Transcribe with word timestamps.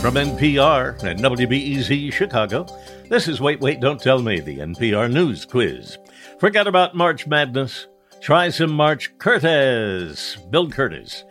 From 0.00 0.14
NPR 0.14 1.02
and 1.02 1.18
WBEZ 1.18 2.12
Chicago, 2.12 2.66
this 3.08 3.26
is 3.26 3.40
Wait, 3.40 3.60
Wait, 3.60 3.80
Don't 3.80 4.00
Tell 4.00 4.22
Me, 4.22 4.38
the 4.38 4.58
NPR 4.58 5.12
News 5.12 5.44
Quiz. 5.44 5.98
Forget 6.38 6.68
about 6.68 6.94
March 6.94 7.26
Madness. 7.26 7.88
Try 8.20 8.50
some 8.50 8.70
March 8.70 9.16
Kurtis, 9.18 10.36
Bill 10.50 10.68
Kurtis. 10.68 11.24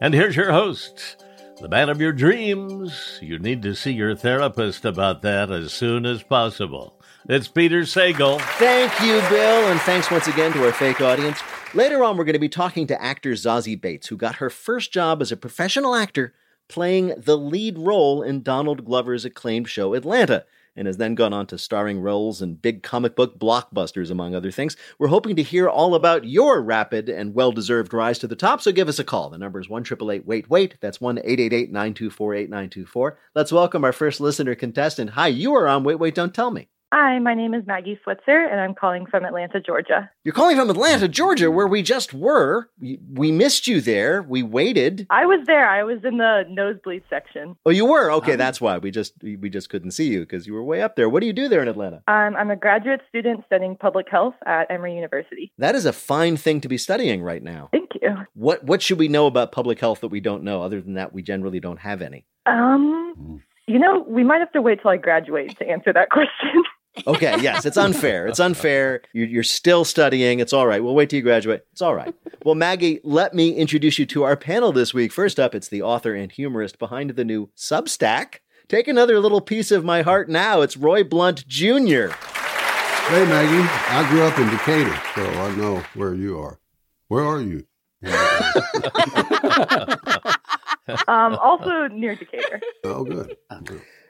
And 0.00 0.12
here's 0.12 0.34
your 0.34 0.50
host, 0.50 1.22
the 1.60 1.68
man 1.68 1.88
of 1.88 2.00
your 2.00 2.12
dreams. 2.12 3.18
You 3.22 3.38
need 3.38 3.62
to 3.62 3.74
see 3.74 3.92
your 3.92 4.16
therapist 4.16 4.84
about 4.84 5.22
that 5.22 5.52
as 5.52 5.72
soon 5.72 6.04
as 6.04 6.22
possible. 6.22 7.00
It's 7.28 7.48
Peter 7.48 7.82
Sagal. 7.82 8.40
Thank 8.58 8.92
you, 9.02 9.20
Bill, 9.28 9.68
and 9.68 9.80
thanks 9.80 10.10
once 10.10 10.26
again 10.26 10.52
to 10.54 10.64
our 10.64 10.72
fake 10.72 11.00
audience. 11.00 11.40
Later 11.74 12.02
on, 12.02 12.16
we're 12.16 12.24
going 12.24 12.32
to 12.32 12.40
be 12.40 12.48
talking 12.48 12.86
to 12.88 13.00
actor 13.00 13.32
Zazie 13.32 13.80
Beetz, 13.80 14.06
who 14.06 14.16
got 14.16 14.36
her 14.36 14.50
first 14.50 14.92
job 14.92 15.22
as 15.22 15.30
a 15.30 15.36
professional 15.36 15.94
actor 15.94 16.32
playing 16.68 17.14
the 17.16 17.36
lead 17.36 17.78
role 17.78 18.22
in 18.22 18.42
Donald 18.42 18.84
Glover's 18.84 19.24
acclaimed 19.24 19.68
show 19.68 19.94
Atlanta 19.94 20.44
and 20.76 20.86
has 20.86 20.98
then 20.98 21.14
gone 21.14 21.32
on 21.32 21.46
to 21.46 21.58
starring 21.58 22.00
roles 22.00 22.42
in 22.42 22.54
big 22.54 22.82
comic 22.82 23.16
book 23.16 23.38
blockbusters, 23.38 24.10
among 24.10 24.34
other 24.34 24.50
things. 24.50 24.76
We're 24.98 25.08
hoping 25.08 25.34
to 25.36 25.42
hear 25.42 25.68
all 25.68 25.94
about 25.94 26.24
your 26.24 26.60
rapid 26.60 27.08
and 27.08 27.34
well 27.34 27.50
deserved 27.50 27.94
rise 27.94 28.18
to 28.20 28.26
the 28.26 28.36
top, 28.36 28.60
so 28.60 28.72
give 28.72 28.88
us 28.88 28.98
a 28.98 29.04
call. 29.04 29.30
The 29.30 29.38
number 29.38 29.58
is 29.58 29.68
1 29.68 29.84
Wait 30.00 30.50
Wait. 30.50 30.76
That's 30.80 31.00
1 31.00 31.18
888 31.18 31.72
924 31.72 32.34
8924. 32.34 33.18
Let's 33.34 33.52
welcome 33.52 33.84
our 33.84 33.92
first 33.92 34.20
listener 34.20 34.54
contestant. 34.54 35.10
Hi, 35.10 35.28
you 35.28 35.54
are 35.54 35.66
on 35.66 35.84
Wait 35.84 35.98
Wait 35.98 36.14
Don't 36.14 36.34
Tell 36.34 36.50
Me. 36.50 36.68
Hi, 36.98 37.18
my 37.18 37.34
name 37.34 37.52
is 37.52 37.62
Maggie 37.66 38.00
Switzer, 38.02 38.46
and 38.46 38.58
I'm 38.58 38.74
calling 38.74 39.04
from 39.04 39.26
Atlanta, 39.26 39.60
Georgia. 39.60 40.10
You're 40.24 40.32
calling 40.32 40.56
from 40.56 40.70
Atlanta, 40.70 41.08
Georgia, 41.08 41.50
where 41.50 41.66
we 41.66 41.82
just 41.82 42.14
were. 42.14 42.70
We, 42.80 42.98
we 43.12 43.30
missed 43.30 43.66
you 43.66 43.82
there. 43.82 44.22
We 44.22 44.42
waited. 44.42 45.06
I 45.10 45.26
was 45.26 45.44
there. 45.46 45.68
I 45.68 45.82
was 45.82 45.98
in 46.04 46.16
the 46.16 46.44
nosebleed 46.48 47.02
section. 47.10 47.54
Oh, 47.66 47.70
you 47.70 47.84
were? 47.84 48.10
Okay, 48.12 48.32
um, 48.32 48.38
that's 48.38 48.62
why 48.62 48.78
we 48.78 48.90
just 48.90 49.12
we 49.22 49.50
just 49.50 49.68
couldn't 49.68 49.90
see 49.90 50.08
you 50.08 50.20
because 50.20 50.46
you 50.46 50.54
were 50.54 50.64
way 50.64 50.80
up 50.80 50.96
there. 50.96 51.10
What 51.10 51.20
do 51.20 51.26
you 51.26 51.34
do 51.34 51.50
there 51.50 51.60
in 51.60 51.68
Atlanta? 51.68 51.96
Um, 52.08 52.34
I'm 52.34 52.50
a 52.50 52.56
graduate 52.56 53.02
student 53.10 53.44
studying 53.44 53.76
public 53.76 54.06
health 54.10 54.36
at 54.46 54.70
Emory 54.70 54.94
University. 54.94 55.52
That 55.58 55.74
is 55.74 55.84
a 55.84 55.92
fine 55.92 56.38
thing 56.38 56.62
to 56.62 56.68
be 56.68 56.78
studying 56.78 57.22
right 57.22 57.42
now. 57.42 57.68
Thank 57.72 57.90
you. 58.00 58.16
What 58.32 58.64
what 58.64 58.80
should 58.80 58.98
we 58.98 59.08
know 59.08 59.26
about 59.26 59.52
public 59.52 59.80
health 59.80 60.00
that 60.00 60.08
we 60.08 60.20
don't 60.20 60.44
know? 60.44 60.62
Other 60.62 60.80
than 60.80 60.94
that, 60.94 61.12
we 61.12 61.20
generally 61.20 61.60
don't 61.60 61.80
have 61.80 62.00
any. 62.00 62.24
Um, 62.46 63.42
you 63.66 63.78
know, 63.78 64.04
we 64.08 64.24
might 64.24 64.38
have 64.38 64.52
to 64.52 64.62
wait 64.62 64.80
till 64.80 64.92
I 64.92 64.96
graduate 64.96 65.58
to 65.58 65.68
answer 65.68 65.92
that 65.92 66.08
question. 66.10 66.64
Okay, 67.06 67.40
yes, 67.40 67.66
it's 67.66 67.76
unfair. 67.76 68.26
It's 68.26 68.40
unfair. 68.40 69.02
You're, 69.12 69.26
you're, 69.26 69.42
still 69.42 69.84
studying. 69.84 70.40
It's 70.40 70.52
all 70.52 70.66
right. 70.66 70.82
We'll 70.82 70.94
wait 70.94 71.10
till 71.10 71.18
you 71.18 71.22
graduate. 71.22 71.66
It's 71.72 71.82
all 71.82 71.94
right. 71.94 72.14
Well, 72.44 72.54
Maggie, 72.54 73.00
let 73.04 73.34
me 73.34 73.52
introduce 73.52 73.98
you 73.98 74.06
to 74.06 74.22
our 74.24 74.36
panel 74.36 74.72
this 74.72 74.94
week. 74.94 75.12
First 75.12 75.38
up, 75.38 75.54
it's 75.54 75.68
the 75.68 75.82
author 75.82 76.14
and 76.14 76.30
humorist 76.32 76.78
behind 76.78 77.10
the 77.10 77.24
new 77.24 77.50
Substack. 77.56 78.36
Take 78.68 78.88
another 78.88 79.20
little 79.20 79.40
piece 79.40 79.70
of 79.70 79.84
my 79.84 80.02
heart 80.02 80.28
now. 80.28 80.60
It's 80.62 80.76
Roy 80.76 81.04
Blount 81.04 81.46
Jr. 81.46 82.08
Hey, 83.08 83.24
Maggie. 83.24 83.68
I 83.88 84.06
grew 84.10 84.22
up 84.22 84.38
in 84.38 84.48
Decatur, 84.50 85.00
so 85.14 85.24
I 85.24 85.54
know 85.54 85.82
where 85.94 86.14
you 86.14 86.38
are. 86.40 86.58
Where 87.08 87.24
are 87.24 87.40
you? 87.40 87.64
um, 91.08 91.36
also 91.36 91.86
near 91.88 92.16
Decatur. 92.16 92.60
Oh, 92.84 93.04
good. 93.04 93.36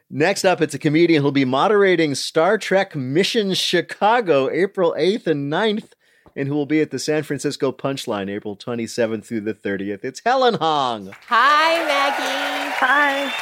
Next 0.09 0.45
up, 0.45 0.61
it's 0.61 0.75
a 0.75 0.79
comedian 0.79 1.21
who'll 1.21 1.33
be 1.33 1.45
moderating 1.45 2.15
Star 2.15 2.59
Trek 2.59 2.95
Mission 2.95 3.55
Chicago 3.55 4.49
April 4.49 4.95
8th 4.97 5.27
and 5.27 5.53
9th, 5.53 5.89
and 6.37 6.47
who 6.47 6.55
will 6.55 6.65
be 6.65 6.81
at 6.81 6.93
the 6.93 7.01
San 7.01 7.25
Francisco 7.25 7.73
Punchline 7.73 8.31
April 8.31 8.57
27th 8.57 9.25
through 9.25 9.41
the 9.41 9.53
30th. 9.53 10.05
It's 10.05 10.23
Helen 10.25 10.55
Hong. 10.55 11.13
Hi, 11.27 11.85
Maggie. 11.87 12.73
Hi. 12.79 13.35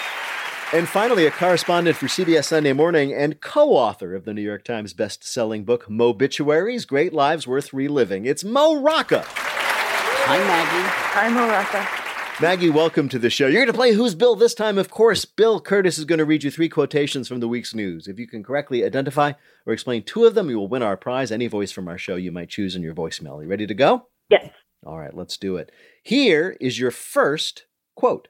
And 0.73 0.89
finally, 0.89 1.27
a 1.27 1.31
correspondent 1.31 1.99
for 1.99 2.07
CBS 2.07 2.47
Sunday 2.47 2.73
Morning 2.73 3.13
and 3.13 3.43
co 3.43 3.73
author 3.73 4.15
of 4.15 4.25
the 4.25 4.33
New 4.33 4.41
York 4.41 4.65
Times 4.65 4.95
best-selling 4.95 5.65
book, 5.65 5.85
Mobituaries 5.91 6.87
Great 6.87 7.13
Lives 7.13 7.47
Worth 7.47 7.75
Reliving. 7.75 8.25
It's 8.25 8.43
Mo 8.43 8.81
Rocca. 8.81 9.23
Hi, 9.27 10.39
Maggie. 10.39 10.89
Hi, 11.13 11.29
Mo 11.29 11.47
Rocca. 11.47 12.04
Maggie, 12.41 12.69
welcome 12.69 13.09
to 13.11 13.19
the 13.21 13.31
show. 13.31 13.47
You're 13.47 13.61
going 13.61 13.69
to 13.69 13.73
play 13.73 13.93
Who's 13.93 14.17
Bill 14.17 14.35
this 14.35 14.55
time. 14.55 14.77
Of 14.77 14.91
course, 14.91 15.25
Bill 15.25 15.61
Kurtis 15.61 15.99
is 15.99 16.05
going 16.05 16.19
to 16.19 16.25
read 16.25 16.43
you 16.43 16.51
three 16.51 16.69
quotations 16.69 17.29
from 17.29 17.39
the 17.39 17.47
week's 17.47 17.77
news. 17.77 18.09
If 18.09 18.19
you 18.19 18.27
can 18.27 18.43
correctly 18.43 18.85
identify 18.85 19.35
or 19.67 19.73
explain 19.73 20.03
two 20.03 20.25
of 20.25 20.35
them, 20.35 20.51
you 20.51 20.59
will 20.59 20.67
win 20.67 20.83
our 20.83 20.97
prize. 20.97 21.31
Any 21.31 21.47
voice 21.47 21.71
from 21.71 21.87
our 21.87 21.97
show 21.97 22.17
you 22.17 22.33
might 22.33 22.49
choose 22.49 22.75
in 22.75 22.83
your 22.83 22.93
voicemail. 22.93 23.39
Are 23.39 23.45
you 23.45 23.49
ready 23.49 23.69
to 23.69 23.75
go? 23.75 24.09
Yes. 24.31 24.51
All 24.85 24.99
right, 24.99 25.15
let's 25.15 25.37
do 25.37 25.57
it. 25.57 25.71
Here 26.03 26.57
is 26.61 26.77
your 26.77 26.91
first 26.91 27.67
quote 27.95 28.27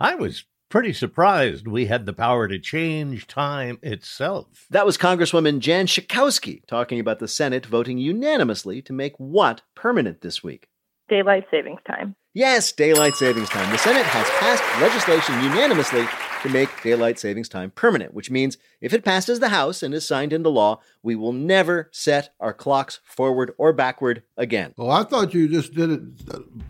I 0.00 0.14
was 0.14 0.44
pretty 0.70 0.94
surprised 0.94 1.68
we 1.68 1.86
had 1.86 2.06
the 2.06 2.14
power 2.14 2.48
to 2.48 2.58
change 2.58 3.26
time 3.26 3.78
itself. 3.82 4.66
That 4.70 4.86
was 4.86 4.96
Congresswoman 4.96 5.58
Jan 5.58 5.86
Schakowsky 5.86 6.64
talking 6.66 7.00
about 7.00 7.18
the 7.18 7.28
Senate 7.28 7.66
voting 7.66 7.98
unanimously 7.98 8.80
to 8.80 8.94
make 8.94 9.14
what 9.18 9.60
permanent 9.74 10.22
this 10.22 10.42
week? 10.42 10.68
Daylight 11.08 11.46
savings 11.50 11.80
time. 11.86 12.16
Yes, 12.34 12.72
daylight 12.72 13.14
savings 13.14 13.48
time. 13.48 13.70
The 13.70 13.78
Senate 13.78 14.04
has 14.04 14.28
passed 14.28 14.62
legislation 14.82 15.42
unanimously 15.42 16.04
to 16.42 16.48
make 16.50 16.68
daylight 16.82 17.18
savings 17.18 17.48
time 17.48 17.70
permanent, 17.70 18.12
which 18.12 18.30
means 18.30 18.58
if 18.80 18.92
it 18.92 19.04
passes 19.04 19.40
the 19.40 19.48
House 19.48 19.82
and 19.82 19.94
is 19.94 20.06
signed 20.06 20.32
into 20.32 20.50
law, 20.50 20.80
we 21.02 21.14
will 21.14 21.32
never 21.32 21.88
set 21.92 22.34
our 22.40 22.52
clocks 22.52 23.00
forward 23.04 23.54
or 23.56 23.72
backward 23.72 24.22
again. 24.36 24.74
Oh, 24.76 24.90
I 24.90 25.04
thought 25.04 25.32
you 25.32 25.48
just 25.48 25.74
did 25.74 25.90
it, 25.90 26.00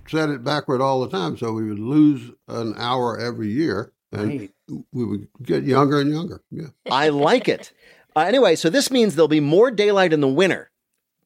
set 0.07 0.29
it 0.29 0.45
backward 0.45 0.81
all 0.81 1.01
the 1.01 1.09
time, 1.09 1.37
so 1.37 1.53
we 1.53 1.69
would 1.69 1.81
lose 1.81 2.31
an 2.47 2.75
hour 2.77 3.19
every 3.19 3.49
year, 3.49 3.93
and 4.13 4.41
right. 4.41 4.53
we 4.93 5.05
would 5.05 5.29
get 5.43 5.65
younger 5.65 6.01
and 6.01 6.13
younger. 6.13 6.43
Yeah, 6.51 6.69
I 6.91 7.09
like 7.09 7.49
it. 7.49 7.73
Uh, 8.15 8.21
anyway, 8.21 8.55
so 8.55 8.71
this 8.71 8.91
means 8.91 9.15
there'll 9.15 9.29
be 9.29 9.41
more 9.41 9.71
daylight 9.71 10.13
in 10.13 10.21
the 10.21 10.29
winter, 10.29 10.71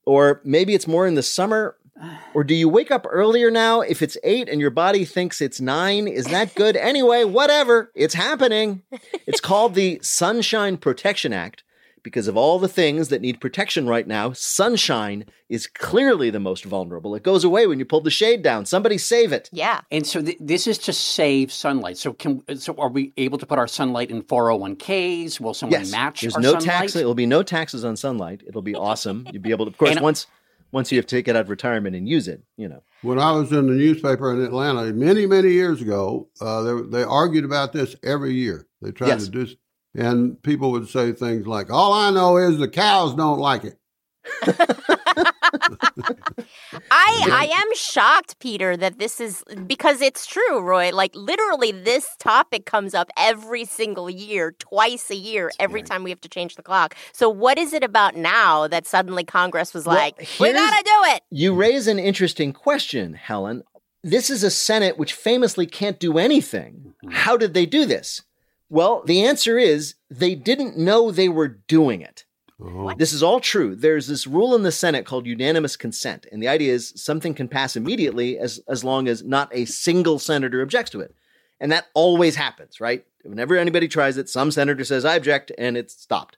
or 0.06 0.40
maybe 0.44 0.74
it's 0.74 0.88
more 0.88 1.06
in 1.06 1.14
the 1.14 1.22
summer 1.22 1.76
or 2.34 2.44
do 2.44 2.54
you 2.54 2.68
wake 2.68 2.90
up 2.90 3.06
earlier 3.08 3.50
now 3.50 3.80
if 3.80 4.02
it's 4.02 4.16
eight 4.22 4.48
and 4.48 4.60
your 4.60 4.70
body 4.70 5.04
thinks 5.04 5.40
it's 5.40 5.60
nine? 5.60 6.08
Is 6.08 6.26
that 6.26 6.54
good? 6.54 6.76
anyway, 6.76 7.24
whatever. 7.24 7.90
It's 7.94 8.14
happening. 8.14 8.82
It's 9.26 9.40
called 9.40 9.74
the 9.74 10.00
Sunshine 10.02 10.76
Protection 10.76 11.32
Act. 11.32 11.62
Because 12.02 12.28
of 12.28 12.36
all 12.36 12.58
the 12.58 12.66
things 12.66 13.08
that 13.08 13.20
need 13.20 13.42
protection 13.42 13.86
right 13.86 14.06
now, 14.06 14.32
sunshine 14.32 15.26
is 15.50 15.66
clearly 15.66 16.30
the 16.30 16.40
most 16.40 16.64
vulnerable. 16.64 17.14
It 17.14 17.22
goes 17.22 17.44
away 17.44 17.66
when 17.66 17.78
you 17.78 17.84
pull 17.84 18.00
the 18.00 18.10
shade 18.10 18.42
down. 18.42 18.64
Somebody 18.64 18.96
save 18.96 19.34
it. 19.34 19.50
Yeah. 19.52 19.82
And 19.90 20.06
so 20.06 20.22
th- 20.22 20.38
this 20.40 20.66
is 20.66 20.78
to 20.78 20.94
save 20.94 21.52
sunlight. 21.52 21.98
So 21.98 22.14
can 22.14 22.42
so 22.56 22.74
are 22.78 22.88
we 22.88 23.12
able 23.18 23.36
to 23.36 23.44
put 23.44 23.58
our 23.58 23.68
sunlight 23.68 24.10
in 24.10 24.22
401ks? 24.22 25.40
Will 25.40 25.52
someone 25.52 25.80
yes. 25.80 25.92
match 25.92 26.22
There's 26.22 26.36
our 26.36 26.40
no 26.40 26.52
sunlight? 26.52 26.64
tax. 26.64 26.96
It'll 26.96 27.14
be 27.14 27.26
no 27.26 27.42
taxes 27.42 27.84
on 27.84 27.96
sunlight. 27.96 28.42
It'll 28.46 28.62
be 28.62 28.74
awesome. 28.88 29.26
You'll 29.30 29.42
be 29.42 29.50
able 29.50 29.66
to, 29.66 29.70
of 29.72 29.76
course, 29.76 29.90
and, 29.90 30.00
once 30.00 30.26
once 30.72 30.92
you 30.92 30.98
have 30.98 31.06
to 31.06 31.16
take 31.16 31.28
it 31.28 31.36
out 31.36 31.42
of 31.42 31.50
retirement 31.50 31.96
and 31.96 32.08
use 32.08 32.28
it, 32.28 32.42
you 32.56 32.68
know. 32.68 32.82
When 33.02 33.18
I 33.18 33.32
was 33.32 33.50
in 33.52 33.66
the 33.66 33.72
newspaper 33.72 34.32
in 34.32 34.42
Atlanta 34.42 34.92
many, 34.92 35.26
many 35.26 35.52
years 35.52 35.80
ago, 35.80 36.28
uh, 36.40 36.62
they, 36.62 36.82
they 36.98 37.02
argued 37.02 37.44
about 37.44 37.72
this 37.72 37.96
every 38.02 38.34
year. 38.34 38.66
They 38.82 38.92
tried 38.92 39.08
yes. 39.08 39.24
to 39.26 39.30
do, 39.30 39.46
and 39.94 40.42
people 40.42 40.72
would 40.72 40.88
say 40.88 41.12
things 41.12 41.46
like, 41.46 41.70
"All 41.70 41.92
I 41.92 42.10
know 42.10 42.36
is 42.36 42.58
the 42.58 42.68
cows 42.68 43.14
don't 43.14 43.38
like 43.38 43.64
it." 43.64 43.78
I 46.90 47.28
I 47.30 47.50
am 47.52 47.74
shocked, 47.74 48.38
Peter, 48.38 48.76
that 48.76 48.98
this 48.98 49.20
is 49.20 49.44
because 49.66 50.00
it's 50.00 50.26
true, 50.26 50.60
Roy. 50.60 50.90
Like 50.92 51.14
literally, 51.14 51.72
this 51.72 52.16
topic 52.18 52.66
comes 52.66 52.94
up 52.94 53.10
every 53.16 53.64
single 53.64 54.10
year, 54.10 54.52
twice 54.52 55.10
a 55.10 55.16
year, 55.16 55.50
every 55.58 55.82
time 55.82 56.02
we 56.02 56.10
have 56.10 56.20
to 56.22 56.28
change 56.28 56.56
the 56.56 56.62
clock. 56.62 56.94
So, 57.12 57.28
what 57.28 57.58
is 57.58 57.72
it 57.72 57.84
about 57.84 58.16
now 58.16 58.66
that 58.68 58.86
suddenly 58.86 59.24
Congress 59.24 59.74
was 59.74 59.86
like, 59.86 60.18
"We 60.40 60.52
gotta 60.52 60.82
do 60.84 61.14
it"? 61.14 61.22
You 61.30 61.54
raise 61.54 61.86
an 61.86 61.98
interesting 61.98 62.52
question, 62.52 63.14
Helen. 63.14 63.62
This 64.02 64.30
is 64.30 64.42
a 64.42 64.50
Senate 64.50 64.98
which 64.98 65.12
famously 65.12 65.66
can't 65.66 66.00
do 66.00 66.18
anything. 66.18 66.94
Mm-hmm. 67.04 67.10
How 67.10 67.36
did 67.36 67.54
they 67.54 67.66
do 67.66 67.84
this? 67.84 68.22
Well, 68.70 69.02
the 69.04 69.24
answer 69.24 69.58
is 69.58 69.96
they 70.08 70.34
didn't 70.34 70.78
know 70.78 71.10
they 71.10 71.28
were 71.28 71.48
doing 71.48 72.00
it. 72.00 72.24
This 72.98 73.12
is 73.12 73.22
all 73.22 73.40
true. 73.40 73.74
There's 73.74 74.06
this 74.06 74.26
rule 74.26 74.54
in 74.54 74.62
the 74.62 74.72
Senate 74.72 75.06
called 75.06 75.26
unanimous 75.26 75.76
consent. 75.76 76.26
And 76.30 76.42
the 76.42 76.48
idea 76.48 76.72
is 76.72 76.92
something 76.96 77.34
can 77.34 77.48
pass 77.48 77.76
immediately 77.76 78.38
as, 78.38 78.60
as 78.68 78.84
long 78.84 79.08
as 79.08 79.22
not 79.22 79.48
a 79.54 79.64
single 79.64 80.18
senator 80.18 80.62
objects 80.62 80.90
to 80.92 81.00
it. 81.00 81.14
And 81.60 81.72
that 81.72 81.86
always 81.94 82.36
happens, 82.36 82.80
right? 82.80 83.04
Whenever 83.22 83.56
anybody 83.56 83.88
tries 83.88 84.16
it, 84.16 84.28
some 84.28 84.50
senator 84.50 84.84
says, 84.84 85.04
I 85.04 85.14
object, 85.16 85.52
and 85.58 85.76
it's 85.76 86.00
stopped. 86.00 86.36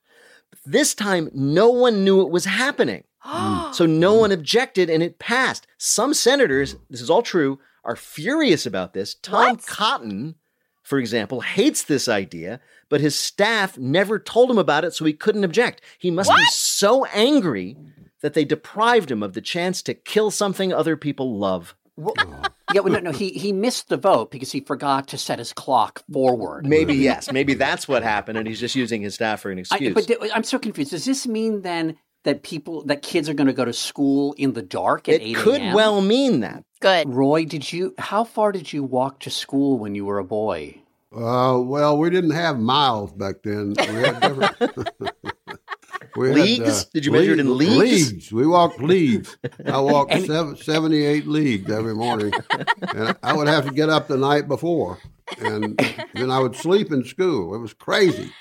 But 0.50 0.58
This 0.64 0.94
time, 0.94 1.30
no 1.32 1.70
one 1.70 2.04
knew 2.04 2.20
it 2.22 2.30
was 2.30 2.44
happening. 2.44 3.04
Mm. 3.24 3.72
so 3.72 3.86
no 3.86 4.14
one 4.14 4.32
objected 4.32 4.90
and 4.90 5.00
it 5.00 5.20
passed. 5.20 5.68
Some 5.78 6.12
senators, 6.12 6.74
this 6.90 7.00
is 7.00 7.08
all 7.08 7.22
true, 7.22 7.60
are 7.84 7.94
furious 7.94 8.66
about 8.66 8.94
this. 8.94 9.14
Tom 9.14 9.34
What? 9.34 9.66
Cotton, 9.66 10.34
for 10.82 10.98
example, 10.98 11.40
hates 11.40 11.82
this 11.84 12.08
idea, 12.08 12.60
but 12.88 13.00
his 13.00 13.18
staff 13.18 13.78
never 13.78 14.18
told 14.18 14.50
him 14.50 14.58
about 14.58 14.84
it, 14.84 14.92
so 14.94 15.04
he 15.04 15.12
couldn't 15.12 15.44
object. 15.44 15.80
He 15.98 16.10
must 16.10 16.30
be 16.30 16.44
so 16.50 17.04
angry 17.06 17.76
that 18.20 18.34
they 18.34 18.44
deprived 18.44 19.10
him 19.10 19.22
of 19.22 19.34
the 19.34 19.40
chance 19.40 19.82
to 19.82 19.94
kill 19.94 20.30
something 20.30 20.72
other 20.72 20.96
people 20.96 21.38
love. 21.38 21.74
yeah, 21.96 22.80
well, 22.80 22.92
no, 22.92 22.98
no, 22.98 23.12
he 23.12 23.30
he 23.30 23.52
missed 23.52 23.88
the 23.88 23.96
vote 23.96 24.30
because 24.30 24.50
he 24.50 24.60
forgot 24.60 25.08
to 25.08 25.18
set 25.18 25.38
his 25.38 25.52
clock 25.52 26.02
forward. 26.10 26.66
Maybe 26.66 26.94
yes, 26.94 27.30
maybe 27.30 27.54
that's 27.54 27.86
what 27.86 28.02
happened, 28.02 28.38
and 28.38 28.48
he's 28.48 28.60
just 28.60 28.74
using 28.74 29.02
his 29.02 29.14
staff 29.14 29.42
for 29.42 29.50
an 29.50 29.58
I, 29.58 29.60
excuse. 29.60 29.94
but 29.94 30.06
th- 30.06 30.18
I'm 30.34 30.42
so 30.42 30.58
confused. 30.58 30.90
Does 30.90 31.04
this 31.04 31.26
mean 31.26 31.62
then 31.62 31.96
that 32.24 32.42
people 32.42 32.84
that 32.84 33.02
kids 33.02 33.28
are 33.28 33.34
going 33.34 33.46
to 33.46 33.52
go 33.52 33.64
to 33.64 33.72
school 33.72 34.34
in 34.38 34.52
the 34.52 34.62
dark 34.62 35.08
at 35.08 35.16
it 35.16 35.22
8 35.22 35.36
could 35.36 35.60
well 35.74 36.00
mean 36.00 36.40
that. 36.40 36.64
Good. 36.82 37.14
Roy, 37.14 37.44
did 37.44 37.72
you? 37.72 37.94
How 37.96 38.24
far 38.24 38.50
did 38.50 38.72
you 38.72 38.82
walk 38.82 39.20
to 39.20 39.30
school 39.30 39.78
when 39.78 39.94
you 39.94 40.04
were 40.04 40.18
a 40.18 40.24
boy? 40.24 40.82
Uh, 41.14 41.60
well, 41.62 41.96
we 41.96 42.10
didn't 42.10 42.32
have 42.32 42.58
miles 42.58 43.12
back 43.12 43.36
then. 43.44 43.74
We 43.78 43.84
had 43.84 44.20
different. 44.20 44.56
we 46.16 46.28
had, 46.30 46.38
uh, 46.38 46.42
Leagues? 46.42 46.84
Did 46.86 47.06
you 47.06 47.12
measure 47.12 47.34
it 47.34 47.38
in 47.38 47.56
leagues? 47.56 47.76
Leagues. 47.76 48.32
We 48.32 48.48
walked 48.48 48.80
leagues. 48.80 49.36
I 49.64 49.78
walked 49.78 50.12
seven, 50.12 50.56
78 50.56 51.28
leagues 51.28 51.70
every 51.70 51.94
morning, 51.94 52.32
and 52.80 53.16
I 53.22 53.32
would 53.32 53.46
have 53.46 53.66
to 53.66 53.72
get 53.72 53.88
up 53.88 54.08
the 54.08 54.16
night 54.16 54.48
before, 54.48 54.98
and 55.38 55.78
then 56.14 56.32
I 56.32 56.40
would 56.40 56.56
sleep 56.56 56.90
in 56.90 57.04
school. 57.04 57.54
It 57.54 57.58
was 57.58 57.74
crazy. 57.74 58.32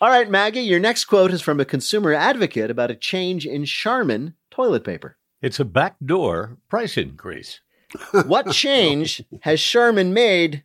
All 0.00 0.08
right, 0.08 0.30
Maggie, 0.30 0.60
your 0.60 0.80
next 0.80 1.04
quote 1.04 1.32
is 1.32 1.42
from 1.42 1.60
a 1.60 1.66
consumer 1.66 2.14
advocate 2.14 2.70
about 2.70 2.90
a 2.90 2.94
change 2.94 3.44
in 3.44 3.66
Charmin 3.66 4.32
toilet 4.50 4.84
paper. 4.84 5.18
It's 5.42 5.60
a 5.60 5.64
backdoor 5.64 6.58
price 6.68 6.96
increase. 6.96 7.60
What 8.26 8.50
change 8.52 9.22
has 9.42 9.60
Charmin 9.60 10.12
made 10.12 10.62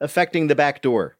affecting 0.00 0.46
the 0.48 0.54
back 0.54 0.82
door? 0.82 1.16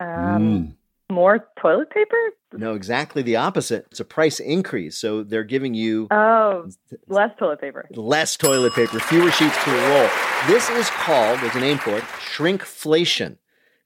Um, 0.00 0.76
More 1.10 1.46
toilet 1.60 1.90
paper? 1.90 2.16
No, 2.52 2.74
exactly 2.74 3.22
the 3.22 3.36
opposite. 3.36 3.86
It's 3.92 4.00
a 4.00 4.04
price 4.04 4.40
increase. 4.40 4.96
So 4.98 5.22
they're 5.22 5.44
giving 5.44 5.74
you 5.74 6.08
Oh, 6.10 6.66
less 7.06 7.30
toilet 7.38 7.60
paper. 7.60 7.86
less 7.92 8.36
toilet 8.36 8.72
paper, 8.72 8.98
fewer 8.98 9.30
sheets 9.30 9.56
per 9.58 9.72
roll. 9.90 10.08
This 10.48 10.68
is 10.70 10.90
called, 10.90 11.38
there's 11.40 11.54
a 11.54 11.60
name 11.60 11.78
for 11.78 11.96
it, 11.96 12.02
shrinkflation. 12.02 13.36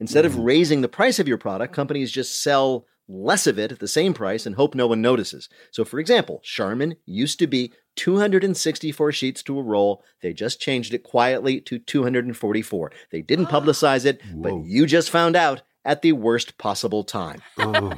Instead 0.00 0.24
of 0.24 0.36
raising 0.38 0.80
the 0.80 0.88
price 0.88 1.18
of 1.18 1.28
your 1.28 1.38
product, 1.38 1.74
companies 1.74 2.10
just 2.10 2.42
sell 2.42 2.86
less 3.08 3.46
of 3.46 3.58
it 3.58 3.72
at 3.72 3.80
the 3.80 3.88
same 3.88 4.14
price 4.14 4.46
and 4.46 4.56
hope 4.56 4.74
no 4.74 4.86
one 4.86 5.02
notices. 5.02 5.48
So, 5.70 5.84
for 5.84 5.98
example, 5.98 6.40
Charmin 6.42 6.96
used 7.04 7.38
to 7.38 7.46
be 7.46 7.72
264 7.96 9.12
sheets 9.12 9.42
to 9.44 9.58
a 9.58 9.62
roll. 9.62 10.02
They 10.22 10.32
just 10.32 10.60
changed 10.60 10.94
it 10.94 11.02
quietly 11.02 11.60
to 11.62 11.78
244. 11.78 12.92
They 13.10 13.22
didn't 13.22 13.46
publicize 13.50 14.04
it, 14.04 14.20
but 14.34 14.64
you 14.64 14.86
just 14.86 15.10
found 15.10 15.36
out 15.36 15.62
at 15.84 16.02
the 16.02 16.12
worst 16.12 16.56
possible 16.58 17.04
time. 17.04 17.42
Oh. 17.58 17.92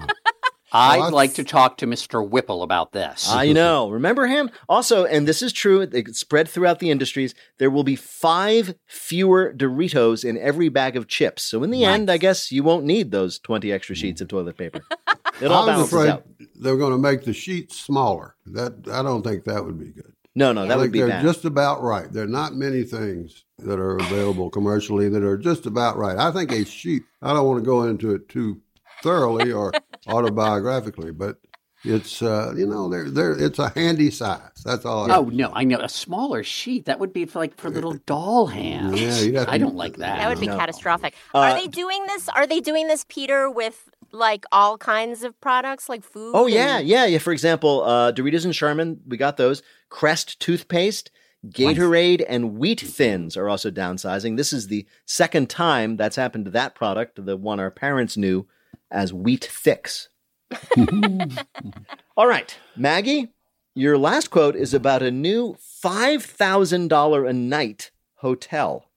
I'd 0.72 0.96
that's- 0.96 1.12
like 1.12 1.34
to 1.34 1.44
talk 1.44 1.76
to 1.78 1.86
Mr. 1.86 2.28
Whipple 2.28 2.62
about 2.62 2.92
this. 2.92 3.28
I 3.30 3.52
know. 3.52 3.88
Remember 3.90 4.26
him? 4.26 4.50
Also, 4.68 5.04
and 5.04 5.26
this 5.28 5.42
is 5.42 5.52
true, 5.52 5.80
it 5.82 6.16
spread 6.16 6.48
throughout 6.48 6.78
the 6.80 6.90
industries, 6.90 7.34
there 7.58 7.70
will 7.70 7.84
be 7.84 7.96
five 7.96 8.74
fewer 8.86 9.52
Doritos 9.56 10.24
in 10.24 10.36
every 10.38 10.68
bag 10.68 10.96
of 10.96 11.06
chips. 11.08 11.42
So 11.44 11.62
in 11.62 11.70
the 11.70 11.84
end, 11.84 12.10
I 12.10 12.16
guess 12.18 12.50
you 12.50 12.62
won't 12.62 12.84
need 12.84 13.10
those 13.10 13.38
20 13.38 13.70
extra 13.72 13.94
sheets 13.94 14.20
of 14.20 14.28
toilet 14.28 14.56
paper. 14.56 14.80
It 15.38 15.50
all 15.50 15.68
I 15.68 15.76
was 15.76 15.90
balances 15.90 15.92
afraid 15.92 16.08
out. 16.08 16.24
they're 16.62 16.76
going 16.78 16.92
to 16.92 16.98
make 16.98 17.24
the 17.24 17.34
sheets 17.34 17.78
smaller. 17.78 18.36
That 18.46 18.88
I 18.90 19.02
don't 19.02 19.22
think 19.22 19.44
that 19.44 19.62
would 19.62 19.78
be 19.78 19.90
good. 19.90 20.14
No, 20.34 20.50
no, 20.54 20.62
I 20.62 20.66
that 20.68 20.70
think 20.70 20.80
would 20.80 20.92
be 20.92 20.98
they're 21.00 21.08
bad. 21.08 21.22
just 21.24 21.44
about 21.44 21.82
right. 21.82 22.10
There 22.10 22.24
are 22.24 22.26
not 22.26 22.54
many 22.54 22.84
things 22.84 23.44
that 23.58 23.78
are 23.78 23.98
available 23.98 24.48
commercially 24.48 25.10
that 25.10 25.22
are 25.22 25.36
just 25.36 25.66
about 25.66 25.98
right. 25.98 26.16
I 26.16 26.32
think 26.32 26.52
a 26.52 26.64
sheet. 26.64 27.02
I 27.20 27.34
don't 27.34 27.46
want 27.46 27.62
to 27.62 27.66
go 27.66 27.82
into 27.82 28.14
it 28.14 28.30
too 28.30 28.62
thoroughly 29.02 29.52
or 29.52 29.72
autobiographically, 30.06 31.16
but 31.16 31.38
it's 31.84 32.22
uh, 32.22 32.52
you 32.56 32.66
know 32.66 32.88
they're, 32.88 33.10
they're, 33.10 33.32
it's 33.38 33.58
a 33.58 33.68
handy 33.70 34.10
size. 34.10 34.62
That's 34.64 34.84
all. 34.84 35.10
I 35.10 35.16
Oh 35.16 35.24
no, 35.24 35.52
I 35.54 35.64
know 35.64 35.78
a 35.78 35.88
smaller 35.88 36.42
sheet 36.42 36.86
that 36.86 36.98
would 36.98 37.12
be 37.12 37.26
for 37.26 37.38
like 37.38 37.56
for 37.56 37.70
little 37.70 37.94
doll 38.06 38.46
hands. 38.46 39.00
Yeah, 39.00 39.20
you'd 39.20 39.34
have 39.36 39.48
I 39.48 39.58
don't 39.58 39.76
like 39.76 39.96
that. 39.98 40.18
That 40.18 40.28
would 40.28 40.40
be 40.40 40.46
No. 40.46 40.56
catastrophic. 40.56 41.14
Uh, 41.34 41.38
are 41.38 41.54
they 41.54 41.68
doing 41.68 42.04
this? 42.06 42.28
Are 42.30 42.46
they 42.46 42.60
doing 42.60 42.88
this, 42.88 43.04
Peter, 43.08 43.50
with 43.50 43.88
like 44.12 44.46
all 44.50 44.78
kinds 44.78 45.22
of 45.22 45.38
products, 45.40 45.88
like 45.88 46.02
food? 46.02 46.32
Oh, 46.34 46.46
yeah, 46.46 46.78
and- 46.78 46.88
yeah, 46.88 47.04
yeah. 47.06 47.18
For 47.18 47.32
example, 47.32 47.82
uh, 47.84 48.12
Doritos 48.12 48.44
and 48.44 48.54
Charmin, 48.54 49.00
we 49.06 49.16
got 49.16 49.36
those. 49.36 49.62
Crest 49.90 50.40
toothpaste, 50.40 51.10
Gatorade, 51.46 52.24
and 52.28 52.56
Wheat 52.58 52.80
Thins 52.80 53.36
are 53.36 53.48
also 53.48 53.70
downsizing. 53.70 54.36
This 54.36 54.52
is 54.52 54.68
the 54.68 54.86
second 55.04 55.50
time 55.50 55.96
that's 55.96 56.16
happened 56.16 56.46
to 56.46 56.50
that 56.52 56.74
product, 56.74 57.24
the 57.24 57.36
one 57.36 57.60
our 57.60 57.70
parents 57.70 58.16
knew 58.16 58.46
as 58.90 59.12
Wheat 59.12 59.44
Thicks. 59.44 60.08
All 62.16 62.26
right, 62.26 62.56
Maggie, 62.76 63.32
your 63.74 63.98
last 63.98 64.30
quote 64.30 64.56
is 64.56 64.72
about 64.72 65.02
a 65.02 65.10
new 65.10 65.56
$5,000 65.84 67.28
a 67.28 67.32
night 67.32 67.90
hotel. 68.16 68.90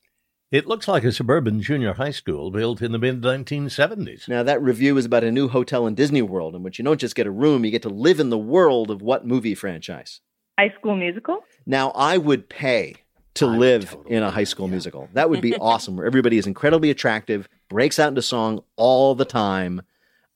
It 0.52 0.66
looks 0.66 0.88
like 0.88 1.04
a 1.04 1.12
suburban 1.12 1.62
junior 1.62 1.94
high 1.94 2.12
school 2.12 2.50
built 2.50 2.82
in 2.82 2.92
the 2.92 2.98
mid 2.98 3.22
1970s. 3.22 4.28
Now, 4.28 4.42
that 4.42 4.62
review 4.62 4.98
is 4.98 5.06
about 5.06 5.24
a 5.24 5.32
new 5.32 5.48
hotel 5.48 5.86
in 5.86 5.94
Disney 5.94 6.24
World 6.24 6.56
in 6.56 6.64
which 6.64 6.80
you 6.80 6.86
don't 6.86 7.00
just 7.00 7.16
get 7.16 7.28
a 7.28 7.32
room, 7.32 7.66
you 7.66 7.72
get 7.72 7.84
to 7.84 7.90
live 7.90 8.20
in 8.20 8.30
the 8.30 8.38
world 8.38 8.90
of 8.90 9.02
what 9.02 9.28
movie 9.28 9.54
franchise? 9.54 10.22
High 10.58 10.74
School 10.80 10.96
Musical? 10.96 11.44
Now, 11.68 11.92
I 11.92 12.18
would 12.18 12.50
pay 12.50 12.96
to 13.36 13.46
I 13.46 13.50
would 13.50 13.60
live 13.60 13.90
totally 13.92 14.16
in 14.16 14.24
a 14.24 14.32
high 14.32 14.44
school 14.44 14.68
musical. 14.68 15.08
That 15.14 15.30
would 15.30 15.42
be 15.42 15.56
awesome, 15.62 15.98
where 15.98 16.08
everybody 16.08 16.38
is 16.38 16.48
incredibly 16.48 16.90
attractive, 16.90 17.48
breaks 17.70 18.00
out 18.00 18.10
into 18.10 18.22
song 18.22 18.64
all 18.76 19.16
the 19.16 19.26
time. 19.26 19.82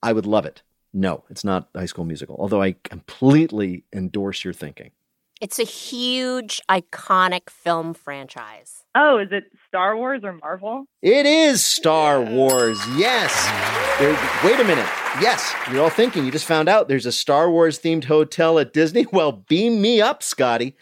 I 0.01 0.13
would 0.13 0.25
love 0.25 0.45
it. 0.45 0.62
No, 0.94 1.24
it's 1.30 1.44
not 1.44 1.69
high 1.75 1.88
school 1.88 2.06
musical, 2.06 2.35
although 2.39 2.62
I 2.62 2.75
completely 2.83 3.83
endorse 3.91 4.44
your 4.44 4.53
thinking. 4.53 4.91
It's 5.41 5.59
a 5.59 5.63
huge, 5.63 6.62
iconic 6.69 7.50
film 7.50 7.94
franchise. 7.94 8.83
Oh, 8.95 9.18
is 9.18 9.30
it 9.31 9.45
Star 9.68 9.97
Wars 9.97 10.21
or 10.24 10.33
Marvel? 10.33 10.85
It 11.01 11.25
is 11.25 11.65
Star 11.65 12.21
Wars. 12.21 12.80
Yes. 12.95 13.33
There, 14.00 14.12
wait 14.45 14.59
a 14.59 14.63
minute. 14.63 14.88
Yes, 15.19 15.53
you're 15.69 15.83
all 15.83 15.89
thinking 15.89 16.24
you 16.25 16.31
just 16.31 16.45
found 16.45 16.69
out 16.69 16.88
there's 16.88 17.06
a 17.07 17.12
Star 17.12 17.51
Wars 17.51 17.79
themed 17.79 18.06
hotel 18.06 18.57
at 18.59 18.71
Disney. 18.71 19.06
Well, 19.12 19.31
beam 19.33 19.81
me 19.81 20.00
up, 20.00 20.24
Scotty. 20.24 20.75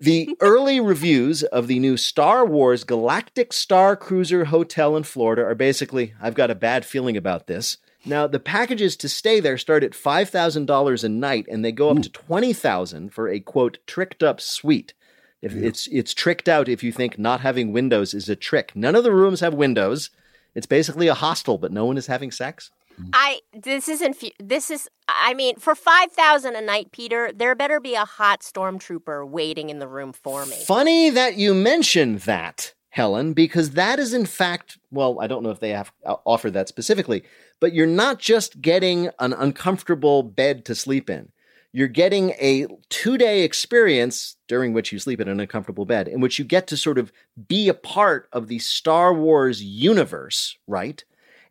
The 0.00 0.34
early 0.40 0.80
reviews 0.80 1.42
of 1.42 1.66
the 1.66 1.78
new 1.78 1.98
Star 1.98 2.46
Wars 2.46 2.84
Galactic 2.84 3.52
Star 3.52 3.96
Cruiser 3.96 4.46
Hotel 4.46 4.96
in 4.96 5.02
Florida 5.02 5.42
are 5.42 5.54
basically, 5.54 6.14
I've 6.22 6.34
got 6.34 6.50
a 6.50 6.54
bad 6.54 6.86
feeling 6.86 7.18
about 7.18 7.48
this. 7.48 7.76
Now, 8.06 8.26
the 8.26 8.40
packages 8.40 8.96
to 8.96 9.10
stay 9.10 9.40
there 9.40 9.58
start 9.58 9.84
at 9.84 9.92
$5,000 9.92 11.04
a 11.04 11.08
night 11.10 11.46
and 11.50 11.62
they 11.62 11.72
go 11.72 11.90
up 11.90 12.00
to 12.00 12.08
20000 12.08 13.12
for 13.12 13.28
a 13.28 13.40
quote, 13.40 13.76
tricked 13.86 14.22
up 14.22 14.40
suite. 14.40 14.94
If 15.42 15.54
it's 15.54 15.86
it's 15.88 16.14
tricked 16.14 16.48
out 16.48 16.68
if 16.68 16.82
you 16.82 16.92
think 16.92 17.18
not 17.18 17.40
having 17.40 17.72
windows 17.72 18.14
is 18.14 18.28
a 18.28 18.36
trick. 18.36 18.72
None 18.74 18.94
of 18.94 19.04
the 19.04 19.12
rooms 19.12 19.40
have 19.40 19.54
windows. 19.54 20.10
It's 20.54 20.66
basically 20.66 21.08
a 21.08 21.14
hostel, 21.14 21.58
but 21.58 21.72
no 21.72 21.84
one 21.84 21.98
is 21.98 22.06
having 22.06 22.30
sex. 22.30 22.70
I 23.12 23.40
this 23.52 23.88
isn't 23.88 24.14
fu- 24.14 24.30
this 24.38 24.70
is 24.70 24.88
I 25.08 25.34
mean 25.34 25.56
for 25.56 25.74
five 25.74 26.12
thousand 26.12 26.56
a 26.56 26.60
night, 26.60 26.92
Peter. 26.92 27.30
There 27.34 27.54
better 27.54 27.80
be 27.80 27.94
a 27.94 28.04
hot 28.04 28.40
stormtrooper 28.40 29.28
waiting 29.28 29.70
in 29.70 29.78
the 29.78 29.88
room 29.88 30.12
for 30.12 30.46
me. 30.46 30.56
Funny 30.66 31.10
that 31.10 31.36
you 31.36 31.54
mentioned 31.54 32.20
that, 32.20 32.74
Helen, 32.90 33.32
because 33.32 33.72
that 33.72 33.98
is 33.98 34.14
in 34.14 34.26
fact, 34.26 34.78
well, 34.90 35.18
I 35.20 35.26
don't 35.26 35.42
know 35.42 35.50
if 35.50 35.60
they 35.60 35.70
have 35.70 35.92
uh, 36.04 36.16
offered 36.24 36.52
that 36.54 36.68
specifically, 36.68 37.22
but 37.60 37.72
you're 37.72 37.86
not 37.86 38.18
just 38.18 38.60
getting 38.60 39.10
an 39.18 39.32
uncomfortable 39.32 40.22
bed 40.22 40.64
to 40.66 40.74
sleep 40.74 41.10
in. 41.10 41.30
You're 41.72 41.88
getting 41.88 42.30
a 42.30 42.66
two 42.88 43.16
day 43.16 43.42
experience 43.42 44.36
during 44.48 44.72
which 44.72 44.92
you 44.92 44.98
sleep 44.98 45.20
in 45.20 45.28
an 45.28 45.38
uncomfortable 45.38 45.84
bed, 45.84 46.08
in 46.08 46.20
which 46.20 46.38
you 46.38 46.44
get 46.44 46.66
to 46.68 46.76
sort 46.76 46.98
of 46.98 47.12
be 47.46 47.68
a 47.68 47.74
part 47.74 48.28
of 48.32 48.48
the 48.48 48.58
Star 48.58 49.14
Wars 49.14 49.62
universe, 49.62 50.56
right? 50.66 51.04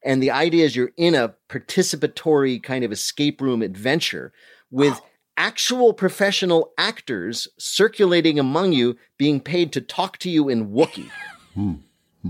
And 0.03 0.23
the 0.23 0.31
idea 0.31 0.65
is 0.65 0.75
you're 0.75 0.91
in 0.97 1.15
a 1.15 1.35
participatory 1.49 2.61
kind 2.61 2.83
of 2.83 2.91
escape 2.91 3.41
room 3.41 3.61
adventure 3.61 4.31
with 4.71 4.99
actual 5.37 5.93
professional 5.93 6.73
actors 6.77 7.47
circulating 7.57 8.39
among 8.39 8.73
you, 8.73 8.97
being 9.17 9.39
paid 9.39 9.71
to 9.73 9.81
talk 9.81 10.17
to 10.19 10.29
you 10.29 10.49
in 10.49 10.69
Wookiee. 10.69 11.09
Hmm. 11.53 11.75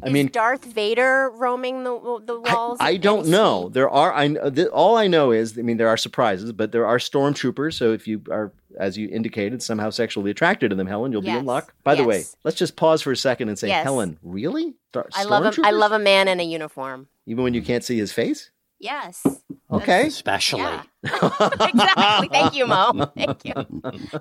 I 0.03 0.07
is 0.07 0.13
mean, 0.13 0.27
Darth 0.27 0.65
Vader 0.65 1.31
roaming 1.33 1.83
the 1.83 2.21
the 2.25 2.39
walls? 2.39 2.77
I 2.79 2.91
of 2.91 3.01
don't 3.01 3.27
know. 3.27 3.63
scene? 3.63 3.71
There 3.73 3.89
are. 3.89 4.13
I 4.13 4.27
kn- 4.29 4.53
th- 4.53 4.67
all 4.67 4.95
I 4.97 5.07
know 5.07 5.31
is. 5.31 5.57
I 5.57 5.61
mean, 5.63 5.77
there 5.77 5.87
are 5.87 5.97
surprises, 5.97 6.51
but 6.51 6.71
there 6.71 6.85
are 6.85 6.97
stormtroopers. 6.97 7.73
So 7.73 7.91
if 7.91 8.07
you 8.07 8.21
are, 8.29 8.51
as 8.79 8.97
you 8.97 9.09
indicated, 9.09 9.63
somehow 9.63 9.89
sexually 9.89 10.29
attracted 10.31 10.69
to 10.69 10.75
them, 10.75 10.87
Helen, 10.87 11.11
you'll 11.11 11.21
be 11.23 11.29
in 11.29 11.45
luck. 11.45 11.73
By 11.83 11.95
the 11.95 12.03
way, 12.03 12.23
let's 12.43 12.57
just 12.57 12.75
pause 12.75 13.01
for 13.01 13.11
a 13.11 13.17
second 13.17 13.49
and 13.49 13.57
say, 13.57 13.69
Yes. 13.69 13.83
Helen, 13.83 14.19
really? 14.21 14.75
Star- 14.89 15.09
I 15.15 15.23
love 15.23 15.57
a, 15.57 15.61
I 15.65 15.71
love 15.71 15.91
a 15.91 15.99
man 15.99 16.27
in 16.27 16.39
a 16.39 16.43
uniform. 16.43 17.07
Even 17.25 17.43
when 17.43 17.53
you 17.53 17.61
can't 17.61 17.83
see 17.83 17.97
his 17.97 18.11
face. 18.11 18.51
Yes. 18.79 19.25
Okay. 19.71 20.07
Especially. 20.07 20.61
Yeah. 20.61 20.83
exactly. 21.03 22.29
Thank 22.29 22.55
you, 22.55 22.65
Mo. 22.67 23.11
Thank 23.17 23.43
you. 23.43 23.53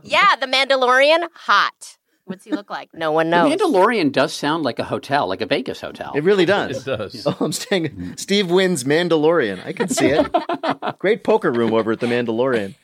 Yeah, 0.02 0.34
the 0.36 0.46
Mandalorian, 0.46 1.28
hot. 1.34 1.97
What's 2.28 2.44
he 2.44 2.50
look 2.52 2.68
like? 2.68 2.90
No 2.92 3.10
one 3.10 3.30
knows. 3.30 3.50
The 3.50 3.56
knows. 3.56 3.72
Mandalorian 3.74 4.12
does 4.12 4.32
sound 4.34 4.62
like 4.62 4.78
a 4.78 4.84
hotel, 4.84 5.26
like 5.26 5.40
a 5.40 5.46
Vegas 5.46 5.80
hotel. 5.80 6.12
It 6.14 6.24
really 6.24 6.44
does. 6.44 6.86
It 6.86 6.96
does. 6.96 7.26
Oh, 7.26 7.36
I'm 7.40 7.52
staying. 7.52 7.88
Mm. 7.88 8.20
Steve 8.20 8.50
Wynn's 8.50 8.84
Mandalorian. 8.84 9.64
I 9.66 9.72
can 9.72 9.88
see 9.88 10.08
it. 10.08 10.98
Great 10.98 11.24
poker 11.24 11.50
room 11.50 11.72
over 11.72 11.92
at 11.92 12.00
the 12.00 12.06
Mandalorian. 12.06 12.74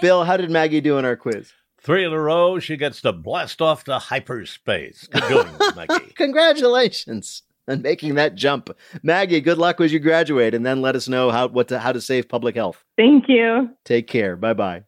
Bill, 0.00 0.24
how 0.24 0.36
did 0.36 0.50
Maggie 0.50 0.80
do 0.80 0.98
in 0.98 1.04
our 1.04 1.16
quiz? 1.16 1.52
Three 1.80 2.04
in 2.04 2.12
a 2.12 2.20
row, 2.20 2.58
she 2.58 2.76
gets 2.76 3.00
to 3.02 3.12
blast 3.12 3.62
off 3.62 3.84
to 3.84 3.98
hyperspace. 3.98 5.06
Good 5.06 5.22
going, 5.28 5.48
Maggie. 5.76 6.12
Congratulations 6.16 7.42
on 7.68 7.82
making 7.82 8.14
that 8.16 8.34
jump, 8.34 8.70
Maggie. 9.02 9.40
Good 9.40 9.58
luck 9.58 9.80
as 9.80 9.92
you 9.92 9.98
graduate, 9.98 10.54
and 10.54 10.66
then 10.66 10.82
let 10.82 10.96
us 10.96 11.08
know 11.08 11.30
how 11.30 11.48
what 11.48 11.68
to, 11.68 11.78
how 11.78 11.92
to 11.92 12.00
save 12.00 12.28
public 12.28 12.56
health. 12.56 12.84
Thank 12.96 13.24
you. 13.28 13.70
Take 13.84 14.06
care. 14.06 14.36
Bye 14.36 14.54
bye. 14.54 14.82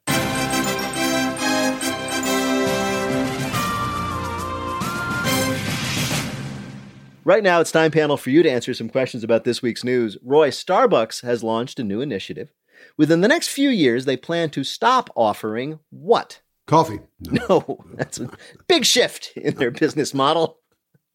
Right 7.30 7.44
now, 7.44 7.60
it's 7.60 7.70
time 7.70 7.92
panel 7.92 8.16
for 8.16 8.30
you 8.30 8.42
to 8.42 8.50
answer 8.50 8.74
some 8.74 8.88
questions 8.88 9.22
about 9.22 9.44
this 9.44 9.62
week's 9.62 9.84
news. 9.84 10.18
Roy, 10.20 10.50
Starbucks 10.50 11.22
has 11.22 11.44
launched 11.44 11.78
a 11.78 11.84
new 11.84 12.00
initiative. 12.00 12.50
Within 12.96 13.20
the 13.20 13.28
next 13.28 13.50
few 13.50 13.68
years, 13.68 14.04
they 14.04 14.16
plan 14.16 14.50
to 14.50 14.64
stop 14.64 15.10
offering 15.14 15.78
what? 15.90 16.40
Coffee. 16.66 16.98
No. 17.20 17.40
No, 17.48 17.84
that's 17.94 18.18
a 18.18 18.30
big 18.66 18.84
shift 18.84 19.30
in 19.36 19.54
their 19.54 19.70
business 19.70 20.12
model. 20.12 20.58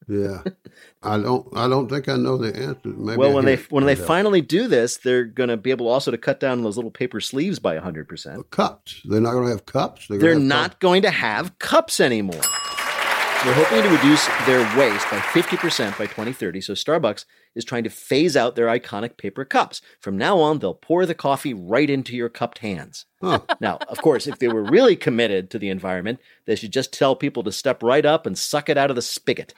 Yeah. 0.08 0.44
I 1.04 1.18
don't. 1.18 1.48
I 1.54 1.68
don't 1.68 1.90
think 1.90 2.08
I 2.08 2.16
know 2.16 2.38
the 2.38 2.56
answer. 2.56 2.80
Maybe 2.86 3.18
well, 3.18 3.32
I 3.32 3.34
when 3.34 3.44
they 3.44 3.58
when 3.70 3.86
they 3.86 3.96
finally 3.96 4.40
do 4.40 4.70
this, 4.70 4.96
they're 4.96 5.26
going 5.26 5.50
to 5.50 5.58
be 5.58 5.72
able 5.72 5.90
also 5.90 6.12
to 6.12 6.18
cut 6.18 6.40
down 6.40 6.64
those 6.64 6.78
little 6.78 6.92
paper 6.92 7.20
sleeves 7.20 7.60
by 7.60 7.76
hundred 7.76 8.08
percent. 8.08 8.50
cups, 8.52 9.02
they're 9.04 9.20
not 9.20 9.34
going 9.34 9.46
to 9.46 9.52
have 9.52 9.66
cups. 9.66 10.08
They're, 10.08 10.18
They're 10.18 10.34
gonna 10.36 10.44
have 10.44 10.72
not 10.72 10.80
going 10.80 11.02
to 11.02 11.12
have 11.12 11.60
cups 11.60 12.00
anymore. 12.00 12.42
They're 13.44 13.54
hoping 13.54 13.84
to 13.84 13.90
reduce 13.90 14.26
their 14.48 14.62
waste 14.78 15.06
by 15.12 15.18
50% 15.18 15.98
by 16.00 16.06
2030. 16.06 16.62
So 16.62 16.74
Starbucks 16.74 17.26
is 17.54 17.64
trying 17.64 17.84
to 17.84 17.92
phase 17.92 18.36
out 18.36 18.56
their 18.56 18.68
iconic 18.68 19.18
paper 19.18 19.46
cups. 19.46 19.82
From 20.00 20.18
now 20.18 20.40
on, 20.40 20.60
they'll 20.60 20.74
pour 20.74 21.06
the 21.06 21.14
coffee 21.14 21.54
right 21.54 21.90
into 21.90 22.16
your 22.16 22.30
cupped 22.30 22.60
hands. 22.60 23.06
Huh. 23.22 23.42
Now, 23.60 23.78
of 23.88 24.02
course, 24.02 24.26
if 24.26 24.40
they 24.40 24.48
were 24.48 24.64
really 24.64 24.96
committed 24.96 25.52
to 25.52 25.60
the 25.60 25.70
environment, 25.70 26.20
they 26.46 26.56
should 26.56 26.74
just 26.74 26.92
tell 26.92 27.16
people 27.16 27.44
to 27.44 27.52
step 27.52 27.84
right 27.84 28.06
up 28.06 28.26
and 28.26 28.36
suck 28.36 28.68
it 28.68 28.78
out 28.78 28.90
of 28.90 28.96
the 28.96 29.02
spigot. 29.04 29.54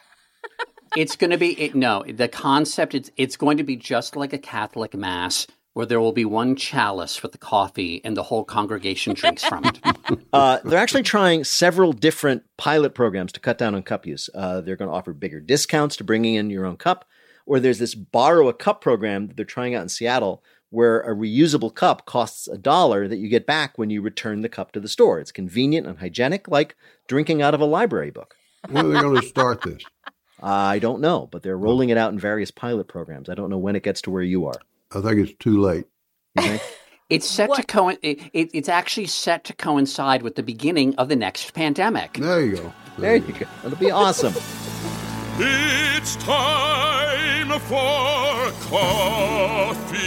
It's 0.96 1.15
going 1.15 1.31
to 1.31 1.38
be 1.38 1.60
it, 1.60 1.75
no. 1.75 2.03
The 2.07 2.27
concept 2.27 2.96
it's 2.96 3.12
it's 3.17 3.38
going 3.38 3.57
to 3.57 3.63
be 3.63 3.75
just 3.75 4.15
like 4.15 4.34
a 4.34 4.38
Catholic 4.38 4.96
mass 4.96 5.48
where 5.77 5.86
there 5.86 6.01
will 6.01 6.12
be 6.12 6.25
one 6.25 6.55
chalice 6.55 7.15
for 7.15 7.27
the 7.27 7.38
coffee 7.38 8.01
and 8.03 8.17
the 8.17 8.24
whole 8.24 8.43
congregation 8.43 9.13
drinks 9.13 9.43
from 9.43 9.63
it. 9.63 9.79
Uh, 10.34 10.60
they're 10.63 10.79
actually 10.79 11.03
trying 11.03 11.43
several 11.43 11.91
different 11.91 12.43
pilot 12.57 12.93
programs 12.93 13.31
to 13.31 13.39
cut 13.39 13.57
down 13.57 13.75
on 13.75 13.81
cup 13.84 14.05
use. 14.05 14.29
Uh, 14.34 14.62
they're 14.62 14.75
going 14.75 14.89
to 14.89 14.96
offer 14.96 15.12
bigger 15.12 15.39
discounts 15.39 15.96
to 15.96 16.03
bringing 16.03 16.36
in 16.36 16.50
your 16.50 16.65
own 16.65 16.77
cup, 16.77 17.05
or 17.46 17.60
there's 17.60 17.79
this 17.79 17.96
borrow 17.96 18.48
a 18.48 18.53
cup 18.53 18.81
program 18.81 19.27
that 19.27 19.36
they're 19.36 19.46
trying 19.46 19.75
out 19.75 19.81
in 19.81 19.89
Seattle, 19.89 20.43
where 20.69 21.01
a 21.01 21.13
reusable 21.13 21.74
cup 21.74 22.05
costs 22.05 22.48
a 22.48 22.57
dollar 22.57 23.07
that 23.07 23.17
you 23.17 23.27
get 23.27 23.46
back 23.46 23.77
when 23.77 23.89
you 23.89 24.01
return 24.01 24.41
the 24.41 24.50
cup 24.50 24.72
to 24.72 24.79
the 24.79 24.88
store. 24.88 25.19
It's 25.19 25.31
convenient 25.31 25.88
and 25.88 26.00
hygienic, 26.00 26.48
like 26.48 26.75
drinking 27.07 27.41
out 27.41 27.53
of 27.53 27.62
a 27.62 27.65
library 27.65 28.12
book. 28.12 28.36
When 28.69 28.86
are 28.86 28.89
they 28.89 29.01
going 29.01 29.22
to 29.22 29.27
start 29.27 29.62
this? 29.63 29.84
I 30.41 30.79
don't 30.79 31.01
know, 31.01 31.27
but 31.31 31.43
they're 31.43 31.57
rolling 31.57 31.89
it 31.89 31.98
out 31.98 32.13
in 32.13 32.19
various 32.19 32.51
pilot 32.51 32.88
programs. 32.88 33.29
I 33.29 33.36
don't 33.36 33.50
know 33.50 33.57
when 33.57 33.75
it 33.75 33.84
gets 33.84 34.01
to 34.03 34.12
where 34.12 34.24
you 34.24 34.46
are. 34.46 34.60
I 34.91 35.01
think 35.01 35.20
it's 35.27 35.34
too 35.38 35.60
late. 35.60 35.86
It's 37.10 37.25
set 37.25 37.53
to 37.53 37.63
co- 37.63 37.88
it, 37.89 38.20
it, 38.34 38.50
it's 38.53 38.67
actually 38.67 39.08
set 39.08 39.46
to 39.46 39.53
coincide 39.56 40.24
with 40.24 40.36
the 40.36 40.44
beginning 40.44 40.94
of 40.96 41.08
the 41.08 41.15
next 41.15 41.53
pandemic. 41.53 42.15
There 42.15 42.41
you 42.44 42.58
go. 42.58 42.74
there 42.98 43.15
you 43.15 43.32
go. 43.32 43.46
It'll 43.65 43.77
be 43.77 43.91
awesome. 43.91 44.34
It's 45.39 46.17
time 46.17 47.60
for 47.62 48.51
coffee. 48.67 49.98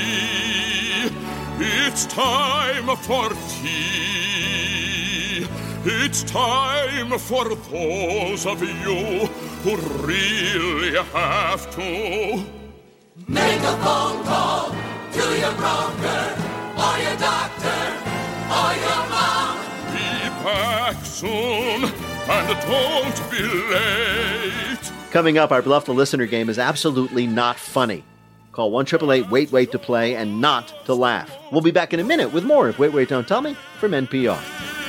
It's 1.59 2.05
time 2.05 2.95
for 2.97 3.31
tea. 3.63 5.47
It's 5.87 6.23
time 6.25 7.19
for 7.19 7.55
those 7.55 8.45
of 8.45 8.61
you 8.63 9.27
who 9.63 9.77
really 10.05 10.99
have 11.15 11.71
to. 11.77 12.60
Make 13.31 13.61
a 13.61 13.77
phone 13.77 14.25
call 14.25 14.71
to 15.13 15.39
your 15.39 15.55
broker 15.55 16.23
or 16.77 16.99
your 16.99 17.17
doctor 17.17 17.81
or 18.51 18.71
your 18.75 19.03
mom. 19.09 19.57
Be 19.95 20.43
back 20.43 21.05
soon 21.05 21.85
and 22.29 22.61
don't 22.67 23.31
be 23.31 23.43
late. 23.71 24.93
Coming 25.13 25.39
up, 25.39 25.53
our 25.53 25.63
Bluff 25.63 25.85
the 25.85 25.95
Listener 25.95 26.27
game 26.27 26.49
is 26.49 26.59
absolutely 26.59 27.29
not 27.29 27.57
funny. 27.57 28.03
Call 28.51 28.73
1 28.73 28.87
Wait 29.31 29.53
Wait 29.53 29.71
to 29.71 29.79
play 29.79 30.17
and 30.17 30.41
not 30.41 30.85
to 30.87 30.95
laugh. 30.95 31.31
We'll 31.53 31.61
be 31.61 31.71
back 31.71 31.95
in 31.95 32.01
a 32.01 32.05
minute 32.05 32.33
with 32.33 32.43
more 32.43 32.69
of 32.69 32.81
Wait 32.81 32.93
Wait 32.93 33.11
Don't 33.11 33.29
Tell 33.29 33.43
Me 33.43 33.55
from 33.79 33.93
NPR. 33.93 34.80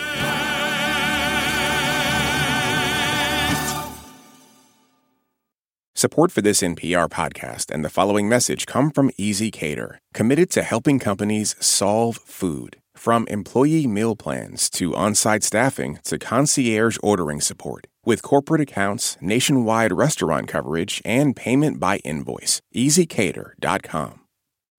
Support 6.01 6.31
for 6.31 6.41
this 6.41 6.63
NPR 6.63 7.11
podcast 7.11 7.69
and 7.69 7.85
the 7.85 7.95
following 7.97 8.27
message 8.27 8.65
come 8.65 8.89
from 8.89 9.11
ezCater, 9.19 9.99
committed 10.15 10.49
to 10.49 10.63
helping 10.63 10.97
companies 10.97 11.55
solve 11.59 12.17
food. 12.17 12.77
From 12.95 13.27
employee 13.27 13.85
meal 13.85 14.15
plans 14.15 14.67
to 14.71 14.95
on 14.95 15.13
site 15.13 15.43
staffing 15.43 15.99
to 16.05 16.17
concierge 16.17 16.97
ordering 17.03 17.39
support. 17.39 17.85
With 18.03 18.23
corporate 18.23 18.61
accounts, 18.61 19.15
nationwide 19.21 19.91
restaurant 19.91 20.47
coverage, 20.47 21.03
and 21.05 21.35
payment 21.35 21.79
by 21.79 21.97
invoice. 21.97 22.61
ezCater.com. 22.75 24.20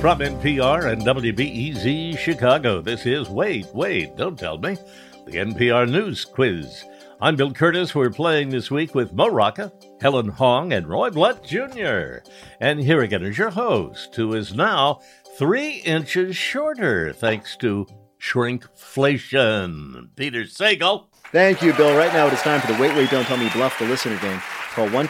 From 0.00 0.20
NPR 0.20 0.90
and 0.90 1.02
WBEZ 1.02 2.16
Chicago, 2.16 2.80
this 2.80 3.04
is 3.04 3.28
Wait, 3.28 3.66
Wait, 3.74 4.16
Don't 4.16 4.38
Tell 4.38 4.56
Me, 4.56 4.78
the 5.26 5.32
NPR 5.32 5.86
News 5.90 6.24
Quiz. 6.24 6.86
I'm 7.20 7.36
Bill 7.36 7.52
Kurtis. 7.52 7.94
We're 7.94 8.08
playing 8.08 8.48
this 8.48 8.70
week 8.70 8.94
with 8.94 9.12
Mo 9.12 9.28
Rocca, 9.28 9.70
Helen 10.00 10.28
Hong, 10.28 10.72
and 10.72 10.88
Roy 10.88 11.10
Blount 11.10 11.44
Jr. 11.44 12.20
And 12.60 12.80
here 12.80 13.02
again 13.02 13.22
is 13.22 13.36
your 13.36 13.50
host, 13.50 14.16
who 14.16 14.32
is 14.32 14.54
now 14.54 15.00
three 15.36 15.82
inches 15.84 16.34
shorter 16.34 17.12
thanks 17.12 17.54
to 17.58 17.86
shrinkflation. 18.18 20.08
Peter 20.16 20.44
Sagal. 20.44 21.08
Thank 21.30 21.60
you, 21.60 21.74
Bill. 21.74 21.94
Right 21.94 22.12
now 22.14 22.26
it 22.26 22.32
is 22.32 22.40
time 22.40 22.62
for 22.62 22.72
the 22.72 22.80
Wait 22.80 22.96
Wait 22.96 23.10
Don't 23.10 23.26
Tell 23.26 23.36
Me 23.36 23.50
Bluff 23.50 23.78
the 23.78 23.84
Listener 23.84 24.18
game. 24.20 24.40
Call 24.70 24.88
1 24.88 25.08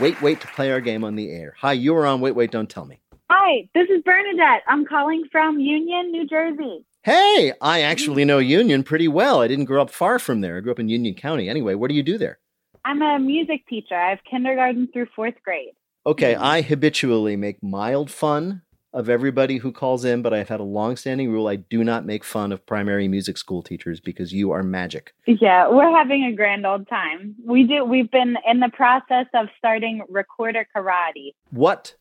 Wait 0.00 0.22
Wait 0.22 0.40
to 0.40 0.46
play 0.46 0.72
our 0.72 0.80
game 0.80 1.04
on 1.04 1.14
the 1.14 1.30
air. 1.30 1.54
Hi, 1.58 1.74
you 1.74 1.94
are 1.94 2.06
on 2.06 2.22
Wait 2.22 2.34
Wait 2.34 2.50
Don't 2.50 2.70
Tell 2.70 2.86
Me. 2.86 3.00
Hi, 3.32 3.68
this 3.76 3.88
is 3.88 4.02
Bernadette. 4.02 4.62
I'm 4.66 4.84
calling 4.84 5.22
from 5.30 5.60
Union, 5.60 6.10
New 6.10 6.26
Jersey. 6.26 6.84
Hey, 7.04 7.52
I 7.60 7.80
actually 7.82 8.24
know 8.24 8.38
Union 8.38 8.82
pretty 8.82 9.06
well. 9.06 9.40
I 9.40 9.46
didn't 9.46 9.66
grow 9.66 9.82
up 9.82 9.90
far 9.90 10.18
from 10.18 10.40
there. 10.40 10.56
I 10.56 10.60
grew 10.60 10.72
up 10.72 10.80
in 10.80 10.88
Union 10.88 11.14
County. 11.14 11.48
Anyway, 11.48 11.74
what 11.74 11.90
do 11.90 11.94
you 11.94 12.02
do 12.02 12.18
there? 12.18 12.40
I'm 12.84 13.00
a 13.02 13.20
music 13.20 13.68
teacher. 13.68 13.94
I 13.94 14.10
have 14.10 14.18
kindergarten 14.28 14.88
through 14.92 15.06
fourth 15.14 15.36
grade. 15.44 15.74
Okay, 16.04 16.34
I 16.34 16.62
habitually 16.62 17.36
make 17.36 17.62
mild 17.62 18.10
fun 18.10 18.62
of 18.92 19.08
everybody 19.08 19.58
who 19.58 19.70
calls 19.70 20.04
in, 20.04 20.22
but 20.22 20.34
I've 20.34 20.48
had 20.48 20.58
a 20.58 20.64
long-standing 20.64 21.30
rule: 21.30 21.46
I 21.46 21.54
do 21.54 21.84
not 21.84 22.04
make 22.04 22.24
fun 22.24 22.50
of 22.50 22.66
primary 22.66 23.06
music 23.06 23.38
school 23.38 23.62
teachers 23.62 24.00
because 24.00 24.32
you 24.32 24.50
are 24.50 24.64
magic. 24.64 25.14
Yeah, 25.28 25.68
we're 25.68 25.96
having 25.96 26.24
a 26.24 26.34
grand 26.34 26.66
old 26.66 26.88
time. 26.88 27.36
We 27.46 27.62
do. 27.62 27.84
We've 27.84 28.10
been 28.10 28.38
in 28.44 28.58
the 28.58 28.70
process 28.70 29.26
of 29.34 29.46
starting 29.56 30.02
recorder 30.08 30.66
karate. 30.74 31.34
What 31.50 31.94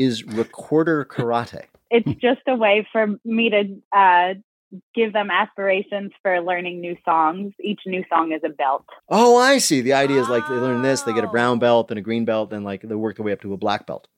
is 0.00 0.24
recorder 0.24 1.04
karate? 1.04 1.64
It's 1.90 2.08
just 2.20 2.40
a 2.48 2.54
way 2.54 2.86
for 2.90 3.18
me 3.24 3.50
to 3.50 3.98
uh, 3.98 4.34
give 4.94 5.12
them 5.12 5.30
aspirations 5.30 6.12
for 6.22 6.40
learning 6.40 6.80
new 6.80 6.96
songs. 7.04 7.52
Each 7.62 7.80
new 7.84 8.04
song 8.08 8.32
is 8.32 8.40
a 8.44 8.48
belt. 8.48 8.84
Oh, 9.08 9.36
I 9.36 9.58
see. 9.58 9.80
The 9.80 9.92
idea 9.92 10.20
is 10.20 10.28
like 10.28 10.46
they 10.48 10.54
learn 10.54 10.82
this, 10.82 11.02
they 11.02 11.12
get 11.12 11.24
a 11.24 11.28
brown 11.28 11.58
belt 11.58 11.90
and 11.90 11.98
a 11.98 12.02
green 12.02 12.24
belt, 12.24 12.52
and 12.52 12.64
like 12.64 12.82
they 12.82 12.94
work 12.94 13.16
their 13.16 13.26
way 13.26 13.32
up 13.32 13.42
to 13.42 13.52
a 13.52 13.58
black 13.58 13.86
belt. 13.86 14.08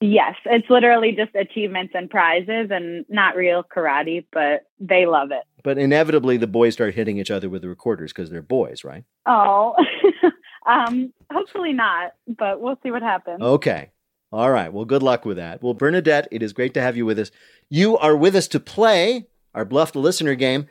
Yes, 0.00 0.36
it's 0.44 0.70
literally 0.70 1.10
just 1.10 1.34
achievements 1.34 1.92
and 1.96 2.08
prizes 2.08 2.68
and 2.70 3.04
not 3.08 3.34
real 3.34 3.64
karate, 3.64 4.24
but 4.32 4.66
they 4.78 5.06
love 5.06 5.32
it. 5.32 5.42
But 5.64 5.76
inevitably, 5.76 6.36
the 6.36 6.46
boys 6.46 6.74
start 6.74 6.94
hitting 6.94 7.18
each 7.18 7.32
other 7.32 7.48
with 7.48 7.62
the 7.62 7.68
recorders 7.68 8.12
because 8.12 8.30
they're 8.30 8.40
boys, 8.40 8.84
right? 8.84 9.02
Oh, 9.26 9.74
um, 10.66 11.12
hopefully 11.32 11.72
not, 11.72 12.12
but 12.28 12.60
we'll 12.60 12.78
see 12.84 12.92
what 12.92 13.02
happens. 13.02 13.42
Okay. 13.42 13.90
All 14.30 14.50
right. 14.50 14.72
Well, 14.72 14.84
good 14.84 15.02
luck 15.02 15.24
with 15.24 15.38
that. 15.38 15.62
Well, 15.62 15.74
Bernadette, 15.74 16.28
it 16.30 16.42
is 16.42 16.52
great 16.52 16.74
to 16.74 16.82
have 16.82 16.96
you 16.96 17.06
with 17.06 17.18
us. 17.18 17.30
You 17.70 17.96
are 17.96 18.16
with 18.16 18.36
us 18.36 18.48
to 18.48 18.60
play 18.60 19.26
our 19.54 19.64
Bluff 19.64 19.92
the 19.92 20.00
Listener 20.00 20.34
game. 20.34 20.66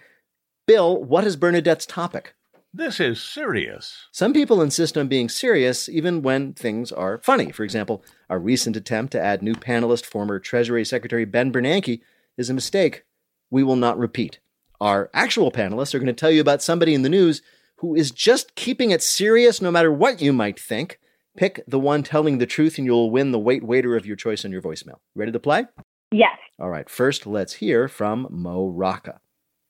Bill, 0.68 1.04
what 1.04 1.26
is 1.26 1.36
Bernadette's 1.36 1.86
topic? 1.86 2.36
This 2.74 3.00
is 3.00 3.22
serious. 3.22 4.06
Some 4.12 4.34
people 4.34 4.62
insist 4.62 4.98
on 4.98 5.08
being 5.08 5.30
serious 5.30 5.90
even 5.90 6.22
when 6.22 6.54
things 6.54 6.92
are 6.92 7.18
funny. 7.18 7.52
For 7.52 7.64
example, 7.64 8.04
our 8.30 8.38
recent 8.38 8.76
attempt 8.76 9.14
to 9.14 9.22
add 9.22 9.42
new 9.42 9.56
panelist, 9.56 10.06
former 10.06 10.38
Treasury 10.38 10.86
Secretary 10.86 11.26
Ben 11.26 11.52
Bernanke, 11.52 12.02
is 12.38 12.50
a 12.50 12.54
mistake 12.54 13.06
we 13.50 13.64
will 13.64 13.76
not 13.78 13.98
repeat. 13.98 14.40
Our 14.80 15.10
actual 15.14 15.52
panelists 15.52 15.96
are 15.96 16.00
going 16.00 16.08
to 16.08 16.14
tell 16.14 16.30
you 16.30 16.42
about 16.42 16.62
somebody 16.62 16.94
in 16.94 17.02
the 17.02 17.10
news 17.10 17.42
who 17.78 17.96
is 17.96 18.12
just 18.12 18.54
keeping 18.56 18.92
it 18.92 19.02
serious 19.02 19.62
no 19.62 19.72
matter 19.72 19.92
what 19.92 20.22
you 20.22 20.32
might 20.32 20.60
think. 20.60 21.00
Pick 21.38 21.64
the 21.68 21.80
one 21.80 22.02
telling 22.02 22.40
the 22.40 22.48
truth 22.48 22.80
and 22.80 22.86
you'll 22.86 23.12
win 23.12 23.32
the 23.32 23.40
wait 23.40 23.64
waiter 23.64 23.96
of 23.96 24.08
your 24.08 24.16
choice 24.16 24.44
on 24.44 24.52
your 24.52 24.62
voicemail. 24.62 24.98
Ready 25.16 25.32
to 25.32 25.40
play? 25.40 25.68
Yes. 26.12 26.38
All 26.60 26.72
right, 26.72 26.90
first 26.90 27.28
let's 27.28 27.54
hear 27.54 27.88
from 27.88 28.28
Mo 28.32 28.68
Rocca. 28.68 29.22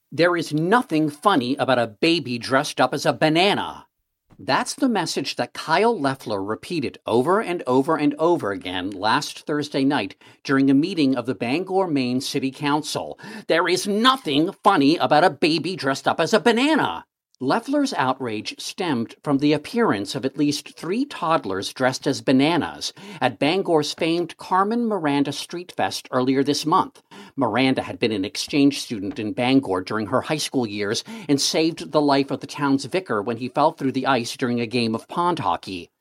There 0.09 0.37
is 0.37 0.53
nothing 0.53 1.09
funny 1.09 1.57
about 1.57 1.77
a 1.77 1.87
baby 1.87 2.39
dressed 2.39 2.79
up 2.79 2.93
as 2.93 3.05
a 3.05 3.11
banana. 3.11 3.87
That's 4.39 4.75
the 4.75 4.87
message 4.87 5.35
that 5.35 5.53
Kyle 5.53 5.99
Leffler 5.99 6.41
repeated 6.41 6.99
over 7.05 7.41
and 7.41 7.63
over 7.67 7.97
and 7.97 8.15
over 8.17 8.51
again 8.51 8.91
last 8.91 9.45
Thursday 9.45 9.83
night 9.83 10.15
during 10.45 10.69
a 10.69 10.75
meeting 10.75 11.17
of 11.17 11.25
the 11.25 11.35
Bangor, 11.35 11.87
Maine 11.87 12.21
City 12.21 12.51
Council. 12.51 13.19
There 13.47 13.67
is 13.67 13.87
nothing 13.87 14.53
funny 14.63 14.95
about 14.95 15.25
a 15.25 15.31
baby 15.31 15.75
dressed 15.75 16.07
up 16.07 16.21
as 16.21 16.33
a 16.33 16.39
banana. 16.39 17.05
Loeffler's 17.39 17.93
outrage 17.93 18.59
stemmed 18.59 19.13
from 19.23 19.37
the 19.37 19.53
appearance 19.53 20.15
of 20.15 20.25
at 20.25 20.39
least 20.39 20.75
three 20.75 21.05
toddlers 21.05 21.71
dressed 21.71 22.07
as 22.07 22.19
bananas 22.19 22.93
at 23.21 23.37
Bangor's 23.37 23.93
famed 23.93 24.35
Carmen 24.37 24.87
Miranda 24.87 25.31
Street 25.31 25.71
Fest 25.71 26.07
earlier 26.11 26.43
this 26.43 26.65
month. 26.65 27.03
Miranda 27.35 27.83
had 27.83 27.99
been 27.99 28.11
an 28.11 28.25
exchange 28.25 28.81
student 28.81 29.19
in 29.19 29.33
Bangor 29.33 29.81
during 29.81 30.07
her 30.07 30.21
high 30.21 30.37
school 30.37 30.65
years 30.65 31.03
and 31.29 31.39
saved 31.39 31.91
the 31.91 32.01
life 32.01 32.31
of 32.31 32.39
the 32.39 32.47
town's 32.47 32.85
vicar 32.85 33.21
when 33.21 33.37
he 33.37 33.49
fell 33.49 33.71
through 33.71 33.91
the 33.91 34.07
ice 34.07 34.35
during 34.35 34.59
a 34.59 34.65
game 34.65 34.95
of 34.95 35.07
pond 35.07 35.37
hockey. 35.37 35.91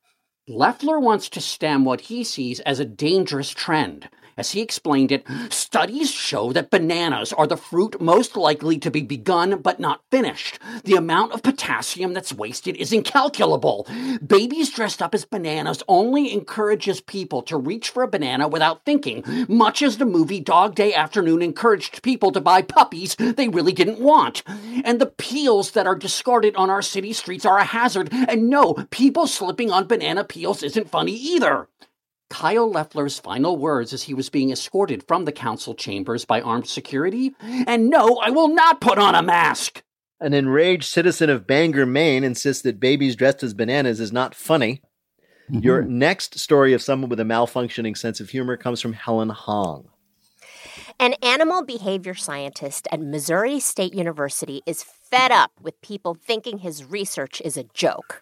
Leffler 0.49 0.99
wants 0.99 1.29
to 1.29 1.43
stem 1.43 1.85
what 1.85 2.03
he 2.03 2.25
sees 2.25 2.61
as 2.61 2.81
a 2.81 2.87
dangerous 2.87 3.51
trend. 3.51 4.09
As 4.39 4.53
he 4.53 4.61
explained 4.61 5.13
it, 5.13 5.25
studies 5.49 6.11
show 6.11 6.53
that 6.53 6.71
bananas 6.71 7.33
are 7.33 7.47
the 7.47 7.57
fruit 7.57 8.03
most 8.03 8.37
likely 8.37 8.79
to 8.79 8.91
be 8.91 9.01
begun 9.01 9.61
but 9.63 9.81
not 9.81 10.03
finished. 10.11 10.59
The 10.85 10.95
amount 10.95 11.33
of 11.33 11.43
potassium 11.43 12.13
that's 12.13 12.35
wasted 12.35 12.77
is 12.77 12.93
incalculable. 12.93 13.87
Babies 14.25 14.71
dressed 14.71 15.01
up 15.01 15.15
as 15.15 15.25
bananas 15.25 15.83
only 15.89 16.35
encourages 16.35 17.01
people 17.01 17.41
to 17.45 17.57
reach 17.57 17.89
for 17.89 18.03
a 18.03 18.09
banana 18.09 18.47
without 18.47 18.85
thinking, 18.85 19.25
much 19.49 19.81
as 19.81 19.97
the 19.97 20.05
movie 20.05 20.41
Dog 20.41 20.75
Day 20.75 20.93
Afternoon 20.93 21.41
encouraged 21.41 22.03
people 22.03 22.31
to 22.33 22.41
buy 22.41 22.61
puppies 22.61 23.17
they 23.17 23.49
really 23.49 23.73
didn't 23.73 24.01
want. 24.01 24.43
And 24.85 25.01
the 25.01 25.07
peels 25.07 25.71
that 25.71 25.87
are 25.87 25.97
discarded 25.97 26.55
on 26.57 26.69
our 26.69 26.83
city 26.83 27.15
streets 27.15 27.47
are 27.47 27.59
a 27.59 27.65
hazard, 27.65 28.11
and 28.13 28.51
no, 28.51 28.75
people 28.91 29.27
slipping 29.27 29.71
on 29.71 29.87
banana 29.87 30.25
peels 30.25 30.63
isn't 30.63 30.91
funny 30.91 31.13
either. 31.13 31.69
Kyle 32.29 32.71
Loeffler's 32.71 33.19
final 33.19 33.57
words 33.57 33.93
as 33.93 34.03
he 34.03 34.15
was 34.15 34.29
being 34.29 34.51
escorted 34.51 35.05
from 35.07 35.25
the 35.25 35.33
council 35.33 35.75
chambers 35.75 36.25
by 36.25 36.41
armed 36.41 36.67
security. 36.67 37.35
And 37.41 37.89
no, 37.89 38.17
I 38.17 38.31
will 38.31 38.49
not 38.49 38.81
put 38.81 38.99
on 38.99 39.15
a 39.15 39.23
mask. 39.23 39.83
An 40.21 40.33
enraged 40.33 40.85
citizen 40.85 41.29
of 41.31 41.47
Bangor, 41.47 41.87
Maine 41.87 42.25
insists 42.25 42.63
that 42.63 42.81
babies 42.81 43.17
dressed 43.17 43.43
as 43.43 43.55
bananas 43.55 44.01
is 44.01 44.13
not 44.13 44.35
funny. 44.35 44.81
Mm-hmm. 45.51 45.63
Your 45.63 45.83
next 45.83 46.39
story 46.39 46.73
of 46.73 46.83
someone 46.83 47.11
with 47.11 47.21
a 47.21 47.25
malfunctioning 47.25 47.97
sense 47.97 48.19
of 48.19 48.31
humor 48.31 48.57
comes 48.57 48.81
from 48.81 48.95
Helen 48.95 49.29
Hong. 49.29 49.89
An 50.99 51.15
animal 51.23 51.63
behavior 51.63 52.15
scientist 52.15 52.89
at 52.91 53.01
Missouri 53.01 53.61
State 53.61 53.93
University 53.93 54.63
is 54.65 54.83
fed 54.83 55.31
up 55.31 55.53
with 55.61 55.81
people 55.83 56.15
thinking 56.15 56.59
his 56.59 56.85
research 56.85 57.43
is 57.45 57.57
a 57.59 57.65
joke. 57.75 58.21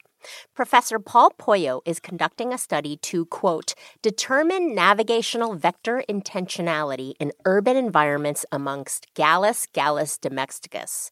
Professor 0.55 0.99
Paul 0.99 1.33
Poyo 1.39 1.81
is 1.85 2.01
conducting 2.01 2.53
a 2.53 2.59
study 2.59 2.97
to, 2.99 3.27
quote, 3.27 3.75
determine 4.03 4.75
navigational 4.75 5.55
vector 5.55 6.03
intentionality 6.09 7.15
in 7.19 7.33
urban 7.45 7.77
environments 7.77 8.47
amongst 8.53 9.07
Gallus 9.15 9.67
gallus 9.73 10.19
domesticus, 10.19 11.11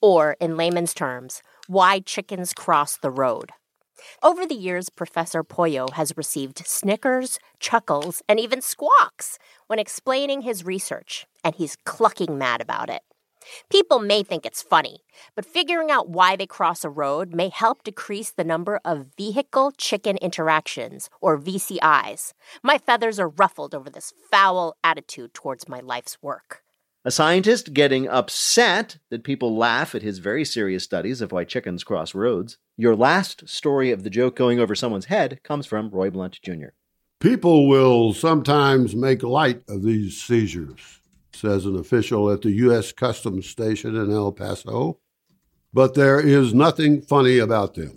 or 0.00 0.36
in 0.40 0.56
layman's 0.56 0.94
terms, 0.94 1.42
why 1.66 2.00
chickens 2.00 2.52
cross 2.52 2.96
the 2.96 3.10
road. 3.10 3.52
Over 4.22 4.44
the 4.44 4.54
years, 4.54 4.90
Professor 4.90 5.42
Poyo 5.42 5.90
has 5.92 6.16
received 6.16 6.66
snickers, 6.66 7.38
chuckles, 7.58 8.22
and 8.28 8.38
even 8.38 8.60
squawks 8.60 9.38
when 9.66 9.78
explaining 9.78 10.42
his 10.42 10.64
research, 10.64 11.26
and 11.42 11.54
he's 11.54 11.76
clucking 11.84 12.36
mad 12.36 12.60
about 12.60 12.90
it. 12.90 13.02
People 13.70 13.98
may 13.98 14.22
think 14.22 14.46
it's 14.46 14.62
funny, 14.62 15.00
but 15.34 15.44
figuring 15.44 15.90
out 15.90 16.08
why 16.08 16.36
they 16.36 16.46
cross 16.46 16.84
a 16.84 16.90
road 16.90 17.34
may 17.34 17.48
help 17.48 17.84
decrease 17.84 18.30
the 18.30 18.44
number 18.44 18.80
of 18.84 19.06
vehicle 19.16 19.72
chicken 19.76 20.16
interactions, 20.18 21.10
or 21.20 21.38
VCIs. 21.38 22.32
My 22.62 22.78
feathers 22.78 23.18
are 23.18 23.28
ruffled 23.28 23.74
over 23.74 23.90
this 23.90 24.12
foul 24.30 24.76
attitude 24.82 25.34
towards 25.34 25.68
my 25.68 25.80
life's 25.80 26.22
work. 26.22 26.62
A 27.06 27.10
scientist 27.10 27.74
getting 27.74 28.08
upset 28.08 28.96
that 29.10 29.24
people 29.24 29.56
laugh 29.56 29.94
at 29.94 30.02
his 30.02 30.20
very 30.20 30.44
serious 30.44 30.84
studies 30.84 31.20
of 31.20 31.32
why 31.32 31.44
chickens 31.44 31.84
cross 31.84 32.14
roads. 32.14 32.56
Your 32.78 32.96
last 32.96 33.46
story 33.46 33.90
of 33.90 34.04
the 34.04 34.10
joke 34.10 34.34
going 34.36 34.58
over 34.58 34.74
someone's 34.74 35.04
head 35.06 35.40
comes 35.42 35.66
from 35.66 35.90
Roy 35.90 36.08
Blount 36.08 36.40
Jr. 36.40 36.72
People 37.20 37.68
will 37.68 38.14
sometimes 38.14 38.94
make 38.94 39.22
light 39.22 39.62
of 39.68 39.82
these 39.82 40.20
seizures 40.20 41.00
says 41.34 41.66
an 41.66 41.76
official 41.76 42.30
at 42.30 42.42
the 42.42 42.52
U.S. 42.52 42.92
Customs 42.92 43.46
Station 43.46 43.96
in 43.96 44.10
El 44.10 44.32
Paso. 44.32 44.98
But 45.72 45.94
there 45.94 46.20
is 46.20 46.54
nothing 46.54 47.02
funny 47.02 47.38
about 47.38 47.74
them. 47.74 47.94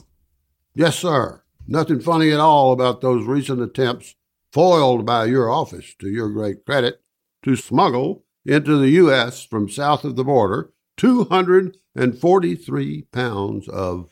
Yes, 0.73 0.97
sir. 0.97 1.43
Nothing 1.67 1.99
funny 1.99 2.31
at 2.31 2.39
all 2.39 2.71
about 2.71 3.01
those 3.01 3.25
recent 3.25 3.61
attempts, 3.61 4.15
foiled 4.51 5.05
by 5.05 5.25
your 5.25 5.49
office 5.49 5.93
to 5.99 6.07
your 6.07 6.29
great 6.29 6.65
credit, 6.65 7.01
to 7.43 7.55
smuggle 7.55 8.23
into 8.45 8.77
the 8.77 8.89
U.S. 8.91 9.43
from 9.43 9.69
south 9.69 10.03
of 10.03 10.15
the 10.15 10.23
border 10.23 10.71
243 10.97 13.01
pounds 13.11 13.67
of 13.67 14.09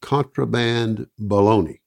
contraband 0.00 1.08
baloney. 1.20 1.80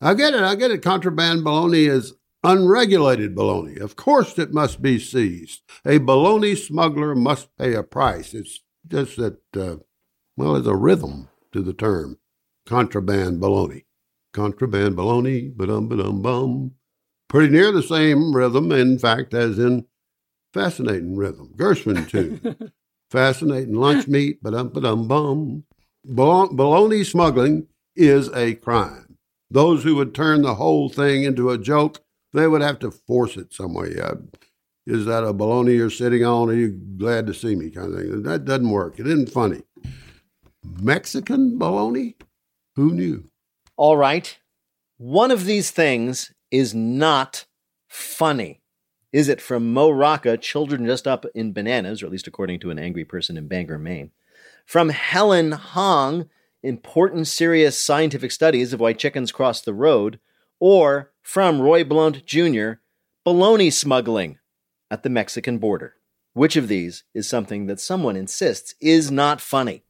I 0.00 0.14
get 0.14 0.34
it. 0.34 0.42
I 0.42 0.54
get 0.54 0.70
it. 0.70 0.82
Contraband 0.82 1.42
baloney 1.42 1.88
is 1.88 2.14
Unregulated 2.42 3.34
baloney. 3.34 3.78
Of 3.78 3.96
course 3.96 4.38
it 4.38 4.54
must 4.54 4.80
be 4.80 4.98
seized. 4.98 5.62
A 5.84 5.98
baloney 5.98 6.56
smuggler 6.56 7.14
must 7.14 7.54
pay 7.58 7.74
a 7.74 7.82
price. 7.82 8.32
It's 8.32 8.60
just 8.86 9.16
that, 9.16 9.38
uh, 9.54 9.76
well, 10.36 10.54
there's 10.54 10.66
a 10.66 10.74
rhythm 10.74 11.28
to 11.52 11.60
the 11.60 11.74
term 11.74 12.18
contraband 12.64 13.42
baloney. 13.42 13.84
Contraband 14.32 14.96
baloney, 14.96 15.54
ba-dum, 15.54 15.88
ba-dum, 15.88 16.22
bum. 16.22 16.72
Pretty 17.28 17.52
near 17.52 17.72
the 17.72 17.82
same 17.82 18.34
rhythm, 18.34 18.72
in 18.72 18.98
fact, 18.98 19.34
as 19.34 19.58
in 19.58 19.86
fascinating 20.54 21.16
rhythm. 21.16 21.52
Gershwin 21.56 22.08
tune. 22.08 22.72
fascinating 23.10 23.74
lunch 23.74 24.08
meat, 24.08 24.42
ba-dum, 24.42 24.68
ba-dum, 24.68 25.08
bum. 25.08 25.64
Baloney 26.06 27.04
smuggling 27.04 27.66
is 27.94 28.30
a 28.34 28.54
crime. 28.54 29.18
Those 29.50 29.82
who 29.82 29.96
would 29.96 30.14
turn 30.14 30.42
the 30.42 30.54
whole 30.54 30.88
thing 30.88 31.24
into 31.24 31.50
a 31.50 31.58
joke 31.58 32.00
they 32.32 32.46
would 32.46 32.62
have 32.62 32.78
to 32.80 32.90
force 32.90 33.36
it 33.36 33.52
some 33.52 33.74
way. 33.74 33.96
Uh, 34.00 34.14
is 34.86 35.04
that 35.06 35.24
a 35.24 35.34
baloney 35.34 35.76
you're 35.76 35.90
sitting 35.90 36.24
on? 36.24 36.48
Are 36.48 36.54
you 36.54 36.68
glad 36.70 37.26
to 37.26 37.34
see 37.34 37.54
me? 37.54 37.70
Kind 37.70 37.94
of 37.94 38.00
thing. 38.00 38.22
That 38.22 38.44
doesn't 38.44 38.70
work. 38.70 38.98
It 38.98 39.06
isn't 39.06 39.30
funny. 39.30 39.62
Mexican 40.64 41.58
baloney? 41.58 42.14
Who 42.76 42.92
knew? 42.92 43.24
All 43.76 43.96
right. 43.96 44.38
One 44.96 45.30
of 45.30 45.44
these 45.44 45.70
things 45.70 46.32
is 46.50 46.74
not 46.74 47.46
funny. 47.88 48.60
Is 49.12 49.28
it 49.28 49.40
from 49.40 49.72
Mo 49.72 49.90
Rocca, 49.90 50.36
Children 50.36 50.86
Just 50.86 51.08
Up 51.08 51.26
in 51.34 51.52
Bananas, 51.52 52.02
or 52.02 52.06
at 52.06 52.12
least 52.12 52.28
according 52.28 52.60
to 52.60 52.70
an 52.70 52.78
angry 52.78 53.04
person 53.04 53.36
in 53.36 53.48
Bangor, 53.48 53.78
Maine? 53.78 54.12
From 54.64 54.90
Helen 54.90 55.52
Hong, 55.52 56.28
Important 56.62 57.26
Serious 57.26 57.78
Scientific 57.78 58.30
Studies 58.30 58.72
of 58.72 58.80
Why 58.80 58.92
Chickens 58.92 59.32
Cross 59.32 59.62
the 59.62 59.74
Road, 59.74 60.20
or 60.60 61.10
from 61.30 61.60
Roy 61.60 61.84
Blount 61.84 62.26
Jr., 62.26 62.72
baloney 63.24 63.72
smuggling 63.72 64.40
at 64.90 65.04
the 65.04 65.08
Mexican 65.08 65.58
border. 65.58 65.94
Which 66.32 66.56
of 66.56 66.66
these 66.66 67.04
is 67.14 67.28
something 67.28 67.66
that 67.66 67.78
someone 67.78 68.16
insists 68.16 68.74
is 68.80 69.12
not 69.12 69.40
funny? 69.40 69.84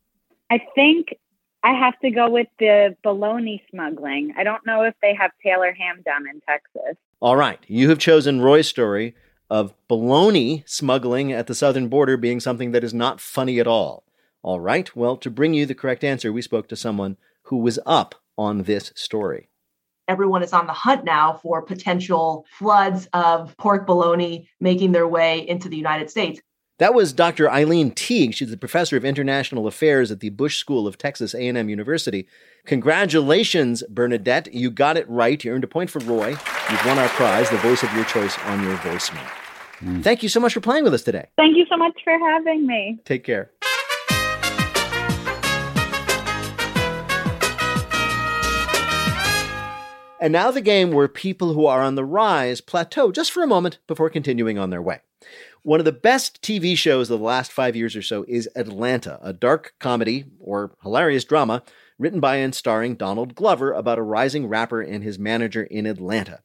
I 0.50 0.61
think 0.74 1.14
I 1.62 1.72
have 1.72 1.98
to 2.00 2.11
go 2.11 2.29
with 2.29 2.48
the 2.59 2.94
baloney 3.03 3.62
smuggling. 3.70 4.35
I 4.37 4.44
don't 4.44 4.66
know 4.66 4.83
if 4.83 4.92
they 5.00 5.14
have 5.14 5.31
Taylor 5.42 5.72
ham 5.72 6.03
down 6.05 6.29
in 6.29 6.42
Texas. 6.46 6.98
All 7.20 7.37
right, 7.37 7.61
you 7.66 7.88
have 7.88 7.98
chosen 7.98 8.42
Roy's 8.42 8.68
story 8.68 9.14
of 9.48 9.72
baloney 9.88 10.68
smuggling 10.68 11.33
at 11.33 11.46
the 11.46 11.55
southern 11.55 11.88
border 11.88 12.18
being 12.18 12.40
something 12.40 12.72
that 12.72 12.85
is 12.85 12.92
not 12.92 13.18
funny 13.18 13.59
at 13.59 13.66
all. 13.66 14.05
All 14.42 14.61
right, 14.61 14.94
well, 14.94 15.16
to 15.16 15.31
bring 15.31 15.55
you 15.55 15.64
the 15.64 15.74
correct 15.74 16.05
answer, 16.05 16.35
we 16.35 16.42
spoke 16.42 16.68
to 16.68 16.76
someone 16.76 17.16
who 17.44 17.57
was 17.57 17.79
up 17.87 18.16
on 18.37 18.64
this 18.64 18.92
story. 18.94 19.49
Everyone 20.10 20.42
is 20.42 20.52
on 20.52 20.66
the 20.66 20.72
hunt 20.72 21.04
now 21.04 21.34
for 21.34 21.62
potential 21.62 22.44
floods 22.58 23.08
of 23.12 23.56
pork 23.58 23.86
bologna 23.86 24.50
making 24.58 24.90
their 24.90 25.06
way 25.06 25.48
into 25.48 25.68
the 25.68 25.76
United 25.76 26.10
States. 26.10 26.40
That 26.80 26.94
was 26.94 27.12
Dr. 27.12 27.48
Eileen 27.48 27.92
Teague. 27.92 28.34
She's 28.34 28.50
the 28.50 28.56
professor 28.56 28.96
of 28.96 29.04
international 29.04 29.68
affairs 29.68 30.10
at 30.10 30.18
the 30.18 30.30
Bush 30.30 30.56
School 30.56 30.88
of 30.88 30.98
Texas 30.98 31.32
A&M 31.32 31.68
University. 31.68 32.26
Congratulations, 32.66 33.84
Bernadette. 33.88 34.52
You 34.52 34.72
got 34.72 34.96
it 34.96 35.08
right. 35.08 35.44
You 35.44 35.52
earned 35.52 35.62
a 35.62 35.68
point 35.68 35.90
for 35.90 36.00
Roy. 36.00 36.30
You've 36.30 36.84
won 36.84 36.98
our 36.98 37.08
prize, 37.10 37.48
the 37.48 37.58
voice 37.58 37.84
of 37.84 37.94
your 37.94 38.04
choice 38.06 38.36
on 38.46 38.64
your 38.64 38.76
voicemail. 38.78 39.30
Mm. 39.80 40.02
Thank 40.02 40.24
you 40.24 40.28
so 40.28 40.40
much 40.40 40.54
for 40.54 40.60
playing 40.60 40.82
with 40.82 40.92
us 40.92 41.02
today. 41.02 41.28
Thank 41.36 41.56
you 41.56 41.66
so 41.70 41.76
much 41.76 41.92
for 42.02 42.18
having 42.18 42.66
me. 42.66 42.98
Take 43.04 43.22
care. 43.22 43.52
And 50.20 50.35
now 50.35 50.50
the 50.50 50.61
game 50.61 50.92
where 50.92 51.09
people 51.09 51.54
who 51.54 51.64
are 51.64 51.83
on 51.83 51.94
the 51.94 52.04
rise 52.04 52.61
plateau 52.61 53.11
just 53.11 53.33
for 53.33 53.42
a 53.42 53.46
moment 53.46 53.78
before 53.87 54.11
continuing 54.11 54.59
on 54.59 54.68
their 54.68 54.83
way. 54.83 55.00
One 55.62 55.80
of 55.80 55.87
the 55.87 55.92
best 55.92 56.42
TV 56.42 56.76
shows 56.76 57.11
of 57.11 57.18
the 57.18 57.24
last 57.24 57.50
five 57.50 57.74
years 57.74 57.96
or 57.96 58.02
so 58.02 58.26
is 58.28 58.48
Atlanta, 58.54 59.18
a 59.22 59.33
dark 59.33 59.74
comedy 59.78 60.26
or 60.38 60.72
hilarious 60.83 61.24
drama 61.24 61.62
written 61.98 62.20
by 62.20 62.37
and 62.37 62.54
starring 62.54 62.96
Donald 62.96 63.35
Glover 63.35 63.72
about 63.72 63.98
a 63.98 64.02
rising 64.02 64.46
rapper 64.46 64.83
and 64.83 65.02
his 65.02 65.18
manager 65.18 65.62
in 65.62 65.87
Atlanta. 65.87 66.40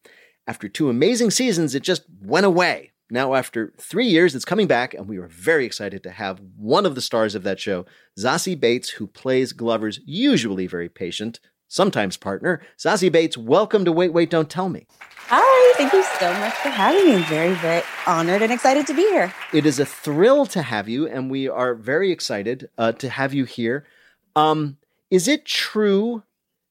After 0.48 0.70
two 0.70 0.90
amazing 0.90 1.32
seasons, 1.32 1.76
it 1.76 1.84
just 1.84 2.04
went 2.22 2.46
away. 2.46 2.92
Now, 3.10 3.36
after 3.36 3.74
three 3.78 4.08
years, 4.08 4.36
it's 4.36 4.46
coming 4.46 4.68
back, 4.68 4.94
and 4.94 5.08
we 5.08 5.18
are 5.18 5.28
very 5.28 5.66
excited 5.66 6.02
to 6.04 6.12
have 6.12 6.42
one 6.58 6.86
of 6.86 6.96
the 6.96 7.02
stars 7.02 7.36
of 7.36 7.44
that 7.44 7.60
show, 7.60 7.86
Zazie 8.18 8.60
Beetz, 8.60 8.92
who 8.92 9.06
plays 9.06 9.54
Glover's 9.54 10.00
usually 10.06 10.66
very 10.66 10.90
patient, 10.90 11.40
sometimes 11.68 12.18
partner. 12.18 12.62
Zazie 12.78 13.12
Beetz, 13.12 13.38
welcome 13.38 13.86
to 13.86 13.92
Wait, 13.92 14.14
Wait, 14.14 14.30
Don't 14.30 14.50
Tell 14.50 14.70
Me. 14.70 14.86
Hi, 15.28 15.74
thank 15.78 15.92
you 15.92 16.04
so 16.20 16.32
much 16.34 16.54
for 16.54 16.70
having 16.70 17.16
me. 17.16 17.22
Very, 17.24 17.54
very 17.56 17.82
honored 18.06 18.42
and 18.42 18.52
excited 18.52 18.86
to 18.88 18.94
be 18.94 19.02
here. 19.02 19.34
It 19.54 19.66
is 19.66 19.80
a 19.80 19.86
thrill 19.86 20.46
to 20.48 20.62
have 20.62 20.88
you, 20.88 21.08
and 21.08 21.32
we 21.32 21.50
are 21.50 21.74
very 21.74 22.12
excited 22.12 22.70
uh, 22.78 22.92
to 22.94 23.10
have 23.10 23.34
you 23.34 23.46
here. 23.46 23.86
Um, 24.36 24.78
is 25.10 25.28
it 25.28 25.46
true 25.46 26.24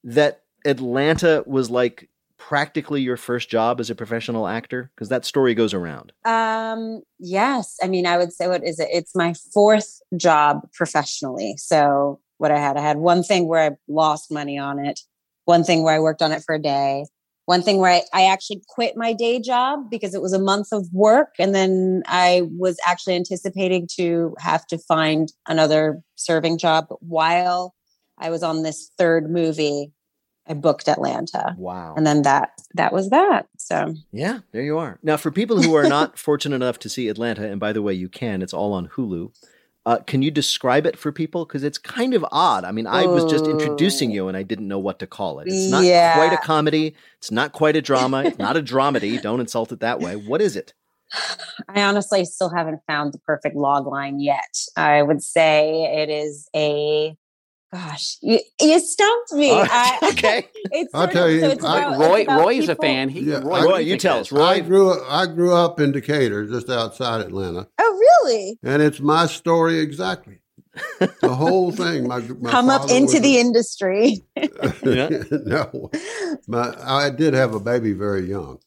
that 0.04 0.42
Atlanta 0.64 1.42
was 1.46 1.70
like 1.70 2.08
practically 2.36 3.00
your 3.00 3.16
first 3.16 3.48
job 3.48 3.80
as 3.80 3.90
a 3.90 3.94
professional 3.94 4.46
actor? 4.46 4.90
Because 4.94 5.08
that 5.08 5.24
story 5.24 5.54
goes 5.54 5.74
around. 5.74 6.12
Um, 6.24 7.02
yes. 7.18 7.78
I 7.82 7.88
mean, 7.88 8.06
I 8.06 8.18
would 8.18 8.32
say, 8.32 8.46
what 8.46 8.62
is 8.64 8.78
it? 8.78 8.88
It's 8.92 9.16
my 9.16 9.34
fourth 9.52 10.00
job 10.16 10.68
professionally. 10.74 11.54
So 11.56 12.20
what 12.38 12.50
I 12.50 12.58
had. 12.58 12.76
I 12.76 12.80
had 12.80 12.98
one 12.98 13.22
thing 13.22 13.48
where 13.48 13.72
I 13.72 13.76
lost 13.88 14.30
money 14.30 14.58
on 14.58 14.84
it, 14.84 15.00
one 15.44 15.64
thing 15.64 15.82
where 15.82 15.94
I 15.94 16.00
worked 16.00 16.22
on 16.22 16.32
it 16.32 16.42
for 16.44 16.54
a 16.54 16.60
day, 16.60 17.04
one 17.46 17.62
thing 17.62 17.78
where 17.78 17.92
I, 17.92 18.02
I 18.12 18.26
actually 18.26 18.62
quit 18.68 18.96
my 18.96 19.12
day 19.12 19.40
job 19.40 19.90
because 19.90 20.14
it 20.14 20.22
was 20.22 20.32
a 20.32 20.38
month 20.38 20.68
of 20.72 20.86
work. 20.92 21.34
And 21.38 21.54
then 21.54 22.02
I 22.06 22.42
was 22.58 22.78
actually 22.86 23.16
anticipating 23.16 23.88
to 23.96 24.34
have 24.38 24.66
to 24.68 24.78
find 24.78 25.30
another 25.46 26.00
serving 26.16 26.58
job. 26.58 26.86
But 26.88 27.02
while 27.02 27.74
I 28.18 28.30
was 28.30 28.42
on 28.42 28.62
this 28.62 28.90
third 28.96 29.30
movie, 29.30 29.92
I 30.46 30.54
booked 30.54 30.88
Atlanta. 30.88 31.54
Wow. 31.56 31.94
And 31.96 32.06
then 32.06 32.22
that 32.22 32.50
that 32.74 32.92
was 32.92 33.10
that. 33.10 33.46
So 33.58 33.94
Yeah, 34.12 34.40
there 34.52 34.62
you 34.62 34.78
are. 34.78 34.98
Now 35.02 35.16
for 35.16 35.30
people 35.30 35.62
who 35.62 35.74
are 35.74 35.88
not 35.88 36.18
fortunate 36.28 36.56
enough 36.56 36.78
to 36.80 36.88
see 36.88 37.08
Atlanta, 37.08 37.50
and 37.50 37.58
by 37.58 37.72
the 37.72 37.82
way, 37.82 37.94
you 37.94 38.08
can, 38.08 38.42
it's 38.42 38.54
all 38.54 38.72
on 38.72 38.88
Hulu. 38.88 39.32
Uh, 39.86 39.98
can 39.98 40.22
you 40.22 40.30
describe 40.30 40.86
it 40.86 40.98
for 40.98 41.12
people? 41.12 41.44
Because 41.44 41.62
it's 41.62 41.76
kind 41.76 42.14
of 42.14 42.24
odd. 42.32 42.64
I 42.64 42.72
mean, 42.72 42.86
I 42.86 43.06
was 43.06 43.24
just 43.24 43.46
introducing 43.46 44.10
you 44.10 44.28
and 44.28 44.36
I 44.36 44.42
didn't 44.42 44.66
know 44.66 44.78
what 44.78 44.98
to 45.00 45.06
call 45.06 45.40
it. 45.40 45.48
It's 45.48 45.70
not 45.70 45.84
Yeah. 45.84 46.14
quite 46.14 46.32
a 46.32 46.38
comedy. 46.38 46.94
It's 47.18 47.30
not 47.30 47.52
quite 47.52 47.76
a 47.76 47.82
drama. 47.82 48.22
It's 48.24 48.38
not 48.38 48.56
a 48.56 48.62
dramedy. 48.72 49.20
Don't 49.20 49.40
insult 49.40 49.72
it 49.72 49.80
that 49.80 50.00
way. 50.00 50.16
What 50.16 50.40
is 50.40 50.56
it? 50.56 50.72
I 51.68 51.82
honestly 51.82 52.24
still 52.24 52.48
haven't 52.48 52.80
found 52.86 53.12
the 53.12 53.18
perfect 53.18 53.56
log 53.56 53.86
line 53.86 54.20
yet. 54.20 54.56
I 54.76 55.02
would 55.02 55.22
say 55.22 55.84
it 56.02 56.08
is 56.08 56.48
a 56.56 57.14
gosh, 57.74 58.18
you, 58.22 58.38
you 58.60 58.78
stumped 58.80 59.32
me. 59.32 59.50
Uh, 59.50 59.66
I, 59.68 59.98
okay, 60.12 60.48
I'll 60.94 61.02
sort 61.02 61.12
tell 61.12 61.26
of- 61.26 61.32
you, 61.32 61.40
so 61.40 61.50
it's 61.50 61.64
I- 61.64 61.78
about- 61.80 61.98
Roy, 62.00 62.20
it's 62.20 62.32
Roy 62.32 62.54
is 62.54 62.68
a 62.68 62.76
fan. 62.76 63.08
He, 63.08 63.20
Yeah, 63.20 63.40
Roy, 63.42 63.54
I- 63.56 63.64
Roy, 63.64 63.78
you 63.78 63.96
tell 63.98 64.20
us. 64.20 64.30
Roy. 64.30 64.42
I 64.42 64.60
grew 64.60 64.90
up, 64.90 65.00
I 65.08 65.26
grew 65.26 65.52
up 65.54 65.80
in 65.80 65.92
Decatur, 65.92 66.46
just 66.46 66.70
outside 66.70 67.20
Atlanta, 67.20 67.66
Oh, 67.78 67.98
really? 68.24 68.58
and 68.62 68.80
it's 68.82 69.00
my 69.00 69.26
story 69.26 69.78
exactly. 69.80 70.38
The 71.20 71.34
whole 71.34 71.70
thing. 71.70 72.08
My, 72.08 72.18
my 72.18 72.50
Come 72.56 72.68
up 72.68 72.90
into 72.90 73.20
the 73.20 73.36
a- 73.36 73.40
industry. 73.40 74.24
no, 74.82 75.90
my, 76.48 76.74
I 76.84 77.10
did 77.10 77.34
have 77.34 77.54
a 77.54 77.60
baby 77.60 77.92
very 77.92 78.28
young, 78.28 78.58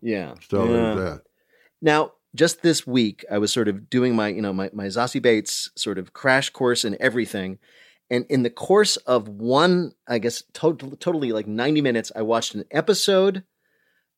Yeah. 0.00 0.34
so 0.50 0.64
Yeah. 0.64 0.94
that. 0.94 1.22
Now, 1.82 2.12
just 2.34 2.62
this 2.62 2.86
week, 2.86 3.24
I 3.30 3.38
was 3.38 3.52
sort 3.52 3.68
of 3.68 3.88
doing 3.88 4.14
my, 4.14 4.28
you 4.28 4.42
know, 4.42 4.52
my, 4.52 4.70
my 4.72 4.86
Zazie 4.86 5.22
Beetz 5.22 5.70
sort 5.76 5.98
of 5.98 6.12
crash 6.12 6.50
course 6.50 6.84
in 6.84 6.96
everything. 7.00 7.58
And 8.10 8.24
in 8.28 8.42
the 8.44 8.50
course 8.50 8.96
of 8.98 9.28
one, 9.28 9.92
I 10.06 10.18
guess, 10.18 10.42
tot- 10.52 11.00
totally 11.00 11.32
like 11.32 11.46
90 11.46 11.80
minutes, 11.80 12.12
I 12.14 12.22
watched 12.22 12.54
an 12.54 12.64
episode 12.70 13.42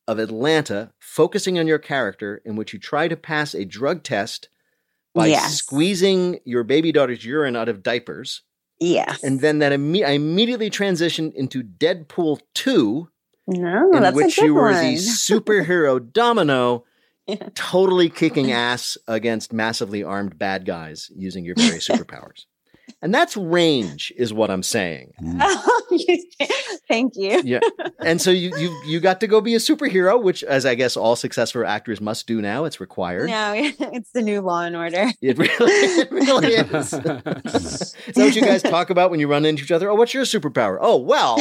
of 0.07 0.19
Atlanta 0.19 0.93
focusing 1.01 1.59
on 1.59 1.67
your 1.67 1.79
character 1.79 2.43
in 2.45 2.57
which 2.57 2.73
you 2.73 2.79
try 2.79 3.09
to 3.09 3.17
pass 3.17 3.55
a 3.55 3.65
drug 3.65 4.03
test 4.03 4.49
by 5.15 5.29
Yes. 5.29 5.55
squeezing 5.55 6.39
your 6.45 6.65
baby 6.65 6.93
daughter's 6.93 7.25
urine 7.25 7.57
out 7.57 7.69
of 7.69 7.83
diapers. 7.83 8.43
Yes. 8.81 9.23
And 9.25 9.41
then 9.41 9.59
that 9.61 9.73
imme- 9.73 10.07
I 10.07 10.11
immediately 10.13 10.71
transitioned 10.71 11.35
into 11.35 11.63
Deadpool 11.63 12.41
2, 12.55 13.09
no, 13.49 13.91
in 13.93 14.03
that's 14.03 14.15
which 14.15 14.39
you 14.39 14.55
were 14.55 14.71
one. 14.71 14.85
the 14.85 14.95
superhero 14.97 16.13
Domino, 16.13 16.85
Yeah. 17.27 17.49
totally 17.55 18.09
kicking 18.11 18.53
ass 18.53 18.97
against 19.09 19.53
massively 19.53 20.03
armed 20.05 20.39
bad 20.39 20.65
guys 20.67 21.11
using 21.17 21.45
your 21.45 21.55
various 21.57 21.89
superpowers. 21.89 22.45
And 23.01 23.15
that's 23.15 23.37
range, 23.37 24.13
is 24.17 24.33
what 24.33 24.51
I'm 24.51 24.65
saying. 24.65 25.13
Mm. 25.23 25.41
Thank 26.89 27.15
you. 27.17 27.43
Yeah. 27.45 27.61
And 28.01 28.21
so 28.21 28.31
you 28.31 28.57
you 28.59 28.83
you 28.87 28.99
got 29.01 29.21
to 29.21 29.29
go 29.29 29.41
be 29.41 29.55
a 29.55 29.59
superhero, 29.59 30.21
which, 30.21 30.43
as 30.43 30.67
I 30.67 30.75
guess 30.75 30.97
all 30.97 31.15
successful 31.15 31.65
actors 31.65 32.01
must 32.01 32.27
do 32.27 32.41
now, 32.41 32.65
it's 32.65 32.81
required. 32.81 33.31
No, 33.31 33.53
it's 33.57 34.11
the 34.13 34.23
new 34.23 34.41
Law 34.41 34.63
and 34.63 34.75
Order. 34.75 35.13
It 35.23 35.39
really, 35.39 35.53
it 35.61 36.11
really 36.11 36.55
is. 36.55 36.93
is 36.93 37.01
that 37.01 37.95
what 38.17 38.35
you 38.35 38.43
guys 38.43 38.63
talk 38.63 38.91
about 38.91 39.11
when 39.11 39.21
you 39.21 39.29
run 39.29 39.45
into 39.45 39.63
each 39.63 39.71
other? 39.71 39.91
Oh, 39.91 39.95
what's 39.95 40.15
your 40.15 40.25
superpower? 40.25 40.79
Oh, 40.81 40.97
well, 40.97 41.39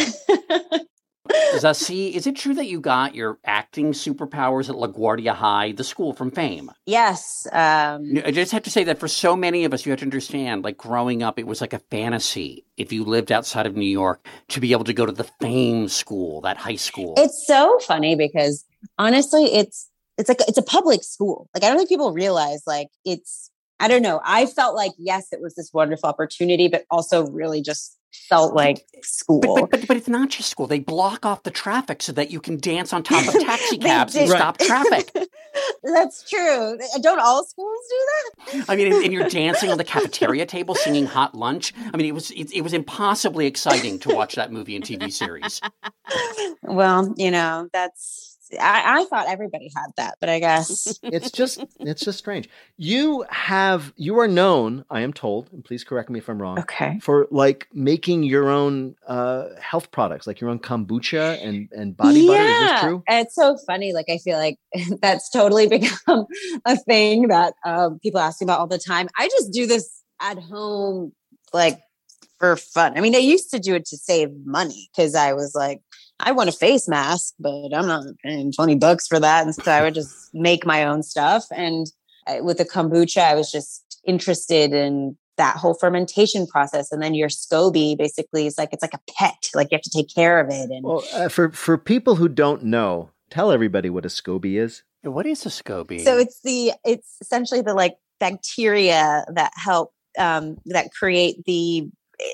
Zazie, 1.56 2.12
is 2.14 2.28
it 2.28 2.36
true 2.36 2.54
that 2.56 2.68
you 2.68 2.80
got 2.80 3.16
your 3.16 3.40
acting 3.46 3.92
superpowers 3.92 4.70
at 4.70 4.76
LaGuardia 4.76 5.34
High, 5.34 5.72
the 5.72 5.84
school 5.84 6.14
from 6.14 6.32
fame? 6.32 6.72
Yes. 6.86 7.48
Um, 7.52 8.14
I 8.26 8.32
just 8.32 8.52
have 8.52 8.64
to 8.64 8.72
say 8.72 8.84
that 8.86 9.00
for 9.00 9.08
so 9.08 9.36
many 9.36 9.66
of 9.66 9.74
us, 9.74 9.86
you 9.86 9.92
have 9.92 10.00
to 10.00 10.06
understand, 10.06 10.64
like 10.64 10.78
growing 10.78 11.24
up, 11.24 11.40
it 11.40 11.48
was 11.48 11.62
like 11.62 11.74
a 11.74 11.80
fantasy 11.80 12.66
if 12.78 12.92
you 12.92 13.04
lived 13.04 13.32
outside 13.32 13.66
of 13.66 13.76
New 13.76 13.90
York 13.90 14.26
to 14.50 14.60
be 14.60 14.72
able 14.72 14.84
to 14.86 14.94
go 14.94 15.06
to 15.06 15.12
the 15.12 15.26
fame 15.40 15.88
school, 15.88 16.42
that 16.42 16.58
high 16.58 16.76
school. 16.76 17.14
it's 17.18 17.46
so 17.48 17.80
funny 17.80 18.16
because 18.16 18.66
honestly, 18.98 19.46
it's 19.46 19.90
it's 20.18 20.30
like 20.30 20.42
it's 20.48 20.58
a 20.58 20.64
public 20.64 21.04
school. 21.04 21.50
Like 21.54 21.64
I 21.64 21.70
don't 21.70 21.78
think 21.78 21.90
people 21.90 22.12
realize 22.12 22.64
like 22.66 22.90
it's 23.06 23.52
I 23.80 23.88
don't 23.88 24.02
know. 24.02 24.22
I 24.24 24.46
felt 24.46 24.76
like 24.76 24.94
yes, 24.98 25.28
it 25.32 25.42
was 25.42 25.56
this 25.56 25.72
wonderful 25.74 26.10
opportunity, 26.10 26.68
but 26.68 26.86
also 26.90 27.28
really 27.28 27.62
just 27.62 27.98
felt 28.12 28.54
like 28.54 28.86
school. 29.02 29.40
But, 29.42 29.56
but, 29.56 29.72
but, 29.72 29.88
but 29.88 29.98
it's 29.98 30.08
not 30.08 30.30
just 30.30 30.50
school. 30.50 30.68
They 30.68 30.80
block 30.80 31.26
off 31.26 31.44
the 31.44 31.52
traffic 31.52 32.02
so 32.02 32.12
that 32.14 32.32
you 32.32 32.40
can 32.40 32.58
dance 32.58 32.94
on 32.94 33.04
top 33.04 33.28
of 33.28 33.34
taxi 33.42 33.78
cabs 33.78 34.16
and 34.16 34.30
stop 34.30 34.58
traffic. 34.58 35.12
That's 35.84 36.30
true. 36.30 36.78
Don't 37.02 37.20
all 37.20 37.44
schools 37.46 37.80
do 37.90 38.56
that? 38.58 38.66
I 38.70 38.76
mean, 38.76 38.94
and, 38.94 39.04
and 39.04 39.14
you're 39.14 39.30
dancing 39.30 39.72
on 39.72 39.78
the 39.78 39.84
cafeteria 39.84 40.46
table 40.46 40.76
singing 40.76 41.06
hot 41.06 41.36
lunch. 41.36 41.74
I 41.94 41.98
mean, 41.98 42.06
it 42.06 42.14
was 42.14 42.32
it, 42.32 42.52
it 42.54 42.62
was 42.62 42.74
impossibly 42.74 43.48
exciting 43.48 44.00
to 44.00 44.14
watch 44.14 44.36
that 44.36 44.52
movie 44.52 44.76
and 44.76 44.84
TV 44.84 45.12
series. 45.12 45.62
Well, 46.62 47.14
you 47.18 47.32
know, 47.32 47.70
that's 47.72 48.27
I, 48.60 49.02
I 49.02 49.06
thought 49.06 49.28
everybody 49.28 49.72
had 49.76 49.88
that, 49.98 50.16
but 50.20 50.30
I 50.30 50.40
guess 50.40 51.00
it's 51.04 51.32
just 51.32 51.64
it's 51.80 52.04
just 52.04 52.18
strange. 52.18 52.50
You 52.78 53.26
have 53.30 53.94
you 53.96 54.20
are 54.20 54.28
known, 54.28 54.86
I 54.90 55.02
am 55.02 55.14
told, 55.14 55.50
and 55.52 55.64
please 55.64 55.84
correct 55.84 56.10
me 56.10 56.20
if 56.20 56.30
I'm 56.30 56.42
wrong. 56.42 56.60
Okay. 56.60 57.00
For 57.02 57.28
like 57.32 57.68
making 57.74 58.24
your 58.24 58.50
own 58.50 58.96
uh, 59.08 59.50
health 59.60 59.92
products, 59.92 60.28
like 60.28 60.40
your 60.40 60.50
own 60.50 60.60
kombucha 60.60 61.44
and 61.46 61.70
and 61.72 61.96
body 61.96 62.28
butter. 62.28 62.44
Is 62.44 62.60
this 62.60 62.82
true? 62.82 63.04
It's 63.08 63.36
so 63.36 63.58
funny. 63.66 63.94
Like 63.94 64.08
I 64.10 64.18
feel 64.18 64.38
like 64.38 64.58
that's 65.02 65.30
totally 65.30 65.68
become 65.68 66.26
a 66.66 66.78
thing 66.78 67.28
that 67.28 67.54
um, 67.66 68.00
people 68.00 68.20
ask 68.20 68.42
me 68.42 68.46
about 68.46 68.60
all 68.60 68.68
the 68.68 68.80
time. 68.80 69.08
I 69.18 69.28
just 69.28 69.52
do 69.52 69.66
this 69.66 70.04
at 70.22 70.40
home, 70.40 71.14
like 71.54 71.80
for 72.40 72.56
fun. 72.56 72.98
I 72.98 73.02
mean, 73.02 73.16
I 73.16 73.20
used 73.20 73.50
to 73.52 73.60
do 73.60 73.76
it 73.76 73.86
to 73.86 73.98
save 73.98 74.30
money 74.46 74.90
because 74.96 75.16
I 75.16 75.34
was 75.34 75.54
like, 75.56 75.82
I 76.20 76.32
want 76.32 76.50
a 76.50 76.54
face 76.54 76.88
mask, 76.88 77.36
but 77.40 77.74
I'm 77.74 77.88
not 77.88 78.06
paying 78.24 78.52
20 78.52 78.76
bucks 78.76 79.08
for 79.08 79.20
that. 79.20 79.46
And 79.46 79.54
so 79.54 79.72
I 79.72 79.84
would 79.84 79.94
just 79.94 80.34
make 80.34 80.66
my 80.66 80.84
own 80.84 81.04
stuff. 81.04 81.46
And 81.52 81.88
I, 82.26 82.42
with 82.42 82.58
the 82.58 82.66
kombucha, 82.66 83.22
I 83.22 83.36
was 83.36 83.52
just 83.52 84.02
interested 84.06 84.74
in 84.74 85.18
that 85.38 85.58
whole 85.58 85.76
fermentation 85.76 86.48
process. 86.48 86.92
And 86.92 87.02
then 87.02 87.14
your 87.14 87.30
SCOBY 87.30 87.98
basically 87.98 88.48
is 88.48 88.58
like, 88.58 88.70
it's 88.74 88.82
like 88.82 88.96
a 88.96 89.12
pet, 89.16 89.50
like 89.54 89.68
you 89.72 89.76
have 89.76 89.84
to 89.84 89.92
take 89.92 90.14
care 90.14 90.40
of 90.40 90.50
it. 90.50 90.70
And 90.72 90.84
Well, 90.84 91.04
uh, 91.14 91.30
for 91.30 91.52
for 91.52 91.78
people 91.78 92.16
who 92.16 92.28
don't 92.28 92.64
know, 92.64 93.12
tell 93.30 93.52
everybody 93.52 93.90
what 93.90 94.06
a 94.06 94.10
SCOBY 94.10 94.60
is. 94.60 94.84
What 95.04 95.28
is 95.28 95.46
a 95.46 95.50
SCOBY? 95.50 96.04
so 96.04 96.18
it's 96.18 96.42
the, 96.42 96.74
it's 96.84 97.18
essentially 97.22 97.62
the 97.62 97.76
like 97.76 97.96
bacteria 98.20 99.26
that 99.34 99.52
help, 99.56 99.94
um, 100.18 100.58
that 100.66 100.92
create 100.92 101.46
the 101.46 101.88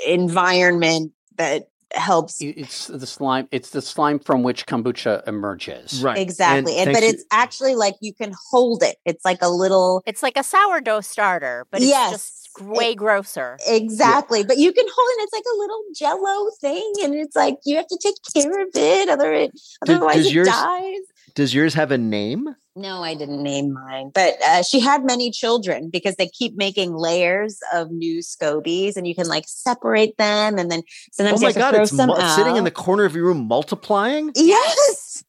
environment 0.07 1.11
that 1.37 1.67
helps 1.93 2.37
it's 2.41 2.87
the 2.87 3.05
slime. 3.07 3.47
It's 3.51 3.69
the 3.69 3.81
slime 3.81 4.19
from 4.19 4.43
which 4.43 4.65
kombucha 4.65 5.27
emerges. 5.27 6.01
Right. 6.03 6.17
Exactly. 6.17 6.77
And, 6.77 6.91
but 6.93 7.03
it's 7.03 7.23
actually 7.31 7.75
like 7.75 7.95
you 8.01 8.13
can 8.13 8.33
hold 8.51 8.83
it. 8.83 8.97
It's 9.05 9.23
like 9.25 9.41
a 9.41 9.49
little 9.49 10.01
It's 10.05 10.23
like 10.23 10.37
a 10.37 10.43
sourdough 10.43 11.01
starter, 11.01 11.67
but 11.71 11.81
it's 11.81 11.89
Yes. 11.89 12.11
just 12.11 12.39
way 12.61 12.93
grosser. 12.95 13.57
Exactly. 13.67 14.43
But 14.43 14.57
you 14.57 14.71
can 14.73 14.85
hold 14.85 15.09
it. 15.17 15.23
It's 15.23 15.33
like 15.33 15.43
a 15.53 15.57
little 15.57 15.83
jello 15.95 16.49
thing. 16.61 16.93
And 17.03 17.15
it's 17.15 17.35
like 17.35 17.57
you 17.65 17.75
have 17.77 17.87
to 17.87 17.97
take 18.01 18.15
care 18.33 18.61
of 18.61 18.69
it. 18.75 19.09
Other, 19.09 19.47
Do- 19.47 19.51
otherwise 19.83 20.15
does 20.17 20.25
it 20.27 20.33
yours- 20.33 20.47
dies. 20.47 20.99
Does 21.35 21.53
yours 21.53 21.73
have 21.73 21.91
a 21.91 21.97
name? 21.97 22.55
No, 22.75 23.03
I 23.03 23.13
didn't 23.13 23.43
name 23.43 23.71
mine. 23.71 24.11
But 24.13 24.35
uh, 24.47 24.63
she 24.63 24.79
had 24.79 25.05
many 25.05 25.29
children 25.29 25.89
because 25.91 26.15
they 26.15 26.27
keep 26.27 26.55
making 26.55 26.95
layers 26.95 27.59
of 27.71 27.91
new 27.91 28.19
scobies 28.19 28.95
and 28.95 29.07
you 29.07 29.13
can 29.13 29.27
like 29.27 29.45
separate 29.47 30.17
them. 30.17 30.57
And 30.57 30.71
then 30.71 30.81
sometimes 31.11 31.43
oh 31.43 31.47
you 31.47 31.47
my 31.47 31.47
have 31.47 31.53
to 31.53 31.59
god, 31.59 31.73
throw 31.73 31.81
it's 31.83 31.95
some 31.95 32.07
mu- 32.07 32.15
out. 32.17 32.35
sitting 32.35 32.55
in 32.55 32.63
the 32.63 32.71
corner 32.71 33.05
of 33.05 33.15
your 33.15 33.25
room 33.25 33.47
multiplying. 33.47 34.31
Yes. 34.35 35.23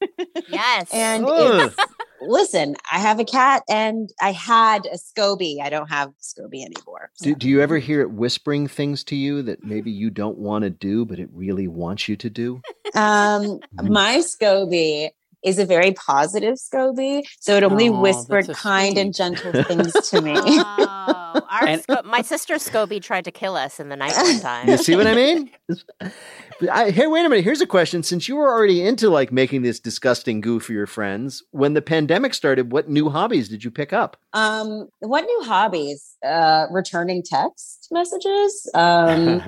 yes. 0.49 0.89
And 0.93 1.27
listen, 2.23 2.77
I 2.91 2.99
have 2.99 3.21
a 3.21 3.25
cat 3.25 3.63
and 3.69 4.11
I 4.21 4.33
had 4.33 4.87
a 4.87 4.97
SCOBY. 4.97 5.61
I 5.63 5.69
don't 5.69 5.91
have 5.91 6.13
SCOBY 6.23 6.65
anymore. 6.65 7.11
Do, 7.21 7.35
do 7.35 7.49
you 7.49 7.61
ever 7.61 7.79
hear 7.79 8.01
it 8.01 8.11
whispering 8.11 8.67
things 8.69 9.05
to 9.05 9.17
you 9.17 9.43
that 9.43 9.63
maybe 9.65 9.91
you 9.91 10.09
don't 10.09 10.39
want 10.39 10.63
to 10.65 10.71
do, 10.71 11.05
but 11.05 11.19
it 11.19 11.29
really 11.33 11.69
wants 11.69 12.09
you 12.09 12.17
to 12.17 12.31
do? 12.31 12.63
Um, 12.95 13.61
my 13.83 14.19
SCOBY 14.19 15.11
is 15.45 15.59
a 15.59 15.67
very 15.67 15.93
positive 15.93 16.55
SCOBY, 16.55 17.23
so 17.39 17.57
it 17.57 17.63
only 17.63 17.89
Aw, 17.89 18.01
whispered 18.01 18.47
that's 18.47 18.59
so 18.59 18.69
kind 18.69 18.97
and 18.97 19.15
gentle 19.15 19.53
things 19.65 19.93
to 20.11 20.23
me. 20.23 20.35
Oh, 20.37 21.47
our 21.51 21.79
sco- 21.79 22.03
my 22.05 22.23
sister 22.23 22.55
Scobie 22.55 23.03
tried 23.03 23.25
to 23.27 23.31
kill 23.31 23.55
us 23.55 23.79
in 23.79 23.91
the 23.91 23.97
night 23.97 24.15
one 24.17 24.41
time. 24.41 24.69
You 24.69 24.79
see 24.79 24.97
what 24.97 25.07
I 25.07 25.15
mean? 25.15 25.51
I, 26.73 26.91
hey, 26.91 27.07
wait 27.07 27.27
a 27.27 27.29
minute. 27.29 27.45
Here's 27.45 27.61
a 27.61 27.67
question. 27.67 28.03
Since 28.03 28.27
you 28.27 28.37
were 28.37 28.49
already 28.49 28.83
into 28.83 29.11
like 29.11 29.31
making 29.31 29.63
this 29.63 29.79
disgusting 29.79 30.41
goo 30.41 30.61
for 30.61 30.73
your 30.73 30.87
friends, 30.87 31.43
when 31.51 31.75
the 31.75 31.83
pandemic 31.83 32.33
started, 32.33 32.73
what 32.73 32.89
new 32.89 33.11
hobbies 33.11 33.49
did 33.49 33.63
you 33.63 33.71
pick 33.71 33.93
up? 33.93 34.17
Um, 34.33 34.89
what 35.01 35.23
new 35.23 35.43
hobbies? 35.45 36.17
Uh, 36.25 36.67
returning 36.71 37.23
text 37.23 37.89
messages. 37.91 38.71
Um, 38.75 39.43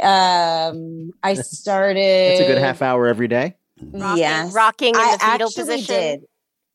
um, 0.00 1.10
I 1.22 1.34
started. 1.34 2.00
It's 2.00 2.40
a 2.40 2.46
good 2.46 2.58
half 2.58 2.82
hour 2.82 3.06
every 3.06 3.28
day. 3.28 3.56
Rocking- 3.80 4.18
yes, 4.18 4.52
rocking 4.54 4.94
in 4.94 5.00
I 5.00 5.12
the 5.12 5.18
fetal 5.18 5.48
actually 5.48 5.62
position? 5.62 5.94
Did. 5.94 6.20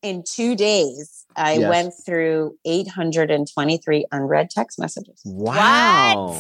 In 0.01 0.23
two 0.23 0.55
days, 0.55 1.25
I 1.35 1.53
Yes. 1.55 1.69
went 1.69 1.93
through 2.05 2.55
823 2.65 4.05
unread 4.11 4.49
text 4.49 4.79
messages. 4.79 5.21
Wow. 5.25 6.37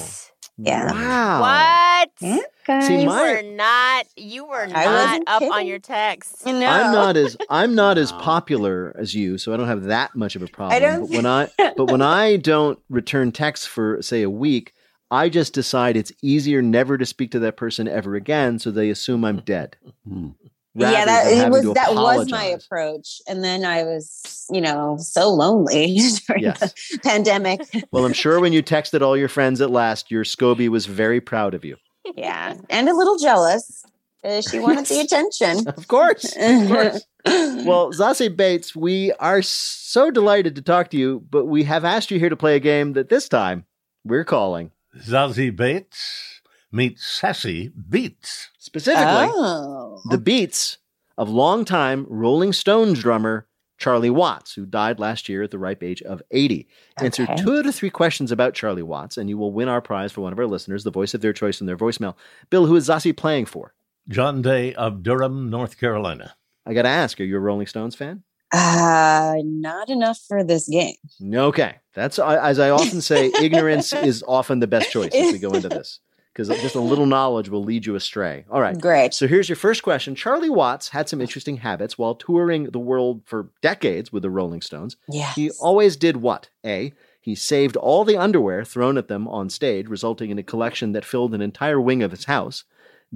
Yeah. 0.57 0.91
Wow. 0.91 1.41
What? 1.41 2.09
Yeah, 2.21 2.79
See, 2.81 3.01
you 3.01 3.05
my- 3.07 3.21
were 3.33 3.41
not. 3.41 4.05
You 4.15 4.45
were 4.45 4.67
not 4.67 4.85
wasn't 4.85 5.23
up 5.29 5.41
on 5.43 5.65
your 5.67 5.79
texts. 5.79 6.43
You 6.45 6.53
know, 6.53 6.67
I'm 6.67 6.91
not 6.93 7.17
as 7.17 7.35
I'm 7.49 7.75
not 7.75 7.97
as 7.97 8.11
popular 8.21 8.95
as 8.97 9.13
you, 9.15 9.37
so 9.37 9.53
I 9.53 9.57
don't 9.57 9.67
have 9.67 9.83
that 9.85 10.15
much 10.15 10.35
of 10.35 10.41
a 10.43 10.47
problem. 10.47 10.81
don't 10.81 11.01
but 11.09 11.15
when 11.15 11.25
I 11.25 11.49
but 11.75 11.85
when 11.91 12.01
I 12.23 12.35
don't 12.37 12.79
return 12.89 13.31
texts 13.31 13.65
for 13.65 14.01
say 14.01 14.21
a 14.21 14.29
week, 14.29 14.73
I 15.11 15.29
just 15.29 15.53
decide 15.53 15.97
it's 15.97 16.11
easier 16.21 16.61
never 16.61 16.97
to 16.97 17.05
speak 17.05 17.31
to 17.31 17.39
that 17.39 17.57
person 17.57 17.87
ever 17.87 18.15
again, 18.15 18.59
so 18.59 18.69
they 18.71 18.89
assume 18.89 19.25
I'm 19.25 19.39
dead. 19.41 19.75
rather 20.05 20.33
yeah, 20.75 21.05
that 21.05 21.27
it 21.27 21.49
was 21.49 21.73
that 21.73 21.93
was 21.95 22.29
my 22.29 22.43
approach, 22.45 23.19
and 23.27 23.43
then 23.43 23.65
I 23.65 23.83
was, 23.83 24.45
you 24.51 24.61
know, 24.61 24.97
so 24.99 25.29
lonely 25.29 25.97
during 26.27 26.43
Yes. 26.43 26.59
the 26.91 26.99
pandemic. 26.99 27.61
Well, 27.91 28.05
I'm 28.05 28.13
sure 28.13 28.39
when 28.39 28.53
you 28.53 28.61
texted 28.61 29.01
all 29.01 29.17
your 29.17 29.29
friends 29.29 29.61
at 29.61 29.71
last, 29.71 30.11
your 30.11 30.23
Scoby 30.23 30.69
was 30.69 30.85
very 30.85 31.19
proud 31.21 31.53
of 31.55 31.65
you. 31.65 31.77
yeah, 32.15 32.55
and 32.69 32.87
a 32.89 32.93
little 32.95 33.17
jealous. 33.17 33.83
Uh, 34.23 34.41
she 34.41 34.59
wanted 34.59 34.85
the 34.85 34.99
attention. 34.99 35.65
Of 35.77 35.87
course. 35.87 36.25
Of 36.35 36.67
course. 36.67 37.05
well, 37.25 37.91
Zazie 37.93 38.29
Beetz, 38.35 38.75
we 38.75 39.13
are 39.13 39.41
so 39.41 40.11
delighted 40.11 40.55
to 40.55 40.61
talk 40.61 40.89
to 40.89 40.97
you, 40.97 41.23
but 41.29 41.45
we 41.45 41.63
have 41.63 41.85
asked 41.85 42.11
you 42.11 42.19
here 42.19 42.27
to 42.29 42.35
play 42.35 42.57
a 42.57 42.59
game 42.59 42.93
that 42.93 43.07
this 43.09 43.29
time 43.29 43.65
we're 44.03 44.25
calling 44.25 44.71
Zazie 45.01 45.55
Beetz 45.55 46.41
meets 46.71 47.05
Sassy 47.05 47.69
Beats. 47.89 48.49
specifically 48.57 49.05
Oh. 49.33 50.01
the 50.09 50.17
beats 50.17 50.77
of 51.17 51.29
longtime 51.29 52.05
Rolling 52.09 52.53
Stones 52.53 52.99
drummer 52.99 53.47
Charlie 53.77 54.09
Watts, 54.09 54.53
who 54.53 54.65
died 54.65 54.99
last 54.99 55.29
year 55.29 55.41
at 55.43 55.51
the 55.51 55.57
ripe 55.57 55.81
age 55.81 56.01
of 56.01 56.21
80. 56.31 56.67
Answer 57.01 57.23
Okay. 57.23 57.35
two 57.37 57.63
to 57.63 57.71
three 57.71 57.89
questions 57.89 58.29
about 58.31 58.53
Charlie 58.53 58.83
Watts, 58.83 59.17
and 59.17 59.29
you 59.29 59.37
will 59.37 59.53
win 59.53 59.69
our 59.69 59.81
prize 59.81 60.11
for 60.11 60.19
one 60.21 60.33
of 60.33 60.39
our 60.39 60.45
listeners, 60.47 60.83
the 60.83 60.91
voice 60.91 61.13
of 61.13 61.21
their 61.21 61.31
choice 61.33 61.61
in 61.61 61.67
their 61.67 61.77
voicemail. 61.77 62.15
Bill, 62.49 62.65
who 62.65 62.75
is 62.75 62.89
Zazie 62.89 63.15
playing 63.15 63.45
for? 63.45 63.73
John 64.09 64.41
Day 64.41 64.73
of 64.73 65.01
Durham, 65.01 65.49
North 65.49 65.79
Carolina. 65.79 66.35
I 66.65 66.73
got 66.73 66.81
to 66.83 66.89
ask, 66.89 67.19
are 67.21 67.23
you 67.23 67.37
a 67.37 67.39
Rolling 67.39 67.67
Stones 67.67 67.95
fan? 67.95 68.23
Uh, 68.51 69.35
not 69.43 69.89
enough 69.89 70.19
for 70.27 70.43
this 70.43 70.67
game. 70.67 70.95
Okay. 71.33 71.75
That's, 71.93 72.17
as 72.19 72.59
I 72.59 72.69
often 72.69 73.01
say, 73.01 73.31
ignorance 73.41 73.93
is 73.93 74.23
often 74.27 74.59
the 74.59 74.67
best 74.67 74.91
choice 74.91 75.13
as 75.13 75.33
we 75.33 75.39
go 75.39 75.51
into 75.51 75.69
this. 75.69 75.99
Because 76.31 76.61
just 76.61 76.75
a 76.75 76.79
little 76.79 77.07
knowledge 77.07 77.49
will 77.49 77.63
lead 77.65 77.85
you 77.85 77.95
astray. 77.95 78.45
All 78.49 78.61
right. 78.61 78.79
Great. 78.79 79.13
So 79.13 79.27
here's 79.27 79.49
your 79.49 79.57
first 79.57 79.83
question. 79.83 80.15
Charlie 80.15 80.49
Watts 80.49 80.87
had 80.89 81.09
some 81.09 81.19
interesting 81.19 81.57
habits 81.57 81.97
while 81.97 82.15
touring 82.15 82.65
the 82.65 82.79
world 82.79 83.23
for 83.25 83.49
decades 83.61 84.13
with 84.13 84.23
the 84.23 84.29
Rolling 84.29 84.61
Stones. 84.61 84.95
Yeah, 85.09 85.33
He 85.33 85.49
always 85.59 85.97
did 85.97 86.17
what? 86.17 86.49
A. 86.65 86.93
He 87.19 87.35
saved 87.35 87.75
all 87.75 88.05
the 88.05 88.15
underwear 88.15 88.63
thrown 88.63 88.97
at 88.97 89.09
them 89.09 89.27
on 89.27 89.49
stage, 89.49 89.87
resulting 89.87 90.29
in 90.29 90.37
a 90.39 90.43
collection 90.43 90.93
that 90.93 91.03
filled 91.03 91.33
an 91.33 91.41
entire 91.41 91.81
wing 91.81 92.03
of 92.03 92.11
his 92.11 92.25
house. 92.25 92.63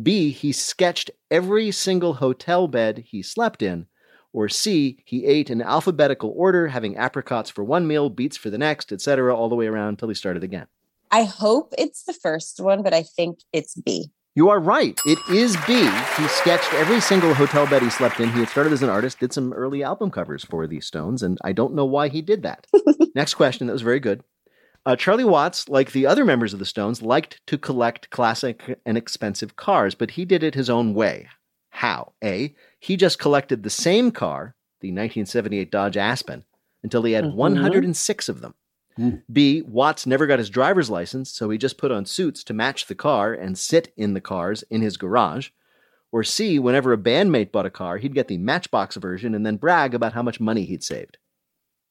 B. 0.02 0.32
He 0.32 0.52
sketched 0.52 1.10
every 1.32 1.72
single 1.72 2.16
hotel 2.16 2.68
bed 2.68 3.06
he 3.08 3.22
slept 3.22 3.62
in. 3.62 3.86
Or 4.34 4.50
C. 4.50 4.98
He 5.06 5.26
ate 5.26 5.50
in 5.50 5.62
alphabetical 5.62 6.34
order, 6.36 6.68
having 6.68 6.98
apricots 6.98 7.50
for 7.50 7.64
one 7.64 7.88
meal, 7.88 8.10
beets 8.10 8.36
for 8.36 8.50
the 8.50 8.58
next, 8.58 8.92
etc., 8.92 9.36
all 9.36 9.48
the 9.48 9.56
way 9.56 9.68
around 9.68 9.90
until 9.90 10.10
he 10.10 10.16
started 10.16 10.44
again. 10.44 10.68
I 11.12 11.24
hope 11.24 11.74
it's 11.78 12.04
the 12.04 12.14
first 12.14 12.60
one, 12.60 12.82
but 12.82 12.94
I 12.94 13.04
think 13.04 13.40
it's 13.54 13.76
B. 13.76 14.12
You 14.36 14.50
are 14.50 14.60
right. 14.60 15.00
It 15.06 15.20
is 15.30 15.56
B. 15.68 15.88
He 16.18 16.28
sketched 16.28 16.74
every 16.74 17.00
single 17.00 17.36
hotel 17.36 17.68
bed 17.68 17.84
he 17.84 17.92
slept 17.92 18.20
in. 18.20 18.32
He 18.32 18.40
had 18.40 18.50
started 18.50 18.74
as 18.74 18.82
an 18.82 18.90
artist, 18.90 19.20
did 19.20 19.32
some 19.32 19.54
early 19.54 19.84
album 19.84 20.10
covers 20.10 20.44
for 20.44 20.66
the 20.66 20.82
Stones, 20.82 21.22
and 21.22 21.38
I 21.44 21.52
don't 21.52 21.76
know 21.76 21.86
why 21.86 22.08
he 22.08 22.24
did 22.24 22.42
that. 22.42 22.66
Next 23.16 23.36
question. 23.36 23.68
That 23.68 23.74
was 23.74 23.84
very 23.84 24.00
good. 24.00 24.24
Uh, 24.88 24.96
Charlie 24.96 25.24
Watts, 25.24 25.70
like 25.70 25.92
the 25.92 26.08
other 26.08 26.26
members 26.26 26.52
of 26.52 26.58
the 26.58 26.66
Stones, 26.66 27.04
liked 27.04 27.42
to 27.46 27.60
collect 27.60 28.10
classic 28.10 28.80
and 28.88 28.98
expensive 28.98 29.56
cars, 29.56 29.94
but 29.94 30.12
he 30.12 30.26
did 30.26 30.42
it 30.42 30.56
his 30.56 30.70
own 30.70 30.96
way. 30.96 31.30
How? 31.70 32.14
A. 32.24 32.56
He 32.84 32.98
just 32.98 33.18
collected 33.18 33.64
the 33.64 33.70
same 33.70 34.12
car, 34.12 34.56
the 34.82 34.90
1978 34.90 35.72
Dodge 35.72 35.96
Aspen, 35.96 36.44
until 36.84 37.04
he 37.04 37.14
had 37.14 37.24
Mhm. 37.24 37.36
106 37.36 38.28
of 38.28 38.42
them. 38.42 38.56
B. 39.32 39.62
Watts 39.62 40.06
never 40.06 40.28
got 40.28 40.38
his 40.40 40.50
driver's 40.50 40.90
license, 40.90 41.32
so 41.32 41.50
he 41.50 41.58
just 41.58 41.78
put 41.78 41.92
on 41.94 42.06
suits 42.06 42.44
to 42.44 42.54
match 42.54 42.88
the 42.88 42.94
car 42.94 43.34
and 43.34 43.58
sit 43.58 43.94
in 43.96 44.14
the 44.14 44.20
cars 44.22 44.64
in 44.70 44.82
his 44.82 44.98
garage. 44.98 45.50
Or 46.12 46.26
C. 46.26 46.60
Whenever 46.60 46.92
a 46.92 46.98
bandmate 46.98 47.54
bought 47.54 47.66
a 47.66 47.70
car, 47.72 47.98
he'd 48.00 48.14
get 48.14 48.28
the 48.28 48.38
Matchbox 48.38 48.98
version 48.98 49.34
and 49.34 49.46
then 49.46 49.56
brag 49.56 49.96
about 49.96 50.12
how 50.14 50.22
much 50.22 50.40
money 50.42 50.66
he'd 50.66 50.84
saved. 50.84 51.18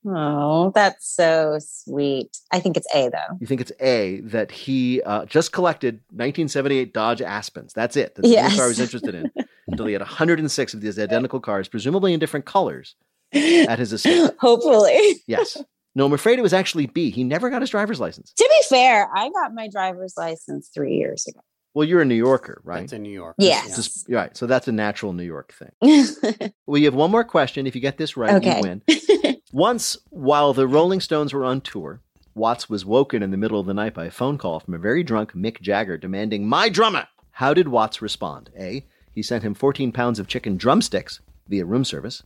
Oh, 0.07 0.73
that's 0.75 1.09
so 1.09 1.59
sweet. 1.61 2.37
I 2.53 2.61
think 2.61 2.77
it's 2.77 2.87
A 2.95 3.09
though. 3.09 3.37
You 3.41 3.47
think 3.47 3.63
it's 3.63 3.73
A 3.81 4.21
that 4.25 4.51
he 4.51 5.01
uh, 5.03 5.25
just 5.25 5.53
collected 5.53 6.01
1978 6.11 6.93
Dodge 6.93 7.23
Aspens. 7.23 7.73
That's 7.73 7.97
it. 7.97 8.15
That's 8.15 8.29
the 8.29 8.33
Yes. 8.35 8.45
only 8.47 8.57
car 8.59 8.67
he 8.67 8.71
was 8.71 8.81
interested 8.81 9.15
in. 9.15 9.31
until 9.73 9.87
he 9.87 9.93
had 9.93 10.03
106 10.03 10.75
of 10.75 10.81
these 10.81 10.99
identical 10.99 11.41
cars, 11.41 11.69
presumably 11.69 12.13
in 12.13 12.21
different 12.21 12.47
colors, 12.47 12.95
at 13.35 13.79
his 13.79 13.93
estate. 13.93 14.31
Hopefully. 14.39 15.23
Yes. 15.27 15.57
No, 15.95 16.07
I'm 16.07 16.13
afraid 16.13 16.39
it 16.39 16.43
was 16.43 16.55
actually 16.55 16.87
B. 16.87 17.11
He 17.11 17.25
never 17.25 17.51
got 17.51 17.61
his 17.61 17.71
driver's 17.71 18.01
license. 18.01 18.33
To 18.35 18.49
be 18.49 18.63
fair, 18.69 19.09
I 19.15 19.29
got 19.31 19.53
my 19.55 19.69
driver's 19.69 20.15
license 20.17 20.71
three 20.73 20.95
years 20.95 21.27
ago. 21.27 21.41
Well, 21.75 21.87
you're 21.89 22.03
a 22.03 22.05
New 22.07 22.15
Yorker, 22.15 22.61
right? 22.65 22.81
That's 22.81 22.93
in 22.93 23.03
New 23.03 23.11
York. 23.11 23.35
Yes. 23.39 23.77
Just, 23.77 24.07
right. 24.11 24.35
So 24.37 24.47
that's 24.47 24.69
a 24.69 24.73
natural 24.73 25.13
New 25.15 25.23
York 25.25 25.55
thing. 25.55 26.53
well, 26.67 26.79
you 26.79 26.85
have 26.87 26.95
one 26.95 27.11
more 27.11 27.25
question. 27.25 27.67
If 27.67 27.75
you 27.75 27.81
get 27.81 27.97
this 27.97 28.17
right, 28.17 28.35
Okay. 28.35 28.57
you 28.57 28.63
win. 28.63 29.37
Once, 29.53 29.97
while 30.11 30.53
the 30.55 30.67
Rolling 30.67 31.01
Stones 31.01 31.33
were 31.33 31.45
on 31.45 31.61
tour, 31.63 32.01
Watts 32.35 32.69
was 32.71 32.85
woken 32.87 33.23
in 33.23 33.31
the 33.31 33.37
middle 33.37 33.61
of 33.61 33.67
the 33.67 33.75
night 33.75 33.93
by 33.95 34.07
a 34.07 34.11
phone 34.11 34.39
call 34.39 34.61
from 34.61 34.73
a 34.75 34.79
very 34.79 35.03
drunk 35.03 35.33
Mick 35.33 35.61
Jagger 35.61 35.99
demanding, 35.99 36.47
My 36.49 36.69
drummer! 36.71 37.07
How 37.33 37.53
did 37.55 37.69
Watts 37.69 38.01
respond? 38.03 38.51
A. 38.59 38.87
He 39.15 39.23
sent 39.23 39.45
him 39.45 39.55
14 39.55 39.93
pounds 39.93 40.19
of 40.19 40.27
chicken 40.27 40.57
drumsticks 40.57 41.21
via 41.49 41.65
room 41.65 41.85
service. 41.85 42.23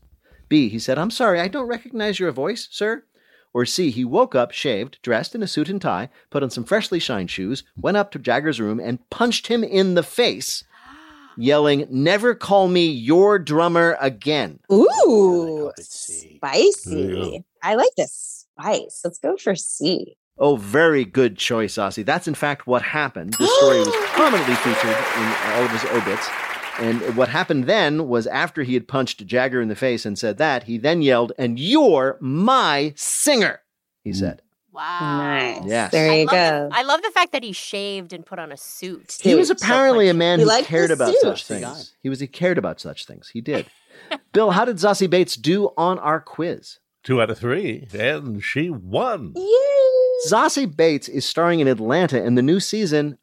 B. 0.49 0.69
He 0.69 0.79
said, 0.79 0.99
I'm 0.99 1.11
sorry, 1.11 1.41
I 1.41 1.49
don't 1.49 1.67
recognize 1.67 2.21
your 2.21 2.31
voice, 2.33 2.69
sir. 2.71 3.05
Or 3.53 3.65
C. 3.65 3.91
He 3.91 4.05
woke 4.05 4.35
up, 4.35 4.53
shaved, 4.53 4.99
dressed 5.03 5.35
in 5.35 5.43
a 5.43 5.47
suit 5.49 5.69
and 5.69 5.81
tie, 5.81 6.11
put 6.31 6.43
on 6.43 6.51
some 6.51 6.65
freshly 6.65 6.99
shined 7.01 7.31
shoes, 7.31 7.65
went 7.77 7.97
up 7.97 8.11
to 8.13 8.19
Jagger's 8.19 8.61
room, 8.61 8.79
and 8.79 9.09
punched 9.11 9.47
him 9.47 9.65
in 9.65 9.95
the 9.95 10.03
face, 10.03 10.63
yelling, 11.37 11.87
Never 11.91 12.35
call 12.35 12.69
me 12.69 12.87
your 12.87 13.39
drummer 13.39 13.97
again. 14.01 14.61
Ooh, 14.71 15.73
There 15.77 15.85
you 15.85 15.85
spicy. 15.85 17.45
I 17.63 17.75
like 17.75 17.91
this 17.97 18.47
spice. 18.61 19.01
Let's 19.03 19.19
go 19.19 19.37
for 19.37 19.55
C. 19.57 20.17
Oh, 20.39 20.57
very 20.57 21.07
good 21.07 21.39
choice, 21.39 21.77
Zazie. 21.77 22.05
That's 22.05 22.29
in 22.29 22.35
fact 22.35 22.67
what 22.67 22.83
happened. 22.83 23.35
This 23.39 23.51
story 23.57 23.79
was 23.79 23.89
prominently 24.11 24.55
featured 24.57 24.91
in 24.91 25.35
all 25.55 25.63
of 25.65 25.71
his 25.71 25.85
obits. 25.87 26.29
And 26.79 27.17
what 27.17 27.29
happened 27.29 27.65
then 27.65 28.09
was 28.09 28.27
after 28.27 28.63
he 28.63 28.75
had 28.75 28.87
punched 28.89 29.27
Jagger 29.27 29.61
in 29.61 29.69
the 29.69 29.77
face 29.77 30.05
and 30.05 30.19
said 30.19 30.39
that, 30.39 30.65
he 30.65 30.79
then 30.79 31.03
yelled, 31.03 31.33
And 31.39 31.59
you're 31.59 32.19
my 32.21 32.93
singer, 32.97 33.61
he 34.05 34.11
mm. 34.11 34.17
said. 34.17 34.43
Wow. 34.73 35.17
Nice. 35.17 35.63
Yes. 35.65 35.91
There 35.91 36.11
I 36.11 36.15
you 36.17 36.27
love 36.27 36.33
go. 36.35 36.69
The, 36.69 36.77
I 36.79 36.83
love 36.83 37.01
the 37.01 37.11
fact 37.11 37.33
that 37.33 37.43
he 37.43 37.53
shaved 37.53 38.13
and 38.13 38.27
put 38.27 38.39
on 38.39 38.53
a 38.53 38.59
suit. 38.59 39.17
He 39.23 39.35
was 39.35 39.49
Suit. 39.49 39.63
apparently 39.63 40.11
a 40.11 40.15
man 40.15 40.39
He 40.39 40.45
who 40.45 40.63
cared 40.65 40.91
about 40.91 41.13
suit. 41.13 41.21
such 41.23 41.47
things. 41.47 41.95
He 42.03 42.11
was 42.11 42.21
he 42.21 42.27
cared 42.27 42.59
about 42.59 42.79
such 42.79 43.07
things. 43.07 43.31
He 43.31 43.41
did. 43.41 43.67
Bill, 44.33 44.51
how 44.51 44.67
did 44.67 44.77
Zazie 44.77 45.09
Beetz 45.09 45.41
do 45.41 45.71
on 45.79 45.99
our 45.99 46.21
quiz? 46.21 46.79
Two 47.03 47.23
out 47.23 47.31
of 47.31 47.39
three, 47.39 47.89
and 47.95 48.43
she 48.45 48.69
won. 48.69 49.33
Yay! 49.35 50.29
Zazie 50.29 50.67
Beetz 50.67 51.09
is 51.09 51.25
starring 51.25 51.61
in 51.61 51.69
Atlanta, 51.69 52.23
in 52.23 52.35
the 52.35 52.43
new 52.43 52.61
season 52.61 53.17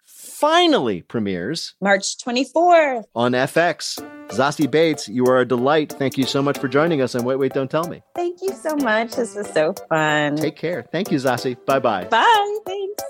finally 0.43 1.01
premieres 1.01 1.73
March 1.79 2.17
24th. 2.17 3.05
on 3.15 3.31
FX. 3.31 3.97
Zazie 4.27 4.67
Beetz, 4.67 5.07
you 5.07 5.25
are 5.27 5.39
a 5.39 5.45
delight. 5.45 5.93
Thank 5.93 6.17
you 6.17 6.25
so 6.25 6.41
much 6.41 6.57
for 6.57 6.67
joining 6.67 7.01
us 7.01 7.15
on 7.15 7.23
Wait, 7.23 7.37
Wait, 7.37 7.53
Don't 7.53 7.71
Tell 7.71 7.87
Me. 7.87 8.01
Thank 8.13 8.41
you 8.41 8.51
so 8.51 8.75
much. 8.75 9.15
This 9.15 9.35
was 9.35 9.49
so 9.49 9.73
fun. 9.87 10.35
Take 10.35 10.57
care. 10.57 10.83
Thank 10.91 11.11
you, 11.11 11.17
Zazie. 11.17 11.55
Bye 11.65 11.79
bye. 11.79 12.03
Bye. 12.05 12.57
Thanks. 12.65 13.03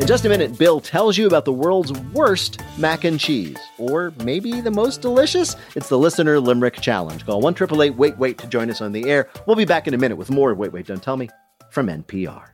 In 0.00 0.08
just 0.08 0.24
a 0.24 0.28
minute, 0.28 0.58
Bill 0.58 0.80
tells 0.80 1.16
you 1.16 1.28
about 1.28 1.44
the 1.44 1.52
world's 1.52 1.92
worst 2.12 2.60
mac 2.76 3.04
and 3.04 3.18
cheese. 3.18 3.56
Or 3.78 4.12
maybe 4.24 4.60
the 4.60 4.70
most 4.70 5.00
delicious? 5.00 5.54
It's 5.76 5.88
the 5.88 5.98
Listener 5.98 6.40
Limerick 6.40 6.80
Challenge. 6.80 7.24
Call 7.24 7.40
1 7.40 7.54
Wait 7.96 8.18
Wait 8.18 8.38
to 8.38 8.46
join 8.48 8.70
us 8.70 8.80
on 8.80 8.90
the 8.90 9.08
air. 9.08 9.28
We'll 9.46 9.54
be 9.54 9.64
back 9.64 9.86
in 9.86 9.94
a 9.94 9.98
minute 9.98 10.16
with 10.16 10.30
more 10.30 10.52
Wait 10.52 10.72
Wait 10.72 10.86
Don't 10.86 11.00
Tell 11.00 11.16
Me 11.16 11.28
from 11.70 11.86
NPR. 11.86 12.53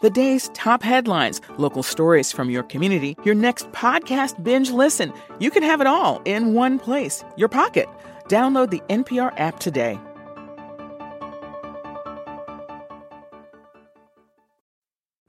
The 0.00 0.10
day's 0.10 0.48
top 0.50 0.84
headlines, 0.84 1.40
local 1.56 1.82
stories 1.82 2.30
from 2.30 2.50
your 2.50 2.62
community, 2.62 3.16
your 3.24 3.34
next 3.34 3.72
podcast 3.72 4.40
binge 4.44 4.70
listen. 4.70 5.12
You 5.40 5.50
can 5.50 5.64
have 5.64 5.80
it 5.80 5.88
all 5.88 6.22
in 6.24 6.54
one 6.54 6.78
place, 6.78 7.24
your 7.36 7.48
pocket. 7.48 7.88
Download 8.28 8.70
the 8.70 8.82
NPR 8.88 9.34
app 9.36 9.58
today. 9.58 9.98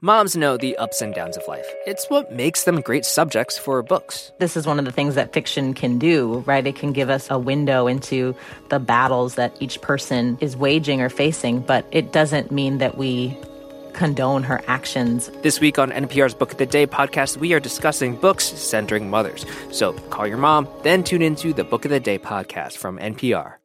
Moms 0.02 0.34
know 0.34 0.56
the 0.56 0.74
ups 0.78 1.02
and 1.02 1.14
downs 1.14 1.36
of 1.36 1.46
life. 1.46 1.66
It's 1.86 2.08
what 2.08 2.32
makes 2.32 2.64
them 2.64 2.80
great 2.80 3.04
subjects 3.04 3.58
for 3.58 3.82
books. 3.82 4.32
This 4.38 4.56
is 4.56 4.66
one 4.66 4.78
of 4.78 4.86
the 4.86 4.92
things 4.92 5.14
that 5.16 5.34
fiction 5.34 5.74
can 5.74 5.98
do, 5.98 6.38
right? 6.46 6.66
It 6.66 6.76
can 6.76 6.92
give 6.92 7.10
us 7.10 7.30
a 7.30 7.38
window 7.38 7.86
into 7.86 8.34
the 8.70 8.78
battles 8.78 9.34
that 9.34 9.54
each 9.60 9.82
person 9.82 10.38
is 10.40 10.56
waging 10.56 11.02
or 11.02 11.10
facing, 11.10 11.60
but 11.60 11.84
it 11.90 12.12
doesn't 12.12 12.50
mean 12.50 12.78
that 12.78 12.96
we 12.96 13.36
condone 14.00 14.42
her 14.42 14.62
actions. 14.66 15.30
This 15.42 15.60
week 15.60 15.78
on 15.78 15.90
NPR's 15.90 16.32
Book 16.32 16.52
of 16.52 16.56
the 16.56 16.64
Day 16.64 16.86
podcast, 16.86 17.36
we 17.36 17.52
are 17.52 17.60
discussing 17.60 18.16
books 18.16 18.46
centering 18.46 19.10
mothers. 19.10 19.44
So 19.72 19.92
call 20.08 20.26
your 20.26 20.38
mom, 20.38 20.66
then 20.84 21.04
tune 21.04 21.20
into 21.20 21.52
the 21.52 21.64
Book 21.64 21.84
of 21.84 21.90
the 21.90 22.00
Day 22.00 22.18
podcast 22.18 22.78
from 22.78 22.98
NPR. 22.98 23.56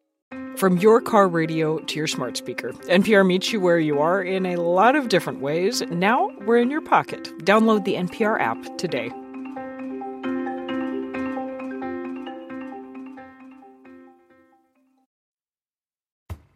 From 0.57 0.77
your 0.77 0.99
car 0.99 1.29
radio 1.29 1.79
to 1.79 1.95
your 1.95 2.07
smart 2.07 2.35
speaker, 2.35 2.73
NPR 2.89 3.25
meets 3.25 3.53
you 3.53 3.61
where 3.61 3.79
you 3.79 4.01
are 4.01 4.21
in 4.21 4.45
a 4.45 4.57
lot 4.57 4.97
of 4.97 5.07
different 5.07 5.39
ways. 5.39 5.81
Now 5.83 6.29
we're 6.45 6.57
in 6.57 6.69
your 6.69 6.81
pocket. 6.81 7.23
Download 7.45 7.85
the 7.85 7.93
NPR 7.93 8.37
app 8.37 8.77
today. 8.77 9.13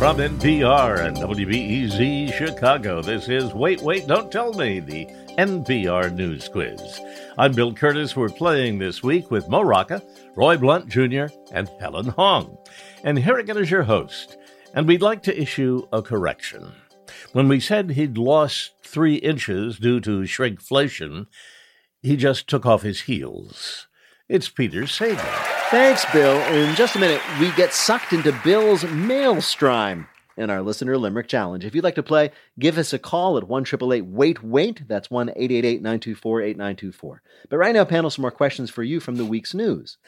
From 0.00 0.16
NPR 0.16 1.04
and 1.04 1.14
WBEZ 1.18 2.32
Chicago, 2.32 3.02
this 3.02 3.28
is 3.28 3.52
Wait, 3.52 3.82
Wait, 3.82 4.06
Don't 4.06 4.32
Tell 4.32 4.50
Me, 4.54 4.80
the 4.80 5.04
NPR 5.36 6.10
News 6.14 6.48
Quiz. 6.48 6.80
I'm 7.36 7.52
Bill 7.52 7.74
Kurtis. 7.74 8.16
We're 8.16 8.30
playing 8.30 8.78
this 8.78 9.02
week 9.02 9.30
with 9.30 9.50
Mo 9.50 9.60
Rocca, 9.60 10.02
Roy 10.36 10.56
Blount 10.56 10.88
Jr., 10.88 11.26
and 11.52 11.68
Helen 11.78 12.06
Hong. 12.06 12.56
And 13.04 13.18
here 13.18 13.36
again 13.36 13.58
is 13.58 13.70
your 13.70 13.82
host. 13.82 14.38
And 14.72 14.88
we'd 14.88 15.02
like 15.02 15.22
to 15.24 15.38
issue 15.38 15.86
a 15.92 16.00
correction. 16.00 16.72
When 17.34 17.46
we 17.46 17.60
said 17.60 17.90
he'd 17.90 18.16
lost 18.16 18.72
three 18.82 19.16
inches 19.16 19.78
due 19.78 20.00
to 20.00 20.22
shrinkflation, 20.22 21.26
he 22.00 22.16
just 22.16 22.48
took 22.48 22.64
off 22.64 22.80
his 22.80 23.02
heels. 23.02 23.86
It's 24.30 24.48
Peter 24.48 24.82
Sagal. 24.82 25.18
Thanks, 25.70 26.04
Bill. 26.12 26.36
In 26.54 26.76
just 26.76 26.94
a 26.94 27.00
minute, 27.00 27.20
we 27.40 27.50
get 27.56 27.72
sucked 27.74 28.12
into 28.12 28.30
Bill's 28.44 28.84
maelstrom 28.84 30.06
in 30.36 30.50
our 30.50 30.62
listener 30.62 30.96
limerick 30.96 31.26
challenge. 31.26 31.64
If 31.64 31.74
you'd 31.74 31.82
like 31.82 31.96
to 31.96 32.02
play, 32.04 32.30
give 32.56 32.78
us 32.78 32.92
a 32.92 32.98
call 33.00 33.36
at 33.38 33.48
one 33.48 33.64
triple 33.64 33.92
eight 33.92 34.04
wait 34.06 34.40
wait. 34.44 34.86
That's 34.86 35.10
one 35.10 35.32
eight 35.34 35.50
eight 35.50 35.64
eight 35.64 35.82
nine 35.82 35.98
two 35.98 36.14
four 36.14 36.40
eight 36.42 36.56
nine 36.56 36.76
two 36.76 36.92
four. 36.92 37.22
But 37.48 37.56
right 37.56 37.74
now, 37.74 37.84
panel, 37.84 38.08
some 38.08 38.22
more 38.22 38.30
questions 38.30 38.70
for 38.70 38.84
you 38.84 39.00
from 39.00 39.16
the 39.16 39.24
week's 39.24 39.52
news. 39.52 39.98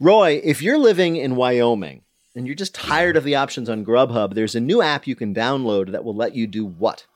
Roy, 0.00 0.40
if 0.42 0.60
you're 0.60 0.76
living 0.78 1.14
in 1.14 1.36
Wyoming 1.36 2.02
and 2.34 2.46
you're 2.46 2.56
just 2.56 2.74
tired 2.74 3.16
of 3.16 3.22
the 3.22 3.36
options 3.36 3.68
on 3.68 3.84
Grubhub, 3.84 4.34
there's 4.34 4.56
a 4.56 4.60
new 4.60 4.82
app 4.82 5.06
you 5.06 5.14
can 5.14 5.32
download 5.32 5.92
that 5.92 6.02
will 6.02 6.16
let 6.16 6.34
you 6.34 6.48
do 6.48 6.66
what? 6.66 7.06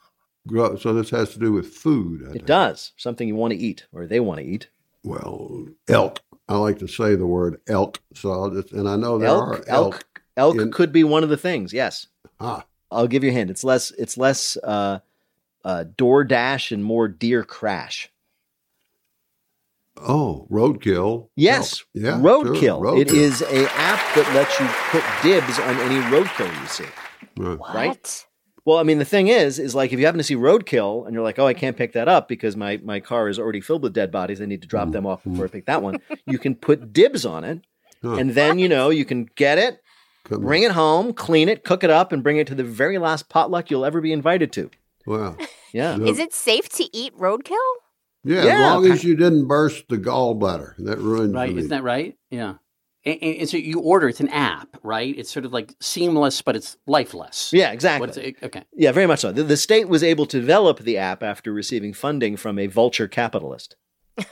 Gro- 0.47 0.77
So 0.77 0.93
this 0.93 1.11
has 1.11 1.33
to 1.35 1.41
do 1.41 1.51
with 1.53 1.75
food. 1.75 2.23
I 2.25 2.31
It 2.31 2.33
think. 2.35 2.47
does 2.47 2.93
something 2.97 3.27
you 3.27 3.35
want 3.35 3.53
to 3.53 3.59
eat 3.59 3.87
or 3.93 4.07
they 4.07 4.21
want 4.21 4.39
to 4.39 4.47
eat. 4.47 4.69
Well, 5.05 5.67
elk. 5.89 6.21
I 6.49 6.57
like 6.57 6.78
to 6.80 6.88
say 6.88 7.14
the 7.14 7.26
word 7.26 7.61
elk. 7.68 8.01
So 8.14 8.30
I'll 8.32 8.51
just, 8.51 8.72
and 8.72 8.88
I 8.88 8.97
know 8.97 9.18
there 9.18 9.28
elk, 9.28 9.43
are 9.49 9.55
elk, 9.57 9.64
elk. 9.68 10.05
elk 10.36 10.57
in- 10.57 10.70
could 10.72 10.93
be 10.93 11.05
one 11.05 11.22
of 11.22 11.28
the 11.30 11.36
things. 11.36 11.72
Yes. 11.72 12.07
Ah. 12.40 12.64
I'll 12.90 13.07
give 13.09 13.24
you 13.24 13.30
a 13.30 13.32
hint. 13.32 13.51
It's 13.51 13.64
less. 13.64 13.90
It's 13.93 14.18
less 14.18 14.57
uh, 14.62 14.99
uh, 15.64 15.84
DoorDash 15.97 16.72
and 16.72 16.84
more 16.84 17.09
Deer 17.09 17.43
Crash. 17.43 18.11
Oh, 19.97 20.47
roadkill. 20.51 21.28
Yes, 21.36 21.82
Oh, 21.82 21.86
yeah, 21.95 22.18
roadkill. 22.18 22.61
sure, 22.80 22.97
It 22.99 23.09
roadkill. 23.09 23.14
is 23.14 23.43
a 23.43 23.70
app 23.72 24.14
that 24.16 24.30
lets 24.34 24.59
you 24.59 24.66
put 24.90 25.05
dibs 25.22 25.59
on 25.59 25.78
any 25.80 26.01
roadkill 26.11 26.61
you 26.61 26.66
see. 26.66 26.84
Right? 27.74 28.26
Well, 28.65 28.79
I 28.79 28.85
mean, 28.85 28.99
the 28.99 29.05
thing 29.05 29.29
is, 29.29 29.59
is 29.59 29.75
like 29.75 29.93
if 29.93 29.99
you 29.99 30.07
happen 30.07 30.19
to 30.19 30.25
see 30.25 30.37
roadkill 30.37 31.05
and 31.05 31.15
you're 31.15 31.25
like, 31.25 31.39
oh, 31.39 31.47
I 31.47 31.55
can't 31.55 31.77
pick 31.77 31.93
that 31.95 32.09
up 32.09 32.29
because 32.29 32.57
my 32.57 32.81
my 32.85 33.01
car 33.01 33.29
is 33.29 33.39
already 33.39 33.61
filled 33.61 33.83
with 33.83 33.93
dead 33.93 34.13
bodies. 34.13 34.41
I 34.41 34.47
need 34.47 34.63
to 34.63 34.69
drop 34.69 34.85
mm-hmm. 34.85 34.93
them 34.93 35.07
off 35.07 35.21
mm-hmm. 35.21 35.33
before 35.33 35.47
I 35.47 35.49
pick 35.49 35.67
that 35.67 35.83
one. 35.83 35.99
You 36.27 36.39
can 36.39 36.55
put 36.55 36.93
dibs 36.93 37.27
on 37.27 37.45
it, 37.45 37.61
Huh. 38.03 38.15
and 38.15 38.35
then 38.35 38.59
you 38.59 38.69
know 38.69 38.91
you 38.91 39.05
can 39.05 39.29
get 39.37 39.59
it, 39.59 39.81
bring 40.29 40.65
it 40.65 40.73
home, 40.73 41.13
clean 41.13 41.49
it, 41.49 41.65
cook 41.65 41.85
it 41.85 41.91
up, 41.91 42.13
and 42.13 42.23
bring 42.23 42.37
it 42.37 42.47
to 42.49 42.55
the 42.55 42.65
very 42.65 42.99
last 42.99 43.29
potluck 43.29 43.71
you'll 43.71 43.85
ever 43.85 44.01
be 44.01 44.13
invited 44.13 44.53
to. 44.55 44.71
Wow. 45.07 45.37
Yeah. 45.73 45.99
Is 45.99 46.19
it 46.19 46.35
safe 46.35 46.69
to 46.71 46.97
eat 46.97 47.17
roadkill? 47.17 47.57
Yeah, 48.25 48.45
Yeah, 48.45 48.55
as 48.55 48.61
long 48.61 48.93
as 48.93 49.05
you 49.05 49.17
didn't 49.17 49.49
burst 49.49 49.89
the 49.89 49.97
gallbladder. 49.97 50.75
That 50.79 50.99
ruined 50.99 51.35
Right? 51.35 51.57
Isn't 51.57 51.71
that 51.71 51.83
right? 51.83 52.17
Yeah. 52.31 52.55
And, 53.05 53.19
and, 53.21 53.37
and 53.39 53.49
so 53.49 53.57
you 53.57 53.81
order 53.81 54.09
it's 54.09 54.21
an 54.21 54.29
app, 54.29 54.77
right? 54.83 55.17
It's 55.19 55.31
sort 55.31 55.45
of 55.45 55.53
like 55.53 55.75
seamless, 55.81 56.43
but 56.43 56.57
it's 56.57 56.77
lifeless. 56.87 57.53
Yeah, 57.53 57.73
exactly. 57.73 58.07
What 58.07 58.11
is 58.11 58.17
it? 58.17 58.37
Okay. 58.43 58.65
Yeah, 58.75 58.93
very 58.93 59.07
much 59.07 59.21
so. 59.21 59.33
The, 59.33 59.43
the 59.43 59.57
state 59.57 59.89
was 59.89 60.03
able 60.03 60.27
to 60.27 60.41
develop 60.41 60.81
the 60.81 60.99
app 60.99 61.23
after 61.23 61.53
receiving 61.53 61.93
funding 61.93 62.37
from 62.37 62.59
a 62.59 62.67
vulture 62.69 63.09
capitalist. 63.09 63.77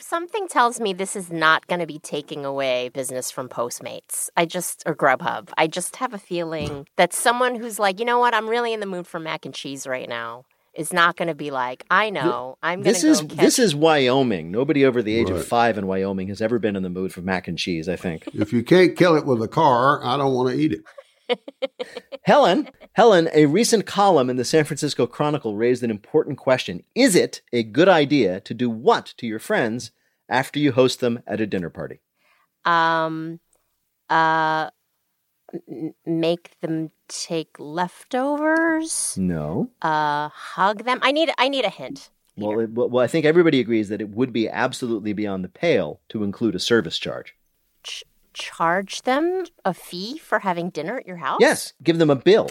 Something 0.00 0.48
tells 0.48 0.80
me 0.80 0.94
this 0.94 1.14
is 1.14 1.30
not 1.30 1.66
going 1.66 1.80
to 1.80 1.86
be 1.86 1.98
taking 1.98 2.46
away 2.46 2.88
business 2.88 3.30
from 3.30 3.48
Postmates. 3.48 4.30
I 4.36 4.46
just, 4.46 4.82
or 4.86 4.96
Grubhub. 4.96 5.50
I 5.58 5.66
just 5.66 5.96
have 5.96 6.14
a 6.14 6.18
feeling 6.18 6.86
that 6.96 7.12
someone 7.12 7.56
who's 7.56 7.78
like, 7.78 8.00
you 8.00 8.06
know 8.06 8.18
what, 8.18 8.32
I'm 8.32 8.48
really 8.48 8.72
in 8.72 8.80
the 8.80 8.86
mood 8.86 9.06
for 9.06 9.20
mac 9.20 9.44
and 9.44 9.54
cheese 9.54 9.86
right 9.86 10.08
now 10.08 10.44
is 10.78 10.92
not 10.92 11.16
going 11.16 11.28
to 11.28 11.34
be 11.34 11.50
like, 11.50 11.84
I 11.90 12.08
know, 12.10 12.56
I'm 12.62 12.78
going 12.82 12.92
This 12.92 13.02
to 13.02 13.08
is 13.08 13.20
catch 13.20 13.30
this 13.36 13.58
is 13.58 13.74
Wyoming. 13.74 14.50
Nobody 14.50 14.84
over 14.86 15.02
the 15.02 15.14
age 15.14 15.28
Right. 15.30 15.38
of 15.40 15.46
five 15.46 15.76
in 15.76 15.86
Wyoming 15.86 16.28
has 16.28 16.40
ever 16.40 16.58
been 16.58 16.76
in 16.76 16.82
the 16.82 16.88
mood 16.88 17.12
for 17.12 17.20
mac 17.20 17.48
and 17.48 17.58
cheese. 17.58 17.88
I 17.88 17.96
think. 17.96 18.28
If 18.34 18.52
you 18.52 18.62
can't 18.62 18.96
kill 18.96 19.16
it 19.16 19.26
with 19.26 19.42
a 19.42 19.48
car, 19.48 20.02
I 20.04 20.16
don't 20.16 20.32
want 20.32 20.50
to 20.50 20.56
eat 20.56 20.72
it. 20.72 20.82
Helen, 22.22 22.68
Helen, 22.92 23.28
a 23.34 23.46
recent 23.46 23.84
column 23.86 24.30
in 24.30 24.36
the 24.36 24.44
San 24.44 24.64
Francisco 24.64 25.06
Chronicle 25.06 25.56
raised 25.56 25.82
an 25.82 25.90
important 25.90 26.38
question. 26.38 26.82
Is 26.94 27.14
it 27.14 27.42
a 27.52 27.62
good 27.62 27.88
idea 27.88 28.40
to 28.40 28.54
do 28.54 28.70
what 28.70 29.12
to 29.18 29.26
your 29.26 29.38
friends 29.38 29.90
after 30.28 30.58
you 30.58 30.72
host 30.72 31.00
them 31.00 31.20
at 31.26 31.40
a 31.40 31.46
dinner 31.46 31.70
party? 31.70 32.00
um 32.64 33.40
uh 34.10 34.64
m- 34.64 34.77
make 36.04 36.58
them 36.60 36.90
take 37.08 37.56
leftovers 37.58 39.16
No. 39.18 39.70
uh 39.82 40.28
hug 40.28 40.84
them 40.84 40.98
i 41.02 41.10
need 41.12 41.30
i 41.38 41.48
need 41.48 41.64
a 41.64 41.70
hint 41.70 42.10
Well, 42.36 42.60
it, 42.60 42.70
well, 42.70 42.88
well, 42.88 43.02
I 43.04 43.08
think 43.08 43.24
everybody 43.26 43.58
agrees 43.60 43.88
that 43.88 44.00
it 44.00 44.10
would 44.10 44.32
be 44.32 44.48
absolutely 44.48 45.12
beyond 45.12 45.42
the 45.44 45.48
pale 45.48 46.00
to 46.10 46.22
include 46.22 46.54
a 46.54 46.60
service 46.60 46.98
charge. 46.98 47.34
charge 48.34 49.02
them 49.02 49.44
a 49.64 49.74
fee 49.74 50.18
for 50.18 50.38
having 50.40 50.70
dinner 50.70 50.98
at 50.98 51.06
your 51.06 51.16
house 51.16 51.38
Yes, 51.40 51.72
give 51.82 51.98
them 51.98 52.10
a 52.10 52.16
bill, 52.16 52.50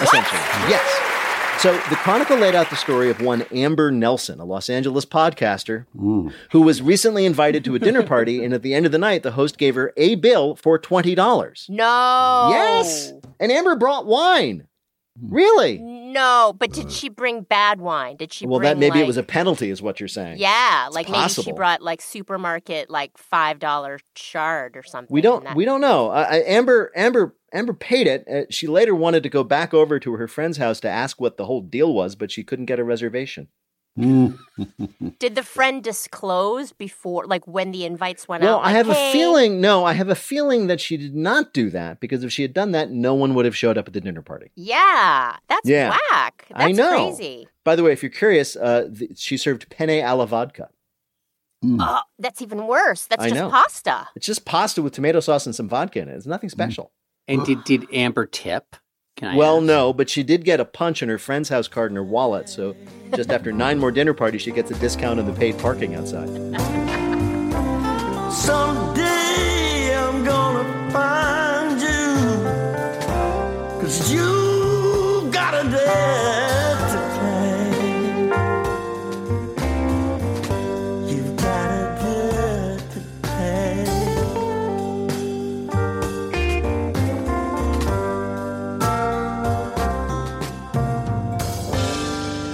essentially. 0.00 0.40
Yes. 0.70 1.15
So 1.58 1.72
the 1.72 1.96
Chronicle 1.96 2.36
laid 2.36 2.54
out 2.54 2.70
the 2.70 2.76
story 2.76 3.10
of 3.10 3.20
one 3.20 3.42
Amber 3.50 3.90
Nelson, 3.90 4.38
a 4.40 4.44
Los 4.44 4.68
Angeles 4.70 5.04
podcaster, 5.04 5.86
who 5.96 6.60
was 6.60 6.80
recently 6.82 7.24
invited 7.24 7.64
to 7.64 7.74
a 7.74 7.78
dinner 7.78 8.02
party, 8.02 8.44
and 8.44 8.52
at 8.54 8.62
the 8.62 8.74
end 8.74 8.86
of 8.86 8.92
the 8.92 8.98
night, 8.98 9.22
the 9.22 9.32
host 9.32 9.58
gave 9.58 9.74
her 9.74 9.92
a 9.96 10.14
bill 10.16 10.54
for 10.54 10.78
twenty 10.78 11.14
dollars. 11.14 11.66
no 11.68 12.48
Yes, 12.52 13.12
and 13.40 13.50
Amber 13.50 13.74
brought 13.74 14.06
wine. 14.06 14.66
Really? 15.20 15.78
no 15.78 16.54
but 16.58 16.72
did 16.72 16.92
she 16.92 17.08
bring 17.08 17.40
bad 17.42 17.80
wine 17.80 18.16
did 18.16 18.32
she 18.32 18.46
well, 18.46 18.58
bring 18.58 18.68
that 18.70 18.78
maybe 18.78 18.96
like, 18.96 19.04
it 19.04 19.06
was 19.06 19.16
a 19.16 19.22
penalty, 19.22 19.70
is 19.70 19.80
what 19.80 19.98
you're 19.98 20.08
saying. 20.08 20.36
yeah 20.38 20.86
It's 20.86 20.94
like 20.94 21.08
maybe 21.08 21.28
she 21.28 21.52
brought 21.52 21.80
like 21.82 22.00
supermarket 22.02 22.90
like 22.90 23.16
five 23.16 23.58
dollar 23.58 23.98
shard 24.14 24.76
or 24.76 24.82
something 24.82 25.12
We 25.12 25.20
don't. 25.22 25.44
that- 25.44 25.56
We 25.56 25.64
don't 25.64 25.80
know. 25.80 26.10
Uh, 26.10 26.26
uh, 26.30 26.34
Amber. 26.46 26.92
Amber. 26.94 27.34
Amber 27.56 27.72
paid 27.72 28.06
it. 28.06 28.26
Uh, 28.28 28.42
she 28.50 28.66
later 28.66 28.94
wanted 28.94 29.22
to 29.22 29.28
go 29.28 29.42
back 29.42 29.72
over 29.74 29.98
to 29.98 30.12
her 30.14 30.28
friend's 30.28 30.58
house 30.58 30.78
to 30.80 30.88
ask 30.88 31.20
what 31.20 31.36
the 31.36 31.46
whole 31.46 31.60
deal 31.62 31.92
was, 31.94 32.14
but 32.14 32.30
she 32.30 32.44
couldn't 32.44 32.66
get 32.66 32.78
a 32.78 32.84
reservation. 32.84 33.48
did 33.96 35.34
the 35.34 35.42
friend 35.42 35.82
disclose 35.82 36.70
before 36.72 37.24
like 37.26 37.46
when 37.46 37.72
the 37.72 37.86
invites 37.86 38.28
went 38.28 38.42
Well, 38.42 38.56
out 38.58 38.60
I 38.60 38.66
like, 38.66 38.74
have 38.76 38.86
"Hey, 38.88 39.08
a 39.08 39.12
feeling. 39.12 39.60
No, 39.62 39.86
I 39.86 39.94
have 39.94 40.10
a 40.10 40.14
feeling 40.14 40.66
that 40.66 40.82
she 40.82 40.98
did 40.98 41.14
not 41.16 41.54
do 41.54 41.70
that 41.70 41.98
because 41.98 42.22
if 42.22 42.30
she 42.30 42.42
had 42.42 42.52
done 42.52 42.72
that, 42.72 42.90
no 42.90 43.14
one 43.14 43.34
would 43.34 43.46
have 43.46 43.56
showed 43.56 43.78
up 43.78 43.88
at 43.88 43.94
the 43.94 44.00
dinner 44.02 44.20
party. 44.20 44.50
Yeah, 44.54 45.36
that's 45.48 45.66
Yeah. 45.66 45.96
whack. 46.12 46.44
That's 46.50 46.62
I 46.62 46.72
know. 46.72 46.90
crazy. 46.90 47.48
By 47.64 47.74
the 47.74 47.82
way, 47.82 47.92
if 47.92 48.02
you're 48.02 48.10
curious, 48.10 48.54
uh, 48.54 48.88
th- 48.96 49.16
she 49.18 49.38
served 49.38 49.70
penne 49.70 50.02
alla 50.04 50.26
vodka. 50.26 50.68
Oh, 51.64 52.02
that's 52.18 52.42
even 52.42 52.66
worse. 52.66 53.06
That's 53.06 53.22
I 53.24 53.28
just 53.30 53.40
know. 53.40 53.48
pasta. 53.50 54.08
It's 54.14 54.26
just 54.26 54.44
pasta 54.44 54.82
with 54.82 54.92
tomato 54.92 55.20
sauce 55.20 55.46
and 55.46 55.54
some 55.54 55.70
vodka 55.70 56.00
in 56.00 56.08
it. 56.10 56.14
It's 56.16 56.26
nothing 56.26 56.50
special. 56.50 56.92
And 57.28 57.44
did 57.44 57.64
did 57.64 57.86
Amber 57.92 58.26
tip? 58.26 58.76
Can 59.16 59.28
I 59.28 59.36
well, 59.36 59.56
ask? 59.56 59.64
no, 59.64 59.92
but 59.92 60.10
she 60.10 60.22
did 60.22 60.44
get 60.44 60.60
a 60.60 60.64
punch 60.64 61.02
in 61.02 61.08
her 61.08 61.18
friend's 61.18 61.48
house 61.48 61.68
card 61.68 61.90
in 61.90 61.96
her 61.96 62.04
wallet. 62.04 62.48
So 62.48 62.76
just 63.14 63.30
after 63.30 63.50
nine 63.50 63.78
more 63.78 63.90
dinner 63.90 64.14
parties, 64.14 64.42
she 64.42 64.52
gets 64.52 64.70
a 64.70 64.74
discount 64.74 65.18
on 65.18 65.26
the 65.26 65.32
paid 65.32 65.58
parking 65.58 65.94
outside. 65.94 66.28
Someday 68.32 69.96
I'm 69.96 70.22
gonna 70.22 70.90
find 70.92 71.80
you. 71.80 72.16
Cause 73.80 74.12
you 74.12 75.28
got 75.32 75.54
a 75.54 75.68
debt 75.70 76.35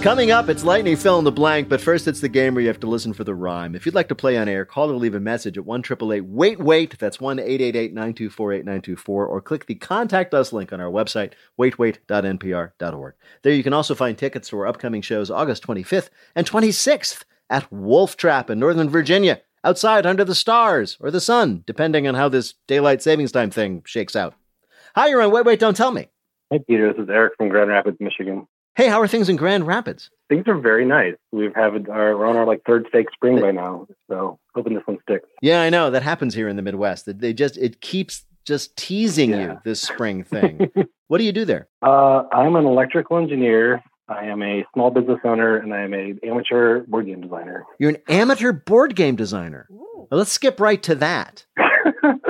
Coming 0.02 0.32
up, 0.32 0.48
it's 0.48 0.64
lightning 0.64 0.96
fill 0.96 1.20
in 1.20 1.24
the 1.24 1.30
blank, 1.30 1.68
but 1.68 1.80
first 1.80 2.08
it's 2.08 2.20
the 2.20 2.28
game 2.28 2.56
where 2.56 2.62
you 2.62 2.66
have 2.66 2.80
to 2.80 2.88
listen 2.88 3.12
for 3.12 3.22
the 3.22 3.36
rhyme. 3.36 3.76
If 3.76 3.86
you'd 3.86 3.94
like 3.94 4.08
to 4.08 4.16
play 4.16 4.36
on 4.36 4.48
air, 4.48 4.64
call 4.64 4.90
or 4.90 4.94
leave 4.94 5.14
a 5.14 5.20
message 5.20 5.56
at 5.56 5.64
1 5.64 5.84
Wait 6.24 6.58
Wait. 6.58 6.98
That's 6.98 7.20
1 7.20 7.38
888 7.38 7.94
924 7.94 8.52
8924, 8.52 9.26
or 9.26 9.40
click 9.40 9.66
the 9.66 9.76
Contact 9.76 10.34
Us 10.34 10.52
link 10.52 10.72
on 10.72 10.80
our 10.80 10.90
website, 10.90 11.34
waitwait.npr.org. 11.56 13.14
There 13.42 13.52
you 13.52 13.62
can 13.62 13.72
also 13.72 13.94
find 13.94 14.18
tickets 14.18 14.52
our 14.52 14.66
upcoming 14.66 15.02
shows 15.02 15.30
August 15.30 15.64
25th 15.64 16.08
and 16.34 16.50
26th 16.50 17.22
at 17.48 17.72
Wolf 17.72 18.16
Trap 18.16 18.50
in 18.50 18.58
Northern 18.58 18.90
Virginia, 18.90 19.40
outside 19.62 20.04
under 20.04 20.24
the 20.24 20.34
stars 20.34 20.96
or 20.98 21.12
the 21.12 21.20
sun, 21.20 21.62
depending 21.64 22.08
on 22.08 22.16
how 22.16 22.28
this 22.28 22.54
daylight 22.66 23.02
savings 23.02 23.30
time 23.30 23.52
thing 23.52 23.84
shakes 23.86 24.16
out. 24.16 24.34
Hi, 24.96 25.06
you're 25.06 25.22
on 25.22 25.30
Wait 25.30 25.44
Wait, 25.44 25.60
Don't 25.60 25.76
Tell 25.76 25.92
Me. 25.92 26.08
Hey, 26.50 26.58
Peter. 26.66 26.92
This 26.92 27.04
is 27.04 27.08
Eric 27.08 27.34
from 27.36 27.50
Grand 27.50 27.70
Rapids, 27.70 27.98
Michigan. 28.00 28.48
Hey, 28.74 28.88
how 28.88 29.00
are 29.02 29.08
things 29.08 29.28
in 29.28 29.36
Grand 29.36 29.66
Rapids? 29.66 30.08
Things 30.30 30.44
are 30.48 30.56
very 30.56 30.86
nice. 30.86 31.14
We've 31.30 31.54
had 31.54 31.88
our 31.90 32.16
we're 32.16 32.26
on 32.26 32.36
our 32.36 32.46
like 32.46 32.62
third 32.66 32.86
steak 32.88 33.08
spring 33.12 33.38
by 33.38 33.50
now, 33.50 33.86
so 34.08 34.38
hoping 34.54 34.72
this 34.74 34.82
one 34.86 34.96
sticks. 35.02 35.28
Yeah, 35.42 35.60
I 35.60 35.68
know 35.68 35.90
that 35.90 36.02
happens 36.02 36.34
here 36.34 36.48
in 36.48 36.56
the 36.56 36.62
Midwest. 36.62 37.04
That 37.04 37.20
They 37.20 37.34
just 37.34 37.58
it 37.58 37.82
keeps 37.82 38.24
just 38.46 38.74
teasing 38.76 39.30
you 39.30 39.58
this 39.64 39.82
spring 39.82 40.24
thing. 40.24 40.70
what 41.08 41.18
do 41.18 41.24
you 41.24 41.32
do 41.32 41.44
there? 41.44 41.68
Uh, 41.82 42.22
I'm 42.32 42.56
an 42.56 42.64
electrical 42.64 43.18
engineer. 43.18 43.82
I 44.08 44.24
am 44.24 44.42
a 44.42 44.64
small 44.72 44.90
business 44.90 45.20
owner, 45.22 45.56
and 45.58 45.74
I 45.74 45.82
am 45.82 45.92
a 45.92 46.14
amateur 46.26 46.80
board 46.86 47.06
game 47.06 47.20
designer. 47.20 47.64
You're 47.78 47.90
an 47.90 47.98
amateur 48.08 48.52
board 48.52 48.96
game 48.96 49.16
designer. 49.16 49.66
Well, 49.70 50.08
let's 50.10 50.32
skip 50.32 50.60
right 50.60 50.82
to 50.84 50.94
that. 50.94 51.44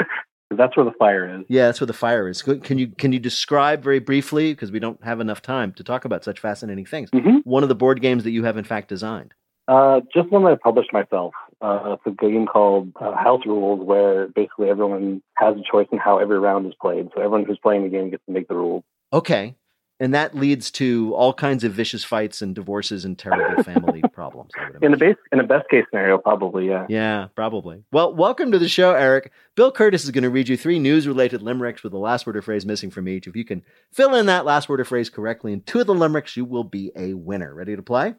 That's 0.56 0.76
where 0.76 0.84
the 0.84 0.92
fire 0.98 1.40
is. 1.40 1.46
Yeah, 1.48 1.66
that's 1.66 1.80
where 1.80 1.86
the 1.86 1.92
fire 1.92 2.28
is. 2.28 2.42
Can 2.42 2.78
you 2.78 2.88
can 2.88 3.12
you 3.12 3.18
describe 3.18 3.82
very 3.82 3.98
briefly 3.98 4.52
because 4.52 4.70
we 4.70 4.78
don't 4.78 5.02
have 5.04 5.20
enough 5.20 5.42
time 5.42 5.72
to 5.74 5.84
talk 5.84 6.04
about 6.04 6.24
such 6.24 6.40
fascinating 6.40 6.86
things? 6.86 7.10
One 7.44 7.62
of 7.62 7.68
the 7.68 7.74
board 7.74 8.00
games 8.00 8.24
that 8.24 8.30
you 8.30 8.44
have 8.44 8.56
in 8.56 8.64
fact 8.64 8.88
designed. 8.88 9.34
Uh, 9.68 10.00
just 10.12 10.30
one 10.30 10.42
that 10.44 10.52
I 10.52 10.56
published 10.56 10.92
myself. 10.92 11.34
Uh, 11.60 11.94
it's 11.94 12.02
a 12.06 12.10
game 12.10 12.46
called 12.46 12.92
uh, 13.00 13.14
House 13.14 13.42
Rules, 13.46 13.86
where 13.86 14.26
basically 14.28 14.68
everyone 14.68 15.22
has 15.36 15.54
a 15.56 15.62
choice 15.70 15.86
in 15.92 15.98
how 15.98 16.18
every 16.18 16.38
round 16.38 16.66
is 16.66 16.74
played. 16.80 17.08
So 17.14 17.20
everyone 17.20 17.44
who's 17.44 17.58
playing 17.62 17.84
the 17.84 17.88
game 17.88 18.10
gets 18.10 18.24
to 18.26 18.32
make 18.32 18.48
the 18.48 18.56
rules. 18.56 18.82
Okay. 19.12 19.54
And 20.02 20.12
that 20.14 20.34
leads 20.34 20.72
to 20.72 21.14
all 21.14 21.32
kinds 21.32 21.62
of 21.62 21.74
vicious 21.74 22.02
fights 22.02 22.42
and 22.42 22.56
divorces 22.56 23.04
and 23.04 23.16
terrible 23.16 23.62
family 23.62 24.02
problems. 24.12 24.50
In 24.82 24.90
the 24.90 24.96
base, 24.96 25.14
in 25.30 25.38
a 25.38 25.44
best 25.44 25.70
case 25.70 25.84
scenario, 25.90 26.18
probably, 26.18 26.66
yeah. 26.66 26.86
Yeah, 26.88 27.28
probably. 27.36 27.84
Well, 27.92 28.12
welcome 28.12 28.50
to 28.50 28.58
the 28.58 28.68
show, 28.68 28.94
Eric. 28.94 29.30
Bill 29.54 29.72
Kurtis 29.72 30.02
is 30.02 30.10
going 30.10 30.24
to 30.24 30.28
read 30.28 30.48
you 30.48 30.56
three 30.56 30.80
news 30.80 31.06
related 31.06 31.40
limericks 31.40 31.84
with 31.84 31.92
the 31.92 32.00
last 32.00 32.26
word 32.26 32.36
or 32.36 32.42
phrase 32.42 32.66
missing 32.66 32.90
from 32.90 33.06
each. 33.06 33.28
If 33.28 33.36
you 33.36 33.44
can 33.44 33.62
fill 33.92 34.16
in 34.16 34.26
that 34.26 34.44
last 34.44 34.68
word 34.68 34.80
or 34.80 34.84
phrase 34.84 35.08
correctly 35.08 35.52
in 35.52 35.60
two 35.60 35.82
of 35.82 35.86
the 35.86 35.94
limericks, 35.94 36.36
you 36.36 36.44
will 36.44 36.64
be 36.64 36.90
a 36.96 37.14
winner. 37.14 37.54
Ready 37.54 37.76
to 37.76 37.82
play? 37.82 38.16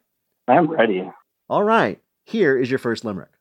I'm 0.47 0.71
ready. 0.71 1.11
All 1.49 1.65
right. 1.65 2.01
Here 2.23 2.57
is 2.57 2.71
your 2.71 2.79
first 2.79 3.03
limerick. 3.03 3.31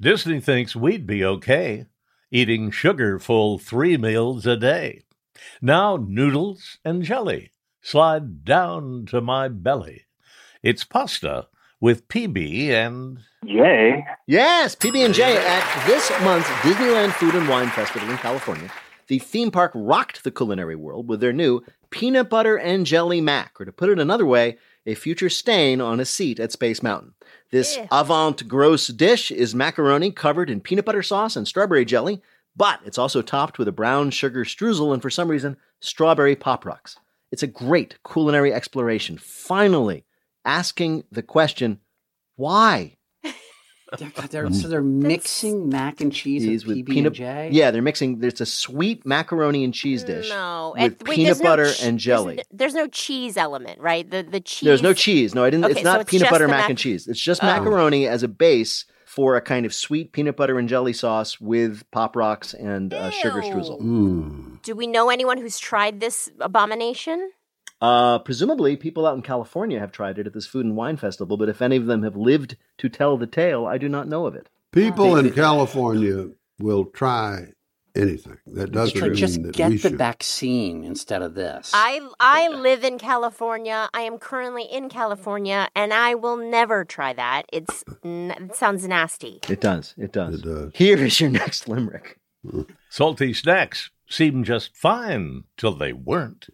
Disney 0.00 0.40
thinks 0.40 0.74
we'd 0.74 1.06
be 1.06 1.22
okay 1.22 1.84
eating 2.34 2.68
sugar 2.68 3.16
full 3.18 3.58
three 3.58 3.96
meals 3.96 4.44
a 4.44 4.56
day. 4.56 5.03
Now 5.60 5.96
noodles 5.96 6.78
and 6.84 7.02
jelly 7.02 7.52
slide 7.80 8.44
down 8.44 9.06
to 9.06 9.20
my 9.20 9.48
belly. 9.48 10.06
It's 10.62 10.84
pasta 10.84 11.48
with 11.80 12.08
PB 12.08 12.68
and 12.70 13.18
J. 13.46 14.06
Yes, 14.26 14.74
PB 14.74 15.04
and 15.04 15.14
J 15.14 15.36
at 15.36 15.86
this 15.86 16.10
month's 16.22 16.48
Disneyland 16.62 17.12
Food 17.12 17.34
and 17.34 17.48
Wine 17.48 17.68
Festival 17.68 18.10
in 18.10 18.16
California. 18.16 18.70
The 19.06 19.18
theme 19.18 19.50
park 19.50 19.72
rocked 19.74 20.24
the 20.24 20.30
culinary 20.30 20.76
world 20.76 21.08
with 21.08 21.20
their 21.20 21.32
new 21.32 21.62
peanut 21.90 22.30
butter 22.30 22.56
and 22.56 22.86
jelly 22.86 23.20
mac, 23.20 23.60
or 23.60 23.66
to 23.66 23.72
put 23.72 23.90
it 23.90 23.98
another 23.98 24.24
way, 24.24 24.56
a 24.86 24.94
future 24.94 25.28
stain 25.28 25.80
on 25.80 26.00
a 26.00 26.04
seat 26.06 26.40
at 26.40 26.52
Space 26.52 26.82
Mountain. 26.82 27.14
This 27.50 27.78
avant 27.92 28.48
gross 28.48 28.86
dish 28.88 29.30
is 29.30 29.54
macaroni 29.54 30.10
covered 30.10 30.48
in 30.48 30.60
peanut 30.60 30.86
butter 30.86 31.02
sauce 31.02 31.36
and 31.36 31.46
strawberry 31.46 31.84
jelly, 31.84 32.22
but 32.56 32.80
it's 32.84 32.98
also 32.98 33.22
topped 33.22 33.58
with 33.58 33.68
a 33.68 33.72
brown 33.72 34.10
sugar 34.10 34.44
streusel 34.44 34.92
and 34.92 35.02
for 35.02 35.10
some 35.10 35.28
reason, 35.28 35.56
strawberry 35.80 36.36
pop 36.36 36.64
rocks. 36.64 36.96
It's 37.30 37.42
a 37.42 37.48
great 37.48 37.98
culinary 38.08 38.52
exploration. 38.52 39.18
Finally, 39.18 40.04
asking 40.44 41.04
the 41.10 41.22
question, 41.22 41.80
why? 42.36 42.96
They're, 43.98 44.10
they're- 44.28 44.46
mm. 44.48 44.54
so 44.54 44.66
they're 44.66 44.82
mixing 44.82 45.68
mac 45.68 46.00
and 46.00 46.12
cheese 46.12 46.42
Cheese 46.42 46.66
with 46.66 46.78
PB 46.78 47.06
and 47.06 47.14
J. 47.14 47.48
Yeah, 47.52 47.70
they're 47.70 47.82
mixing. 47.82 48.18
There's 48.18 48.40
a 48.40 48.46
sweet 48.46 49.06
macaroni 49.06 49.62
and 49.62 49.72
cheese 49.72 50.02
dish 50.02 50.28
No, 50.30 50.74
with 50.76 51.00
wait, 51.02 51.04
peanut 51.16 51.26
there's 51.26 51.40
no 51.40 51.44
butter 51.48 51.72
ch- 51.72 51.82
and 51.82 51.92
there's 51.92 52.02
jelly. 52.02 52.42
There's 52.50 52.74
no 52.74 52.88
cheese 52.88 53.36
element, 53.36 53.80
right? 53.80 54.08
The 54.10 54.24
the 54.28 54.40
cheese. 54.40 54.66
There's 54.66 54.82
no 54.82 54.94
cheese. 54.94 55.32
No, 55.32 55.44
I 55.44 55.50
didn't. 55.50 55.66
Okay, 55.66 55.72
it's 55.72 55.82
so 55.82 55.92
not 55.92 56.00
it's 56.00 56.10
peanut 56.10 56.28
butter 56.30 56.48
mac 56.48 56.62
mac- 56.62 56.70
and 56.70 56.78
cheese. 56.78 57.06
It's 57.06 57.20
just 57.20 57.40
Oh. 57.44 57.46
macaroni 57.46 58.08
as 58.08 58.24
a 58.24 58.28
base 58.28 58.84
for 59.14 59.36
a 59.36 59.40
kind 59.40 59.64
of 59.64 59.72
sweet 59.72 60.10
peanut 60.10 60.36
butter 60.36 60.58
and 60.58 60.68
jelly 60.68 60.92
sauce 60.92 61.40
with 61.40 61.88
pop 61.92 62.16
rocks 62.16 62.52
and 62.52 62.92
uh, 62.92 63.10
sugar 63.10 63.42
streusel. 63.42 63.80
Mm. 63.80 64.60
Do 64.62 64.74
we 64.74 64.88
know 64.88 65.08
anyone 65.08 65.38
who's 65.38 65.56
tried 65.56 66.00
this 66.00 66.28
abomination? 66.40 67.30
Uh, 67.80 68.18
presumably, 68.18 68.76
people 68.76 69.06
out 69.06 69.14
in 69.14 69.22
California 69.22 69.78
have 69.78 69.92
tried 69.92 70.18
it 70.18 70.26
at 70.26 70.32
this 70.32 70.48
food 70.48 70.66
and 70.66 70.74
wine 70.74 70.96
festival, 70.96 71.36
but 71.36 71.48
if 71.48 71.62
any 71.62 71.76
of 71.76 71.86
them 71.86 72.02
have 72.02 72.16
lived 72.16 72.56
to 72.78 72.88
tell 72.88 73.16
the 73.16 73.28
tale, 73.28 73.66
I 73.66 73.78
do 73.78 73.88
not 73.88 74.08
know 74.08 74.26
of 74.26 74.34
it. 74.34 74.48
People 74.72 75.16
in 75.16 75.30
California 75.30 76.30
will 76.58 76.84
try 76.84 77.52
anything. 77.96 78.38
That 78.48 78.72
doesn't 78.72 78.94
Just, 78.94 79.02
mean 79.04 79.14
just 79.14 79.42
that 79.42 79.54
get 79.56 79.70
we 79.70 79.76
the 79.76 79.88
should. 79.90 79.98
vaccine 79.98 80.84
instead 80.84 81.22
of 81.22 81.34
this. 81.34 81.70
I 81.74 82.00
I 82.20 82.48
live 82.48 82.84
in 82.84 82.98
California. 82.98 83.88
I 83.94 84.02
am 84.02 84.18
currently 84.18 84.64
in 84.64 84.88
California, 84.88 85.68
and 85.74 85.92
I 85.94 86.14
will 86.14 86.36
never 86.36 86.84
try 86.84 87.12
that. 87.12 87.42
It's 87.52 87.84
it 88.02 88.54
sounds 88.56 88.86
nasty. 88.88 89.40
It 89.48 89.60
does. 89.60 89.94
It 89.96 90.12
does. 90.12 90.36
It 90.40 90.42
does. 90.44 90.72
Here 90.74 90.98
is 90.98 91.20
your 91.20 91.30
next 91.42 91.68
limerick. 91.68 92.18
Salty 92.90 93.32
snacks 93.32 93.90
seem 94.08 94.44
just 94.44 94.76
fine 94.76 95.44
till 95.56 95.72
they 95.74 95.92
weren't. 95.92 96.46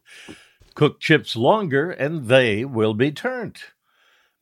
Cook 0.75 1.01
chips 1.01 1.35
longer 1.35 1.91
and 1.91 2.27
they 2.29 2.65
will 2.65 2.95
be 2.95 3.11
turned. 3.11 3.59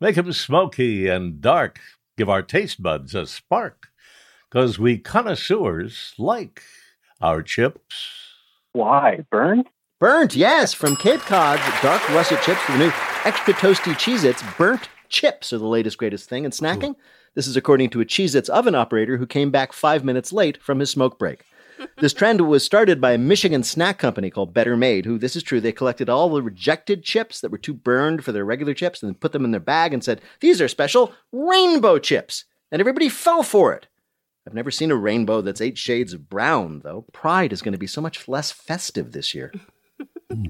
Make 0.01 0.18
'em 0.18 0.30
smoky 0.32 1.09
and 1.09 1.40
dark. 1.40 1.80
Give 2.18 2.28
our 2.28 2.42
taste 2.42 2.82
buds 2.82 3.14
a 3.14 3.26
spark. 3.26 3.88
'Cause 4.51 4.78
we 4.78 4.99
connoisseurs 4.99 6.14
like 6.18 6.62
our 7.20 7.42
chips. 7.42 8.18
Why? 8.72 9.24
Burned? 9.30 9.68
Burnt, 10.00 10.36
yes, 10.36 10.72
from 10.72 10.94
Cape 10.94 11.20
Cod's 11.20 11.62
dark 11.82 12.08
russet 12.10 12.40
chips 12.42 12.64
to 12.66 12.72
the 12.72 12.78
new 12.78 12.92
extra 13.24 13.52
toasty 13.54 13.94
Cheez 13.94 14.24
Its, 14.24 14.42
burnt 14.56 14.88
chips 15.08 15.52
are 15.52 15.58
the 15.58 15.66
latest 15.66 15.98
greatest 15.98 16.28
thing 16.28 16.44
in 16.44 16.52
snacking. 16.52 16.94
This 17.34 17.48
is 17.48 17.56
according 17.56 17.90
to 17.90 18.00
a 18.00 18.04
Cheez 18.04 18.36
Its 18.36 18.48
oven 18.48 18.76
operator 18.76 19.16
who 19.16 19.26
came 19.26 19.50
back 19.50 19.72
five 19.72 20.04
minutes 20.04 20.32
late 20.32 20.62
from 20.62 20.78
his 20.78 20.90
smoke 20.90 21.18
break. 21.18 21.44
this 21.98 22.12
trend 22.12 22.40
was 22.42 22.64
started 22.64 23.00
by 23.00 23.12
a 23.12 23.18
Michigan 23.18 23.62
snack 23.64 23.98
company 23.98 24.30
called 24.30 24.54
Better 24.54 24.76
Made, 24.76 25.04
who, 25.04 25.18
this 25.18 25.34
is 25.34 25.42
true, 25.42 25.60
they 25.60 25.72
collected 25.72 26.08
all 26.08 26.28
the 26.28 26.42
rejected 26.42 27.02
chips 27.02 27.40
that 27.40 27.50
were 27.50 27.58
too 27.58 27.74
burned 27.74 28.24
for 28.24 28.32
their 28.32 28.44
regular 28.44 28.74
chips 28.74 29.02
and 29.02 29.10
then 29.10 29.18
put 29.18 29.32
them 29.32 29.44
in 29.44 29.50
their 29.50 29.60
bag 29.60 29.92
and 29.92 30.04
said, 30.04 30.20
These 30.40 30.60
are 30.60 30.68
special 30.68 31.12
rainbow 31.32 31.98
chips. 31.98 32.44
And 32.70 32.80
everybody 32.80 33.08
fell 33.08 33.42
for 33.42 33.72
it. 33.72 33.88
I've 34.49 34.55
never 34.55 34.70
seen 34.70 34.90
a 34.90 34.96
rainbow 34.96 35.42
that's 35.42 35.61
eight 35.61 35.76
shades 35.76 36.14
of 36.14 36.30
brown, 36.30 36.80
though. 36.82 37.05
Pride 37.12 37.53
is 37.53 37.61
going 37.61 37.72
to 37.72 37.78
be 37.78 37.86
so 37.86 38.01
much 38.01 38.26
less 38.28 38.51
festive 38.51 39.12
this 39.12 39.34
year. 39.34 39.53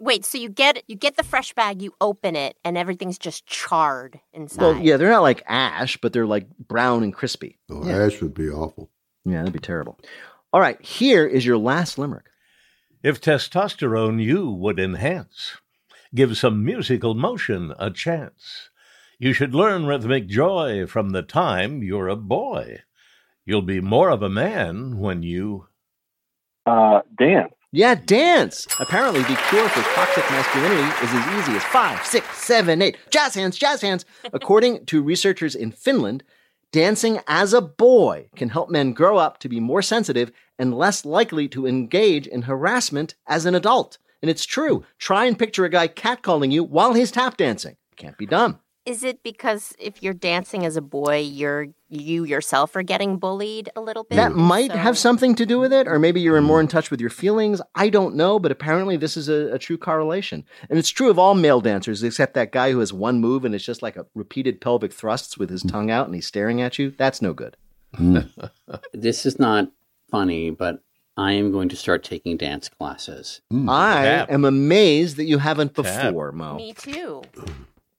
Wait, 0.00 0.24
so 0.24 0.36
you 0.36 0.48
get 0.48 0.82
you 0.88 0.96
get 0.96 1.16
the 1.16 1.22
fresh 1.22 1.54
bag, 1.54 1.80
you 1.80 1.94
open 2.00 2.34
it, 2.34 2.56
and 2.64 2.76
everything's 2.76 3.16
just 3.16 3.46
charred 3.46 4.18
inside. 4.32 4.60
Well, 4.60 4.76
yeah, 4.78 4.96
they're 4.96 5.12
not 5.12 5.22
like 5.22 5.44
ash, 5.46 5.96
but 5.96 6.12
they're 6.12 6.26
like 6.26 6.48
brown 6.58 7.04
and 7.04 7.14
crispy. 7.14 7.60
Oh, 7.70 7.86
yeah. 7.86 8.04
ash 8.04 8.20
would 8.20 8.34
be 8.34 8.50
awful. 8.50 8.90
Yeah, 9.24 9.38
that'd 9.38 9.52
be 9.52 9.60
terrible. 9.60 10.00
All 10.52 10.60
right, 10.60 10.82
here 10.82 11.24
is 11.24 11.46
your 11.46 11.56
last 11.56 11.98
limerick. 11.98 12.26
If 13.04 13.20
testosterone 13.20 14.20
you 14.20 14.50
would 14.50 14.80
enhance, 14.80 15.58
give 16.12 16.36
some 16.36 16.64
musical 16.64 17.14
motion 17.14 17.72
a 17.78 17.92
chance. 17.92 18.70
You 19.20 19.32
should 19.32 19.54
learn 19.54 19.86
rhythmic 19.86 20.26
joy 20.26 20.86
from 20.86 21.10
the 21.10 21.22
time 21.22 21.84
you're 21.84 22.08
a 22.08 22.16
boy. 22.16 22.80
You'll 23.46 23.62
be 23.62 23.80
more 23.80 24.08
of 24.08 24.22
a 24.22 24.30
man 24.30 24.98
when 24.98 25.22
you 25.22 25.66
uh, 26.66 27.00
dance. 27.18 27.52
Yeah, 27.72 27.96
dance. 27.96 28.66
Apparently, 28.78 29.20
the 29.22 29.36
cure 29.48 29.68
for 29.68 29.82
toxic 29.94 30.24
masculinity 30.30 30.88
is 31.04 31.12
as 31.12 31.38
easy 31.38 31.56
as 31.56 31.64
five, 31.64 32.06
six, 32.06 32.26
seven, 32.38 32.80
eight. 32.80 32.96
Jazz 33.10 33.34
hands, 33.34 33.58
jazz 33.58 33.82
hands. 33.82 34.04
According 34.32 34.86
to 34.86 35.02
researchers 35.02 35.54
in 35.54 35.72
Finland, 35.72 36.22
dancing 36.70 37.20
as 37.26 37.52
a 37.52 37.60
boy 37.60 38.28
can 38.36 38.48
help 38.48 38.70
men 38.70 38.92
grow 38.92 39.18
up 39.18 39.38
to 39.40 39.48
be 39.48 39.60
more 39.60 39.82
sensitive 39.82 40.30
and 40.58 40.78
less 40.78 41.04
likely 41.04 41.48
to 41.48 41.66
engage 41.66 42.26
in 42.28 42.42
harassment 42.42 43.16
as 43.26 43.44
an 43.44 43.54
adult. 43.56 43.98
And 44.22 44.30
it's 44.30 44.46
true. 44.46 44.84
Try 44.98 45.26
and 45.26 45.38
picture 45.38 45.64
a 45.64 45.68
guy 45.68 45.88
catcalling 45.88 46.52
you 46.52 46.64
while 46.64 46.94
he's 46.94 47.10
tap 47.10 47.36
dancing. 47.36 47.76
Can't 47.96 48.16
be 48.16 48.26
done. 48.26 48.58
Is 48.86 49.02
it 49.02 49.22
because 49.22 49.74
if 49.78 50.02
you're 50.02 50.14
dancing 50.14 50.64
as 50.64 50.76
a 50.76 50.82
boy, 50.82 51.20
you're 51.20 51.68
you 52.00 52.24
yourself 52.24 52.74
are 52.76 52.82
getting 52.82 53.16
bullied 53.18 53.70
a 53.76 53.80
little 53.80 54.04
bit? 54.04 54.16
That 54.16 54.32
might 54.34 54.70
So- 54.72 54.76
have 54.78 54.98
something 54.98 55.34
to 55.36 55.46
do 55.46 55.58
with 55.58 55.72
it, 55.72 55.86
or 55.88 55.98
maybe 55.98 56.20
you're 56.20 56.40
more 56.40 56.60
in 56.60 56.68
touch 56.68 56.90
with 56.90 57.00
your 57.00 57.10
feelings. 57.10 57.60
I 57.74 57.88
don't 57.88 58.14
know, 58.14 58.38
but 58.38 58.50
apparently 58.52 58.96
this 58.96 59.16
is 59.16 59.28
a, 59.28 59.52
a 59.54 59.58
true 59.58 59.78
correlation. 59.78 60.44
And 60.68 60.78
it's 60.78 60.90
true 60.90 61.10
of 61.10 61.18
all 61.18 61.34
male 61.34 61.60
dancers, 61.60 62.02
except 62.02 62.34
that 62.34 62.52
guy 62.52 62.72
who 62.72 62.80
has 62.80 62.92
one 62.92 63.20
move 63.20 63.44
and 63.44 63.54
it's 63.54 63.64
just 63.64 63.82
like 63.82 63.96
a 63.96 64.06
repeated 64.14 64.60
pelvic 64.60 64.92
thrusts 64.92 65.36
with 65.38 65.50
his 65.50 65.62
mm. 65.62 65.70
tongue 65.70 65.90
out 65.90 66.06
and 66.06 66.14
he's 66.14 66.26
staring 66.26 66.60
at 66.60 66.78
you. 66.78 66.90
That's 66.96 67.20
no 67.22 67.32
good. 67.32 67.56
Mm. 67.96 68.50
this 68.92 69.24
is 69.26 69.38
not 69.38 69.70
funny, 70.10 70.50
but 70.50 70.80
I 71.16 71.32
am 71.32 71.52
going 71.52 71.68
to 71.68 71.76
start 71.76 72.02
taking 72.02 72.36
dance 72.36 72.68
classes. 72.68 73.40
Mm. 73.52 73.70
I 73.70 74.02
Tap. 74.02 74.30
am 74.32 74.44
amazed 74.44 75.16
that 75.18 75.24
you 75.24 75.38
haven't 75.38 75.74
Tap. 75.74 75.84
before, 75.84 76.32
Mo. 76.32 76.56
Me 76.56 76.72
too. 76.72 77.22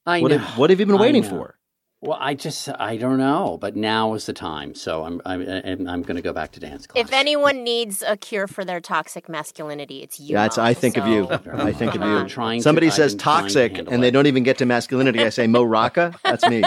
I 0.05 0.21
What 0.21 0.31
know. 0.31 0.37
have- 0.39 0.57
what 0.57 0.69
have 0.69 0.79
you 0.79 0.85
been 0.85 0.97
waiting 0.99 1.23
for? 1.23 1.57
Well, 2.05 2.17
I 2.19 2.33
just 2.35 2.69
I 2.79 2.97
don't 2.97 3.17
know, 3.17 3.57
but 3.59 3.75
now 3.75 4.13
is 4.13 4.25
the 4.25 4.33
time, 4.33 4.75
so 4.75 5.03
I'm 5.03 5.21
I'm 5.25 5.41
I'm, 5.47 5.87
I'm 5.87 6.01
going 6.03 6.15
to 6.15 6.21
go 6.21 6.33
back 6.33 6.51
to 6.53 6.59
dance 6.59 6.85
class. 6.87 7.05
If 7.05 7.13
anyone 7.13 7.63
needs 7.63 8.03
a 8.05 8.15
cure 8.15 8.47
for 8.47 8.63
their 8.63 8.79
toxic 8.79 9.27
masculinity, 9.27 10.03
it's 10.03 10.19
you. 10.19 10.33
That's 10.33 10.53
it's, 10.53 10.57
Mom. 10.57 10.65
I 10.67 10.73
think 10.73 10.97
of 10.97 11.07
you. 11.07 11.27
I 11.29 11.73
think 11.73 11.95
of 11.95 12.01
I'm 12.01 12.23
you. 12.23 12.29
trying 12.29 12.61
Somebody 12.61 12.87
I've 12.87 12.93
says 12.93 13.13
been 13.13 13.19
trying 13.19 13.47
to 13.47 13.69
toxic 13.69 13.91
and 13.91 14.03
they 14.03 14.11
don't 14.11 14.27
even 14.27 14.43
get 14.43 14.57
to 14.59 14.65
masculinity. 14.65 15.23
I 15.23 15.29
say 15.29 15.47
Mo 15.47 15.63
Rocca. 15.63 16.13
That's 16.23 16.47
me. 16.47 16.63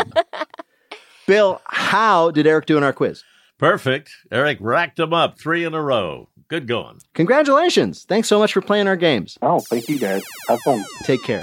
Bill, 1.26 1.60
how 1.66 2.30
did 2.30 2.46
Eric 2.46 2.66
do 2.66 2.76
in 2.76 2.82
our 2.82 2.92
quiz? 2.92 3.22
Perfect. 3.58 4.10
Eric 4.30 4.58
racked 4.60 4.96
them 4.96 5.12
up 5.12 5.38
three 5.38 5.64
in 5.64 5.74
a 5.74 5.82
row. 5.82 6.28
Good 6.48 6.66
going. 6.66 7.00
Congratulations. 7.12 8.04
Thanks 8.04 8.28
so 8.28 8.38
much 8.38 8.52
for 8.54 8.62
playing 8.62 8.86
our 8.88 8.96
games. 8.96 9.36
Oh, 9.42 9.60
thank 9.60 9.88
you 9.88 9.98
guys. 9.98 10.22
Have 10.48 10.60
fun. 10.60 10.84
Take 11.04 11.22
care. 11.22 11.42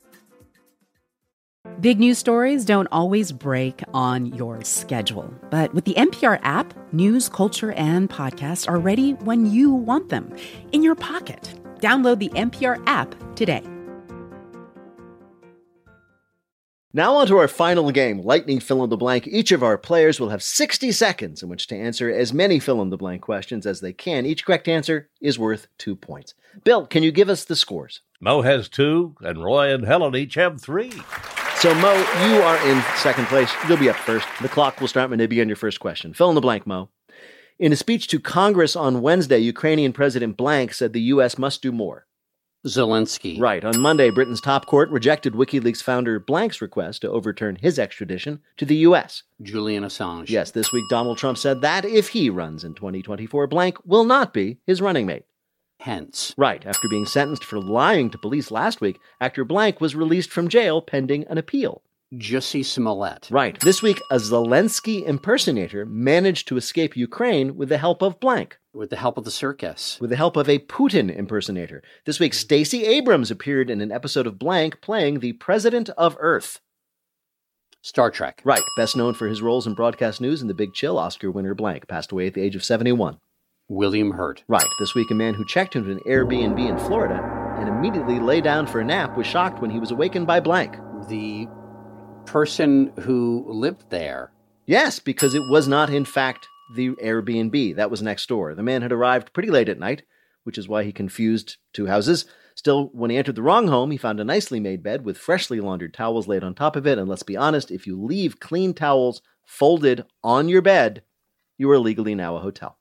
Big 1.81 1.99
news 1.99 2.19
stories 2.19 2.63
don't 2.63 2.87
always 2.91 3.31
break 3.31 3.83
on 3.93 4.27
your 4.27 4.63
schedule. 4.63 5.33
But 5.49 5.73
with 5.73 5.85
the 5.85 5.95
NPR 5.95 6.39
app, 6.43 6.73
news, 6.93 7.27
culture, 7.27 7.71
and 7.71 8.09
podcasts 8.09 8.67
are 8.69 8.77
ready 8.77 9.13
when 9.13 9.47
you 9.47 9.71
want 9.71 10.09
them 10.09 10.35
in 10.71 10.83
your 10.83 10.95
pocket. 10.95 11.53
Download 11.79 12.19
the 12.19 12.29
NPR 12.29 12.81
app 12.87 13.15
today. 13.35 13.63
Now, 16.93 17.15
on 17.15 17.27
to 17.27 17.37
our 17.37 17.47
final 17.47 17.89
game, 17.91 18.21
Lightning 18.21 18.59
Fill 18.59 18.83
in 18.83 18.89
the 18.89 18.97
Blank. 18.97 19.25
Each 19.25 19.51
of 19.51 19.63
our 19.63 19.77
players 19.77 20.19
will 20.19 20.29
have 20.29 20.43
60 20.43 20.91
seconds 20.91 21.41
in 21.41 21.49
which 21.49 21.67
to 21.67 21.75
answer 21.75 22.11
as 22.11 22.33
many 22.33 22.59
fill 22.59 22.81
in 22.81 22.89
the 22.89 22.97
blank 22.97 23.21
questions 23.21 23.65
as 23.65 23.79
they 23.79 23.93
can. 23.93 24.25
Each 24.25 24.45
correct 24.45 24.67
answer 24.67 25.09
is 25.21 25.39
worth 25.39 25.67
two 25.77 25.95
points. 25.95 26.33
Bill, 26.63 26.85
can 26.85 27.01
you 27.01 27.11
give 27.11 27.29
us 27.29 27.45
the 27.45 27.55
scores? 27.55 28.01
Mo 28.19 28.41
has 28.41 28.67
two, 28.67 29.15
and 29.21 29.43
Roy 29.43 29.73
and 29.73 29.85
Helen 29.85 30.15
each 30.15 30.35
have 30.35 30.61
three. 30.61 30.91
So, 31.61 31.75
Mo, 31.75 31.93
you 32.25 32.41
are 32.41 32.57
in 32.67 32.81
second 32.95 33.27
place. 33.27 33.53
You'll 33.69 33.77
be 33.77 33.87
up 33.87 33.95
first. 33.95 34.27
The 34.41 34.49
clock 34.49 34.81
will 34.81 34.87
start 34.87 35.11
when 35.11 35.19
they 35.19 35.27
begin 35.27 35.47
your 35.47 35.55
first 35.55 35.79
question. 35.79 36.11
Fill 36.11 36.29
in 36.29 36.33
the 36.33 36.41
blank, 36.41 36.65
Mo. 36.65 36.89
In 37.59 37.71
a 37.71 37.75
speech 37.75 38.07
to 38.07 38.19
Congress 38.19 38.75
on 38.75 39.03
Wednesday, 39.03 39.37
Ukrainian 39.37 39.93
President 39.93 40.37
Blank 40.37 40.73
said 40.73 40.91
the 40.91 41.01
U.S. 41.13 41.37
must 41.37 41.61
do 41.61 41.71
more. 41.71 42.07
Zelensky. 42.65 43.39
Right. 43.39 43.63
On 43.63 43.79
Monday, 43.79 44.09
Britain's 44.09 44.41
top 44.41 44.65
court 44.65 44.89
rejected 44.89 45.33
WikiLeaks 45.33 45.83
founder 45.83 46.19
Blank's 46.19 46.63
request 46.63 47.01
to 47.01 47.11
overturn 47.11 47.57
his 47.57 47.77
extradition 47.77 48.39
to 48.57 48.65
the 48.65 48.77
U.S. 48.77 49.21
Julian 49.43 49.83
Assange. 49.83 50.29
Yes, 50.29 50.49
this 50.49 50.73
week 50.73 50.85
Donald 50.89 51.19
Trump 51.19 51.37
said 51.37 51.61
that 51.61 51.85
if 51.85 52.07
he 52.09 52.31
runs 52.31 52.63
in 52.63 52.73
2024, 52.73 53.45
Blank 53.45 53.77
will 53.85 54.03
not 54.03 54.33
be 54.33 54.57
his 54.65 54.81
running 54.81 55.05
mate. 55.05 55.25
Pence. 55.81 56.35
Right. 56.37 56.63
After 56.65 56.87
being 56.87 57.07
sentenced 57.07 57.43
for 57.43 57.59
lying 57.59 58.11
to 58.11 58.17
police 58.19 58.51
last 58.51 58.81
week, 58.81 58.99
actor 59.19 59.43
Blank 59.43 59.81
was 59.81 59.95
released 59.95 60.29
from 60.29 60.47
jail 60.47 60.79
pending 60.79 61.25
an 61.27 61.39
appeal. 61.39 61.81
Jussie 62.13 62.63
Smollett. 62.63 63.29
Right. 63.31 63.59
This 63.61 63.81
week, 63.81 63.99
a 64.11 64.17
Zelensky 64.17 65.03
impersonator 65.03 65.85
managed 65.85 66.47
to 66.49 66.57
escape 66.57 66.95
Ukraine 66.95 67.55
with 67.55 67.69
the 67.69 67.79
help 67.79 68.03
of 68.03 68.19
Blank. 68.19 68.59
With 68.73 68.91
the 68.91 68.97
help 68.97 69.17
of 69.17 69.23
the 69.23 69.31
circus. 69.31 69.97
With 69.99 70.11
the 70.11 70.17
help 70.17 70.37
of 70.37 70.47
a 70.47 70.59
Putin 70.59 71.13
impersonator. 71.15 71.81
This 72.05 72.19
week, 72.19 72.35
Stacey 72.35 72.85
Abrams 72.85 73.31
appeared 73.31 73.71
in 73.71 73.81
an 73.81 73.91
episode 73.91 74.27
of 74.27 74.37
Blank 74.37 74.81
playing 74.81 75.19
the 75.19 75.33
President 75.33 75.89
of 75.97 76.15
Earth. 76.19 76.59
Star 77.81 78.11
Trek. 78.11 78.41
Right. 78.43 78.61
Best 78.77 78.95
known 78.95 79.15
for 79.15 79.27
his 79.27 79.41
roles 79.41 79.65
in 79.65 79.73
broadcast 79.73 80.21
news 80.21 80.41
and 80.41 80.49
The 80.49 80.53
Big 80.53 80.73
Chill, 80.73 80.99
Oscar 80.99 81.31
winner 81.31 81.55
Blank 81.55 81.87
passed 81.87 82.11
away 82.11 82.27
at 82.27 82.35
the 82.35 82.41
age 82.41 82.55
of 82.55 82.63
71. 82.63 83.17
William 83.71 84.11
Hurt. 84.11 84.43
Right. 84.49 84.67
This 84.79 84.93
week, 84.93 85.11
a 85.11 85.15
man 85.15 85.33
who 85.33 85.45
checked 85.45 85.77
into 85.77 85.91
an 85.91 86.01
Airbnb 86.05 86.59
in 86.59 86.77
Florida 86.77 87.23
and 87.57 87.69
immediately 87.69 88.19
lay 88.19 88.41
down 88.41 88.67
for 88.67 88.81
a 88.81 88.83
nap 88.83 89.15
was 89.15 89.25
shocked 89.25 89.61
when 89.61 89.71
he 89.71 89.79
was 89.79 89.91
awakened 89.91 90.27
by 90.27 90.41
Blank. 90.41 90.75
The 91.07 91.47
person 92.25 92.91
who 92.99 93.45
lived 93.47 93.89
there. 93.89 94.33
Yes, 94.65 94.99
because 94.99 95.33
it 95.33 95.43
was 95.49 95.69
not, 95.69 95.89
in 95.89 96.03
fact, 96.03 96.49
the 96.75 96.89
Airbnb. 96.89 97.77
That 97.77 97.89
was 97.89 98.01
next 98.01 98.27
door. 98.27 98.53
The 98.53 98.61
man 98.61 98.81
had 98.81 98.91
arrived 98.91 99.31
pretty 99.31 99.49
late 99.49 99.69
at 99.69 99.79
night, 99.79 100.03
which 100.43 100.57
is 100.57 100.67
why 100.67 100.83
he 100.83 100.91
confused 100.91 101.55
two 101.71 101.87
houses. 101.87 102.25
Still, 102.55 102.89
when 102.91 103.09
he 103.09 103.15
entered 103.15 103.35
the 103.35 103.41
wrong 103.41 103.69
home, 103.69 103.91
he 103.91 103.97
found 103.97 104.19
a 104.19 104.25
nicely 104.25 104.59
made 104.59 104.83
bed 104.83 105.05
with 105.05 105.17
freshly 105.17 105.61
laundered 105.61 105.93
towels 105.93 106.27
laid 106.27 106.43
on 106.43 106.55
top 106.55 106.75
of 106.75 106.85
it. 106.85 106.97
And 106.97 107.07
let's 107.07 107.23
be 107.23 107.37
honest, 107.37 107.71
if 107.71 107.87
you 107.87 108.01
leave 108.01 108.41
clean 108.41 108.73
towels 108.73 109.21
folded 109.45 110.03
on 110.21 110.49
your 110.49 110.61
bed, 110.61 111.03
you 111.57 111.71
are 111.71 111.79
legally 111.79 112.15
now 112.15 112.35
a 112.35 112.41
hotel. 112.41 112.77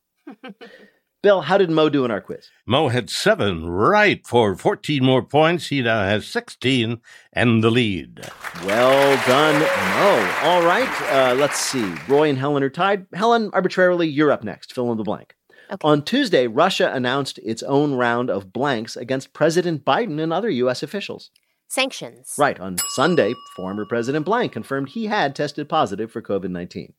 Bill, 1.23 1.43
how 1.43 1.59
did 1.59 1.71
Mo 1.71 1.91
do 1.91 2.07
in 2.07 2.11
our 2.11 2.23
quiz? 2.23 2.49
Mo 2.65 2.89
had 2.89 3.11
seven 3.11 3.69
right 3.69 4.27
for 4.27 4.57
14 4.57 5.05
more 5.05 5.23
points. 5.23 5.67
He 5.67 5.83
now 5.83 6.03
has 6.03 6.27
16 6.27 6.99
and 7.35 7.63
the 7.63 7.71
lead. 7.71 8.27
Well 8.65 9.17
done, 9.27 9.61
Mo. 9.61 10.49
All 10.49 10.63
right, 10.63 10.89
uh, 11.13 11.35
let's 11.35 11.59
see. 11.59 11.95
Roy 12.09 12.31
and 12.31 12.39
Helen 12.39 12.63
are 12.63 12.71
tied. 12.71 13.07
Helen, 13.13 13.51
arbitrarily, 13.53 14.09
you're 14.09 14.33
up 14.33 14.43
next. 14.43 14.73
Fill 14.73 14.91
in 14.93 14.97
the 14.97 15.05
blank. 15.05 15.35
Okay. 15.71 15.87
On 15.87 16.03
Tuesday, 16.03 16.47
Russia 16.47 16.91
announced 16.91 17.39
its 17.45 17.63
own 17.65 17.95
round 17.95 18.31
of 18.31 18.53
blanks 18.53 18.97
against 18.97 19.35
President 19.35 19.85
Biden 19.85 20.21
and 20.21 20.33
other 20.33 20.49
U.S. 20.49 20.83
officials. 20.83 21.31
Sanctions. 21.69 22.35
Right. 22.37 22.59
On 22.59 22.77
Sunday, 22.89 23.35
former 23.55 23.87
President 23.87 24.25
Blank 24.25 24.53
confirmed 24.53 24.89
he 24.89 25.07
had 25.07 25.37
tested 25.37 25.69
positive 25.69 26.11
for 26.11 26.21
COVID 26.21 26.51
19. 26.51 26.95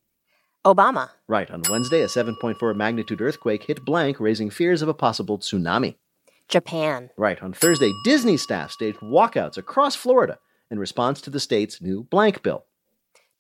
Obama. 0.66 1.09
Right. 1.28 1.49
On 1.49 1.62
Wednesday, 1.70 2.01
a 2.01 2.07
7.4 2.07 2.76
magnitude 2.76 3.22
earthquake 3.22 3.64
hit 3.64 3.84
Blank, 3.86 4.20
raising 4.20 4.49
fears 4.49 4.82
of 4.82 4.89
a 4.89 4.93
possible 4.93 5.39
tsunami. 5.39 5.95
Japan. 6.47 7.09
Right. 7.18 7.41
On 7.41 7.53
Thursday, 7.53 7.91
Disney 8.03 8.38
staff 8.38 8.72
staged 8.72 8.99
walkouts 8.99 9.57
across 9.57 9.95
Florida 9.95 10.38
in 10.70 10.78
response 10.80 11.22
to 11.22 11.30
the 11.30 11.39
state's 11.39 11.82
new 11.82 12.03
blank 12.03 12.43
bill. 12.43 12.66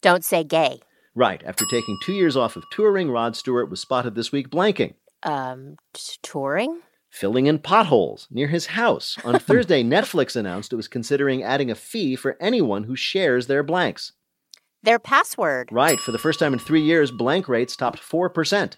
Don't 0.01 0.23
say 0.25 0.43
gay. 0.43 0.79
Right. 1.13 1.43
After 1.45 1.65
taking 1.69 1.97
two 2.05 2.13
years 2.13 2.37
off 2.37 2.55
of 2.55 2.63
touring, 2.71 3.11
Rod 3.11 3.35
Stewart 3.35 3.69
was 3.69 3.81
spotted 3.81 4.15
this 4.15 4.31
week 4.31 4.49
blanking, 4.49 4.93
Um, 5.23 5.75
touring? 6.23 6.79
filling 7.09 7.45
in 7.47 7.59
potholes 7.59 8.27
near 8.31 8.47
his 8.47 8.67
house. 8.67 9.17
On 9.25 9.37
Thursday, 9.39 9.83
Netflix 9.83 10.35
announced 10.37 10.71
it 10.71 10.77
was 10.77 10.87
considering 10.87 11.43
adding 11.43 11.69
a 11.69 11.75
fee 11.75 12.15
for 12.15 12.37
anyone 12.41 12.85
who 12.85 12.95
shares 12.95 13.47
their 13.47 13.61
blanks. 13.63 14.13
Their 14.83 14.99
password. 14.99 15.69
Right. 15.71 15.99
For 15.99 16.11
the 16.11 16.17
first 16.17 16.39
time 16.39 16.53
in 16.53 16.59
three 16.59 16.81
years, 16.81 17.11
blank 17.11 17.47
rates 17.47 17.75
topped 17.75 17.99
4%. 17.99 18.77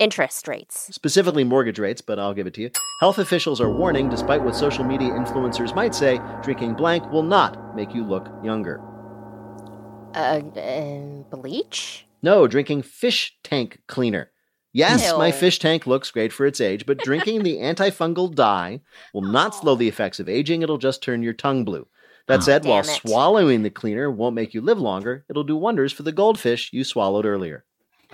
Interest 0.00 0.46
rates. 0.46 0.94
specifically 0.94 1.42
mortgage 1.42 1.80
rates, 1.80 2.00
but 2.00 2.20
I'll 2.20 2.32
give 2.34 2.46
it 2.46 2.54
to 2.54 2.60
you. 2.60 2.70
Health 3.00 3.18
officials 3.18 3.60
are 3.60 3.68
warning, 3.70 4.08
despite 4.08 4.42
what 4.44 4.54
social 4.54 4.84
media 4.84 5.10
influencers 5.10 5.74
might 5.74 5.92
say, 5.92 6.20
drinking 6.40 6.74
blank 6.74 7.10
will 7.10 7.24
not 7.24 7.74
make 7.74 7.92
you 7.92 8.04
look 8.04 8.28
younger. 8.44 8.80
Uh, 10.14 10.40
uh, 10.56 11.36
bleach? 11.36 12.06
No, 12.22 12.46
drinking 12.46 12.82
fish 12.82 13.36
tank 13.42 13.80
cleaner. 13.88 14.30
Yes, 14.72 15.04
Ew. 15.10 15.18
my 15.18 15.32
fish 15.32 15.58
tank 15.58 15.84
looks 15.84 16.12
great 16.12 16.32
for 16.32 16.46
its 16.46 16.60
age, 16.60 16.86
but 16.86 16.98
drinking 16.98 17.42
the 17.42 17.56
antifungal 17.58 18.32
dye 18.32 18.80
will 19.12 19.22
not 19.22 19.54
slow 19.56 19.74
the 19.74 19.88
effects 19.88 20.20
of 20.20 20.28
aging, 20.28 20.62
it'll 20.62 20.78
just 20.78 21.02
turn 21.02 21.24
your 21.24 21.32
tongue 21.32 21.64
blue. 21.64 21.88
That 22.28 22.42
said, 22.42 22.64
while 22.64 22.80
it. 22.80 22.84
swallowing 22.84 23.62
the 23.62 23.70
cleaner 23.70 24.10
won't 24.10 24.34
make 24.34 24.52
you 24.52 24.60
live 24.60 24.78
longer, 24.78 25.24
it'll 25.30 25.44
do 25.44 25.56
wonders 25.56 25.92
for 25.92 26.02
the 26.02 26.12
goldfish 26.12 26.70
you 26.72 26.84
swallowed 26.84 27.24
earlier. 27.24 27.64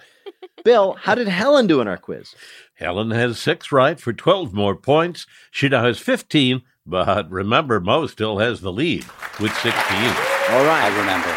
Bill, 0.64 0.94
how 0.94 1.16
did 1.16 1.26
Helen 1.28 1.66
do 1.66 1.80
in 1.80 1.88
our 1.88 1.96
quiz? 1.96 2.34
Helen 2.74 3.10
has 3.10 3.40
six 3.40 3.72
right 3.72 3.98
for 3.98 4.12
12 4.12 4.54
more 4.54 4.76
points. 4.76 5.26
She 5.50 5.68
now 5.68 5.84
has 5.84 5.98
15, 5.98 6.62
but 6.86 7.28
remember, 7.28 7.80
Mo 7.80 8.06
still 8.06 8.38
has 8.38 8.60
the 8.60 8.72
lead 8.72 9.04
with 9.40 9.52
16. 9.54 9.72
All 9.72 10.64
right. 10.64 10.84
I 10.84 10.96
remember. 10.96 11.36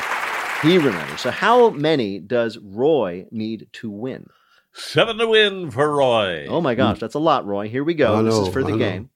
He 0.61 0.77
remembers. 0.77 1.21
So, 1.21 1.31
how 1.31 1.69
many 1.71 2.19
does 2.19 2.57
Roy 2.57 3.25
need 3.31 3.67
to 3.73 3.89
win? 3.89 4.27
Seven 4.73 5.17
to 5.17 5.27
win 5.27 5.71
for 5.71 5.95
Roy. 5.95 6.45
Oh 6.47 6.61
my 6.61 6.75
gosh, 6.75 6.99
that's 6.99 7.15
a 7.15 7.19
lot, 7.19 7.45
Roy. 7.47 7.69
Here 7.69 7.83
we 7.83 7.95
go. 7.95 8.19
I 8.19 8.21
this 8.21 8.35
is 8.35 8.49
for 8.49 8.63
the 8.63 8.73
I 8.73 8.99
know. 8.99 9.09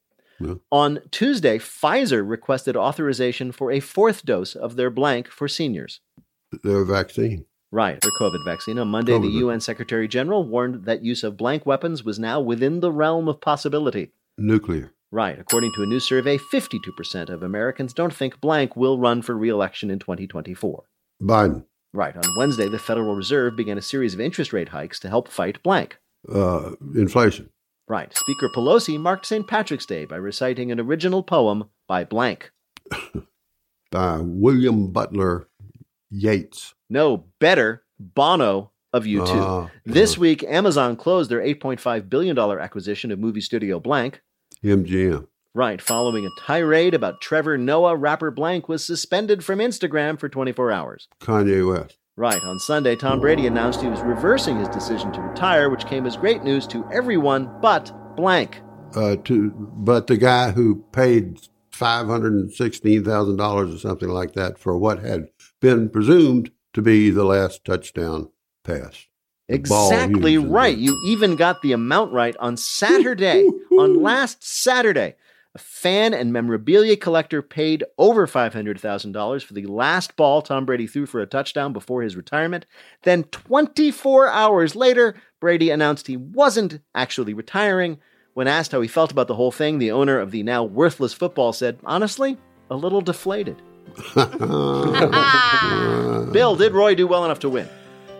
Yeah. 0.43 0.55
On 0.71 0.99
Tuesday, 1.11 1.57
Pfizer 1.57 2.27
requested 2.27 2.75
authorization 2.75 3.51
for 3.51 3.71
a 3.71 3.79
fourth 3.79 4.25
dose 4.25 4.55
of 4.55 4.75
their 4.75 4.89
blank 4.89 5.27
for 5.27 5.47
seniors. 5.47 6.01
Their 6.63 6.83
vaccine. 6.83 7.45
Right, 7.71 7.99
their 8.01 8.11
COVID 8.19 8.43
vaccine. 8.43 8.77
On 8.79 8.89
Monday, 8.89 9.17
the 9.17 9.27
UN 9.27 9.61
Secretary 9.61 10.07
General 10.07 10.43
warned 10.43 10.83
that 10.85 11.03
use 11.03 11.23
of 11.23 11.37
blank 11.37 11.65
weapons 11.65 12.03
was 12.03 12.19
now 12.19 12.41
within 12.41 12.81
the 12.81 12.91
realm 12.91 13.29
of 13.29 13.39
possibility. 13.39 14.11
Nuclear. 14.37 14.91
Right, 15.09 15.39
according 15.39 15.71
to 15.75 15.83
a 15.83 15.85
new 15.85 15.99
survey, 15.99 16.37
52% 16.37 17.29
of 17.29 17.43
Americans 17.43 17.93
don't 17.93 18.13
think 18.13 18.41
blank 18.41 18.75
will 18.75 18.97
run 18.97 19.21
for 19.21 19.37
re 19.37 19.49
election 19.49 19.89
in 19.89 19.99
2024. 19.99 20.83
Biden. 21.21 21.65
Right, 21.93 22.15
on 22.15 22.23
Wednesday, 22.37 22.69
the 22.69 22.79
Federal 22.79 23.15
Reserve 23.15 23.55
began 23.57 23.77
a 23.77 23.81
series 23.81 24.13
of 24.13 24.21
interest 24.21 24.53
rate 24.53 24.69
hikes 24.69 24.99
to 25.01 25.09
help 25.09 25.27
fight 25.27 25.61
blank. 25.63 25.97
Uh, 26.33 26.71
inflation. 26.95 27.49
Right. 27.91 28.15
Speaker 28.15 28.47
Pelosi 28.47 28.97
marked 28.97 29.25
St. 29.25 29.45
Patrick's 29.45 29.85
Day 29.85 30.05
by 30.05 30.15
reciting 30.15 30.71
an 30.71 30.79
original 30.79 31.23
poem 31.23 31.65
by 31.89 32.05
blank. 32.05 32.49
By 33.91 34.19
William 34.21 34.93
Butler 34.93 35.49
Yeats. 36.09 36.73
No, 36.89 37.25
better, 37.39 37.83
Bono 37.99 38.71
of 38.93 39.03
U2. 39.03 39.27
Ah, 39.27 39.69
this 39.85 40.17
week, 40.17 40.41
Amazon 40.45 40.95
closed 40.95 41.29
their 41.29 41.41
$8.5 41.41 42.07
billion 42.07 42.39
acquisition 42.39 43.11
of 43.11 43.19
movie 43.19 43.41
studio 43.41 43.81
Blank. 43.81 44.21
MGM. 44.63 45.27
Right, 45.53 45.81
following 45.81 46.25
a 46.25 46.29
tirade 46.39 46.93
about 46.93 47.19
Trevor 47.19 47.57
Noah, 47.57 47.97
rapper 47.97 48.31
Blank 48.31 48.69
was 48.69 48.85
suspended 48.85 49.43
from 49.43 49.59
Instagram 49.59 50.17
for 50.17 50.29
24 50.29 50.71
hours. 50.71 51.09
Kanye 51.19 51.67
West. 51.69 51.97
Right, 52.21 52.43
on 52.43 52.59
Sunday, 52.59 52.95
Tom 52.95 53.19
Brady 53.19 53.47
announced 53.47 53.81
he 53.81 53.87
was 53.87 53.99
reversing 54.01 54.59
his 54.59 54.67
decision 54.67 55.11
to 55.13 55.21
retire, 55.21 55.71
which 55.71 55.87
came 55.87 56.05
as 56.05 56.15
great 56.15 56.43
news 56.43 56.67
to 56.67 56.87
everyone 56.93 57.49
but 57.63 57.91
Blank. 58.15 58.61
Uh, 58.95 59.15
to 59.23 59.49
but 59.49 60.05
the 60.05 60.17
guy 60.17 60.51
who 60.51 60.85
paid 60.91 61.39
five 61.71 62.05
hundred 62.05 62.33
and 62.33 62.53
sixteen 62.53 63.03
thousand 63.03 63.37
dollars 63.37 63.73
or 63.73 63.79
something 63.79 64.09
like 64.09 64.33
that 64.33 64.59
for 64.59 64.77
what 64.77 64.99
had 64.99 65.29
been 65.61 65.89
presumed 65.89 66.51
to 66.73 66.83
be 66.83 67.09
the 67.09 67.23
last 67.23 67.65
touchdown 67.65 68.29
pass. 68.63 69.07
Exactly 69.49 70.37
right. 70.37 70.77
You 70.77 71.01
even 71.07 71.35
got 71.35 71.63
the 71.63 71.71
amount 71.71 72.13
right 72.13 72.37
on 72.37 72.55
Saturday. 72.55 73.47
on 73.71 73.95
last 74.03 74.43
Saturday, 74.43 75.15
a 75.53 75.59
fan 75.59 76.13
and 76.13 76.31
memorabilia 76.31 76.95
collector 76.95 77.41
paid 77.41 77.83
over 77.97 78.25
$500,000 78.25 79.43
for 79.43 79.53
the 79.53 79.65
last 79.65 80.15
ball 80.15 80.41
Tom 80.41 80.65
Brady 80.65 80.87
threw 80.87 81.05
for 81.05 81.19
a 81.19 81.25
touchdown 81.25 81.73
before 81.73 82.01
his 82.01 82.15
retirement. 82.15 82.65
Then, 83.03 83.23
24 83.25 84.29
hours 84.29 84.75
later, 84.75 85.15
Brady 85.41 85.69
announced 85.69 86.07
he 86.07 86.15
wasn't 86.17 86.79
actually 86.95 87.33
retiring. 87.33 87.99
When 88.33 88.47
asked 88.47 88.71
how 88.71 88.79
he 88.79 88.87
felt 88.87 89.11
about 89.11 89.27
the 89.27 89.35
whole 89.35 89.51
thing, 89.51 89.77
the 89.77 89.91
owner 89.91 90.17
of 90.17 90.31
the 90.31 90.43
now 90.43 90.63
worthless 90.63 91.13
football 91.13 91.51
said, 91.51 91.79
honestly, 91.83 92.37
a 92.69 92.75
little 92.75 93.01
deflated. 93.01 93.61
Bill, 96.31 96.55
did 96.55 96.71
Roy 96.71 96.95
do 96.95 97.07
well 97.07 97.25
enough 97.25 97.39
to 97.39 97.49
win? 97.49 97.67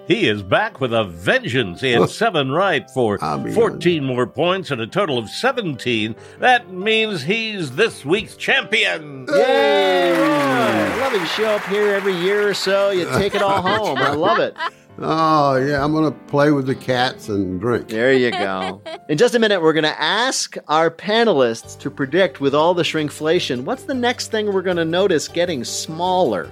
He 0.08 0.28
is 0.28 0.42
back 0.44 0.82
with 0.82 0.94
a 0.94 1.04
vengeance. 1.04 1.82
He 1.82 1.92
had 1.94 2.10
seven 2.10 2.52
right 2.52 2.90
for 2.92 3.18
14 3.18 4.04
more 4.04 4.28
points 4.28 4.72
and 4.72 4.82
a 4.82 4.88
total 4.88 5.18
of 5.18 5.30
17. 5.30 6.16
That 6.40 6.72
means 6.72 7.22
he's 7.22 7.72
this 7.76 8.04
week's 8.04 8.36
champion. 8.36 9.28
Yay! 9.30 10.14
I 10.14 10.98
love 11.00 11.14
it. 11.14 11.20
You 11.22 11.26
show 11.28 11.46
up 11.52 11.66
here 11.66 11.94
every 11.94 12.16
year 12.16 12.50
or 12.50 12.54
so, 12.54 12.90
you 12.92 13.06
take 13.12 13.36
it 13.36 13.42
all 13.42 13.62
home. 13.62 13.98
I 13.98 14.14
love 14.14 14.40
it. 14.40 14.56
Oh, 15.00 15.56
yeah, 15.56 15.84
I'm 15.84 15.94
going 15.94 16.12
to 16.12 16.20
play 16.28 16.52
with 16.52 16.68
the 16.68 16.76
cats 16.76 17.30
and 17.30 17.60
drink. 17.60 17.88
There 17.88 18.14
you 18.14 18.30
go. 18.32 18.82
In 19.10 19.18
just 19.18 19.34
a 19.34 19.40
minute, 19.40 19.62
we're 19.62 19.74
going 19.74 19.84
to 19.84 20.00
ask 20.02 20.58
our 20.68 20.92
panelists 20.92 21.80
to 21.80 21.90
predict 21.90 22.42
with 22.42 22.54
all 22.54 22.74
the 22.74 22.84
shrinkflation 22.84 23.64
what's 23.64 23.84
the 23.84 23.94
next 23.94 24.30
thing 24.32 24.52
we're 24.54 24.62
going 24.62 24.78
to 24.78 24.86
notice 24.86 25.28
getting 25.28 25.64
smaller. 25.64 26.50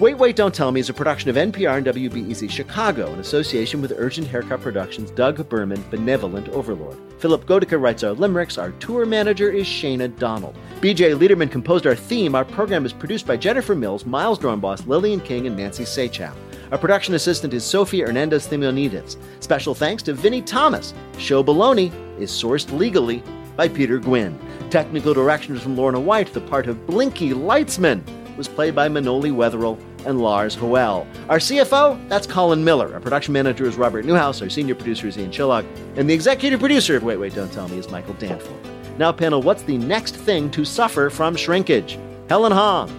Wait, 0.00 0.16
Wait, 0.16 0.34
Don't 0.34 0.54
Tell 0.54 0.72
Me 0.72 0.80
is 0.80 0.88
a 0.88 0.94
production 0.94 1.28
of 1.28 1.36
NPR 1.36 1.76
and 1.76 1.86
WBEZ 1.86 2.50
Chicago 2.50 3.12
in 3.12 3.18
association 3.18 3.82
with 3.82 3.92
Urgent 3.98 4.26
Haircut 4.26 4.62
Productions' 4.62 5.10
Doug 5.10 5.46
Berman, 5.50 5.84
Benevolent 5.90 6.48
Overlord. 6.48 6.96
Philipp 7.18 7.44
Goedicke 7.44 7.78
writes 7.78 8.02
our 8.02 8.14
limericks. 8.14 8.56
Our 8.56 8.70
tour 8.80 9.04
manager 9.04 9.50
is 9.50 9.66
Shayna 9.66 10.18
Donald. 10.18 10.56
BJ 10.80 11.14
Leiderman 11.14 11.50
composed 11.50 11.86
our 11.86 11.94
theme. 11.94 12.34
Our 12.34 12.46
program 12.46 12.86
is 12.86 12.94
produced 12.94 13.26
by 13.26 13.36
Jennifer 13.36 13.74
Mills, 13.74 14.06
Miles 14.06 14.38
Doornbos, 14.38 14.86
Lillian 14.86 15.20
King, 15.20 15.46
and 15.46 15.54
Nancy 15.54 15.84
Saechao. 15.84 16.32
Our 16.72 16.78
production 16.78 17.12
assistant 17.12 17.52
is 17.52 17.62
Sophia 17.62 18.06
Hernandez 18.06 18.46
Thimonides. 18.46 19.18
Special 19.40 19.74
thanks 19.74 20.02
to 20.04 20.14
Vinnie 20.14 20.40
Thomas. 20.40 20.94
Show 21.18 21.44
Baloney 21.44 21.92
is 22.18 22.30
sourced 22.30 22.72
legally 22.72 23.22
by 23.54 23.68
Peter 23.68 23.98
Gwynn. 23.98 24.38
Technical 24.70 25.12
direction 25.12 25.52
directions 25.52 25.62
from 25.62 25.76
Lorna 25.76 26.00
White. 26.00 26.32
The 26.32 26.40
part 26.40 26.68
of 26.68 26.86
Blinky 26.86 27.34
Lightsman 27.34 28.02
was 28.38 28.48
played 28.48 28.74
by 28.74 28.88
Manoli 28.88 29.30
Wetherill 29.30 29.78
and 30.06 30.20
Lars 30.20 30.54
Hoel. 30.54 31.06
Our 31.28 31.38
CFO, 31.38 32.08
that's 32.08 32.26
Colin 32.26 32.64
Miller. 32.64 32.92
Our 32.94 33.00
production 33.00 33.32
manager 33.32 33.66
is 33.66 33.76
Robert 33.76 34.04
Newhouse. 34.04 34.42
Our 34.42 34.48
senior 34.48 34.74
producer 34.74 35.06
is 35.06 35.18
Ian 35.18 35.30
Chillag. 35.30 35.66
And 35.96 36.08
the 36.08 36.14
executive 36.14 36.60
producer 36.60 36.96
of 36.96 37.02
Wait, 37.02 37.16
Wait, 37.18 37.34
Don't 37.34 37.52
Tell 37.52 37.68
Me 37.68 37.78
is 37.78 37.90
Michael 37.90 38.14
Danforth. 38.14 38.70
Now, 38.98 39.12
panel, 39.12 39.40
what's 39.42 39.62
the 39.62 39.78
next 39.78 40.14
thing 40.14 40.50
to 40.50 40.64
suffer 40.64 41.10
from 41.10 41.36
shrinkage? 41.36 41.98
Helen 42.28 42.52
Hong. 42.52 42.90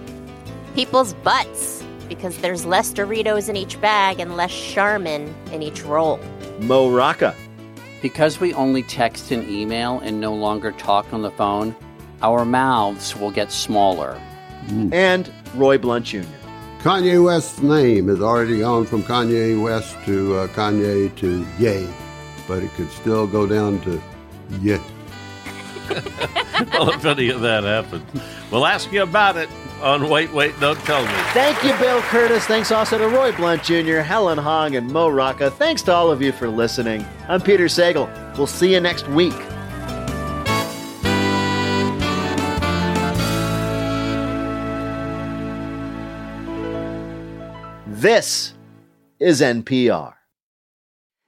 People's 0.74 1.14
butts, 1.14 1.84
because 2.10 2.38
there's 2.40 2.66
less 2.66 2.92
Doritos 2.94 3.50
in 3.50 3.56
each 3.56 3.80
bag 3.82 4.20
and 4.20 4.36
less 4.36 4.52
Charmin 4.52 5.34
in 5.52 5.62
each 5.62 5.84
roll. 5.84 6.20
Mo 6.60 6.90
Rocca. 6.90 7.36
Because 8.02 8.40
we 8.40 8.54
only 8.56 8.84
text 8.84 9.32
and 9.32 9.48
email 9.48 10.00
and 10.00 10.20
no 10.20 10.34
longer 10.34 10.72
talk 10.72 11.14
on 11.14 11.22
the 11.22 11.32
phone, 11.32 11.76
our 12.22 12.46
mouths 12.46 13.16
will 13.16 13.32
get 13.32 13.52
smaller. 13.52 14.20
And 14.92 15.32
Roy 15.56 15.78
Blount 15.78 16.06
Jr. 16.06 16.24
Kanye 16.82 17.24
West's 17.24 17.62
name 17.62 18.08
has 18.08 18.22
already 18.22 18.58
gone 18.60 18.88
from 18.88 19.04
Kanye 19.04 19.62
West 19.62 19.96
to 20.06 20.36
uh, 20.36 20.48
Kanye 20.48 21.16
to 21.18 21.46
Ye, 21.60 21.88
but 22.48 22.64
it 22.64 22.74
could 22.74 22.90
still 22.90 23.28
go 23.28 23.46
down 23.46 23.80
to 23.82 24.02
Ye. 24.62 24.80
well, 26.74 26.90
if 26.90 27.06
any 27.06 27.30
of 27.30 27.42
that 27.42 27.64
happens, 27.64 28.04
we'll 28.50 28.66
ask 28.66 28.92
you 28.92 29.04
about 29.04 29.38
it 29.38 29.48
on 29.84 30.10
Wait, 30.10 30.34
Wait, 30.34 30.60
Don't 30.60 30.80
Tell 30.80 31.04
Me. 31.04 31.12
Thank 31.34 31.64
you, 31.64 31.78
Bill 31.78 32.02
Kurtis. 32.02 32.46
Thanks 32.46 32.72
also 32.72 32.98
to 32.98 33.08
Roy 33.10 33.32
Blount 33.32 33.62
Jr., 33.62 33.98
Helen 34.00 34.40
Hong, 34.40 34.76
and 34.76 34.92
Mo 34.92 35.08
Rocca. 35.08 35.52
Thanks 35.52 35.84
to 35.84 35.94
all 35.94 36.10
of 36.10 36.20
you 36.20 36.32
for 36.32 36.50
listening. 36.50 37.06
I'm 37.28 37.42
Peter 37.42 37.66
Sagal. 37.66 38.10
We'll 38.40 38.48
see 38.48 38.74
you 38.74 38.80
next 38.80 39.08
week. 39.10 39.36
This 48.02 48.56
is 49.20 49.42
NPR. 49.42 50.14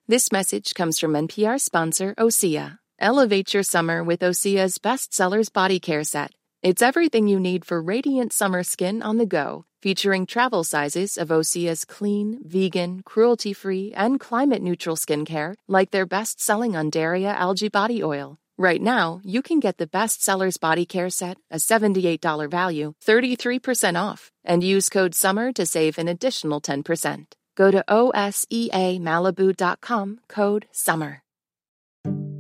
This 0.08 0.32
message 0.32 0.74
comes 0.74 0.98
from 0.98 1.14
NPR 1.14 1.62
sponsor 1.62 2.16
Osea. 2.18 2.80
Elevate 2.98 3.54
your 3.54 3.62
summer 3.62 4.04
with 4.04 4.22
Osea's 4.22 4.80
bestsellers 4.80 5.54
body 5.54 5.80
care 5.80 6.04
set. 6.04 6.32
It's 6.64 6.82
everything 6.82 7.28
you 7.28 7.40
need 7.40 7.64
for 7.64 7.80
radiant 7.80 8.34
summer 8.34 8.64
skin 8.64 9.04
on 9.04 9.18
the 9.18 9.28
go, 9.28 9.66
featuring 9.84 10.26
travel 10.26 10.64
sizes 10.64 11.16
of 11.16 11.28
Osea's 11.28 11.86
clean, 11.86 12.40
vegan, 12.44 13.04
cruelty 13.06 13.54
free, 13.54 13.94
and 13.96 14.20
climate 14.20 14.64
neutral 14.64 14.96
skincare, 14.96 15.54
like 15.68 15.92
their 15.92 16.08
best 16.08 16.42
selling 16.42 16.72
Undaria 16.72 17.36
algae 17.36 17.70
body 17.70 18.04
oil. 18.04 18.40
Right 18.58 18.82
now, 18.82 19.22
you 19.24 19.42
can 19.42 19.60
get 19.60 19.78
the 19.78 19.88
bestsellers 19.88 20.60
body 20.60 20.86
care 20.86 21.10
set, 21.10 21.38
a 21.50 21.56
$78 21.58 22.50
value, 22.50 22.94
33% 23.06 24.00
off, 24.00 24.32
and 24.46 24.64
use 24.64 24.88
code 24.90 25.16
SUMMER 25.16 25.52
to 25.54 25.66
save 25.66 25.98
an 25.98 26.08
additional 26.08 26.62
10%. 26.62 27.26
Go 27.56 27.72
to 27.72 27.84
OSEAMalibu.com, 27.90 30.20
code 30.28 30.68
SUMMER. 30.72 31.24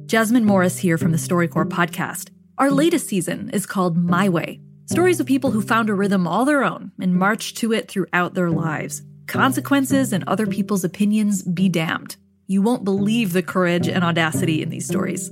Jasmine 0.05 0.45
Morris 0.45 0.77
here 0.77 0.99
from 0.99 1.11
the 1.11 1.17
StoryCorps 1.17 1.69
podcast. 1.69 2.29
Our 2.57 2.69
latest 2.69 3.07
season 3.07 3.49
is 3.49 3.65
called 3.65 3.97
My 3.97 4.29
Way 4.29 4.61
stories 4.85 5.19
of 5.19 5.25
people 5.25 5.51
who 5.51 5.61
found 5.61 5.89
a 5.89 5.93
rhythm 5.93 6.27
all 6.27 6.45
their 6.45 6.63
own 6.63 6.91
and 6.99 7.15
marched 7.15 7.57
to 7.57 7.73
it 7.73 7.89
throughout 7.89 8.33
their 8.33 8.51
lives. 8.51 9.01
Consequences 9.27 10.13
and 10.13 10.23
other 10.25 10.45
people's 10.45 10.83
opinions 10.83 11.41
be 11.41 11.69
damned. 11.69 12.17
You 12.47 12.61
won't 12.61 12.83
believe 12.83 13.33
the 13.33 13.41
courage 13.41 13.87
and 13.87 14.03
audacity 14.03 14.61
in 14.61 14.69
these 14.69 14.87
stories. 14.87 15.31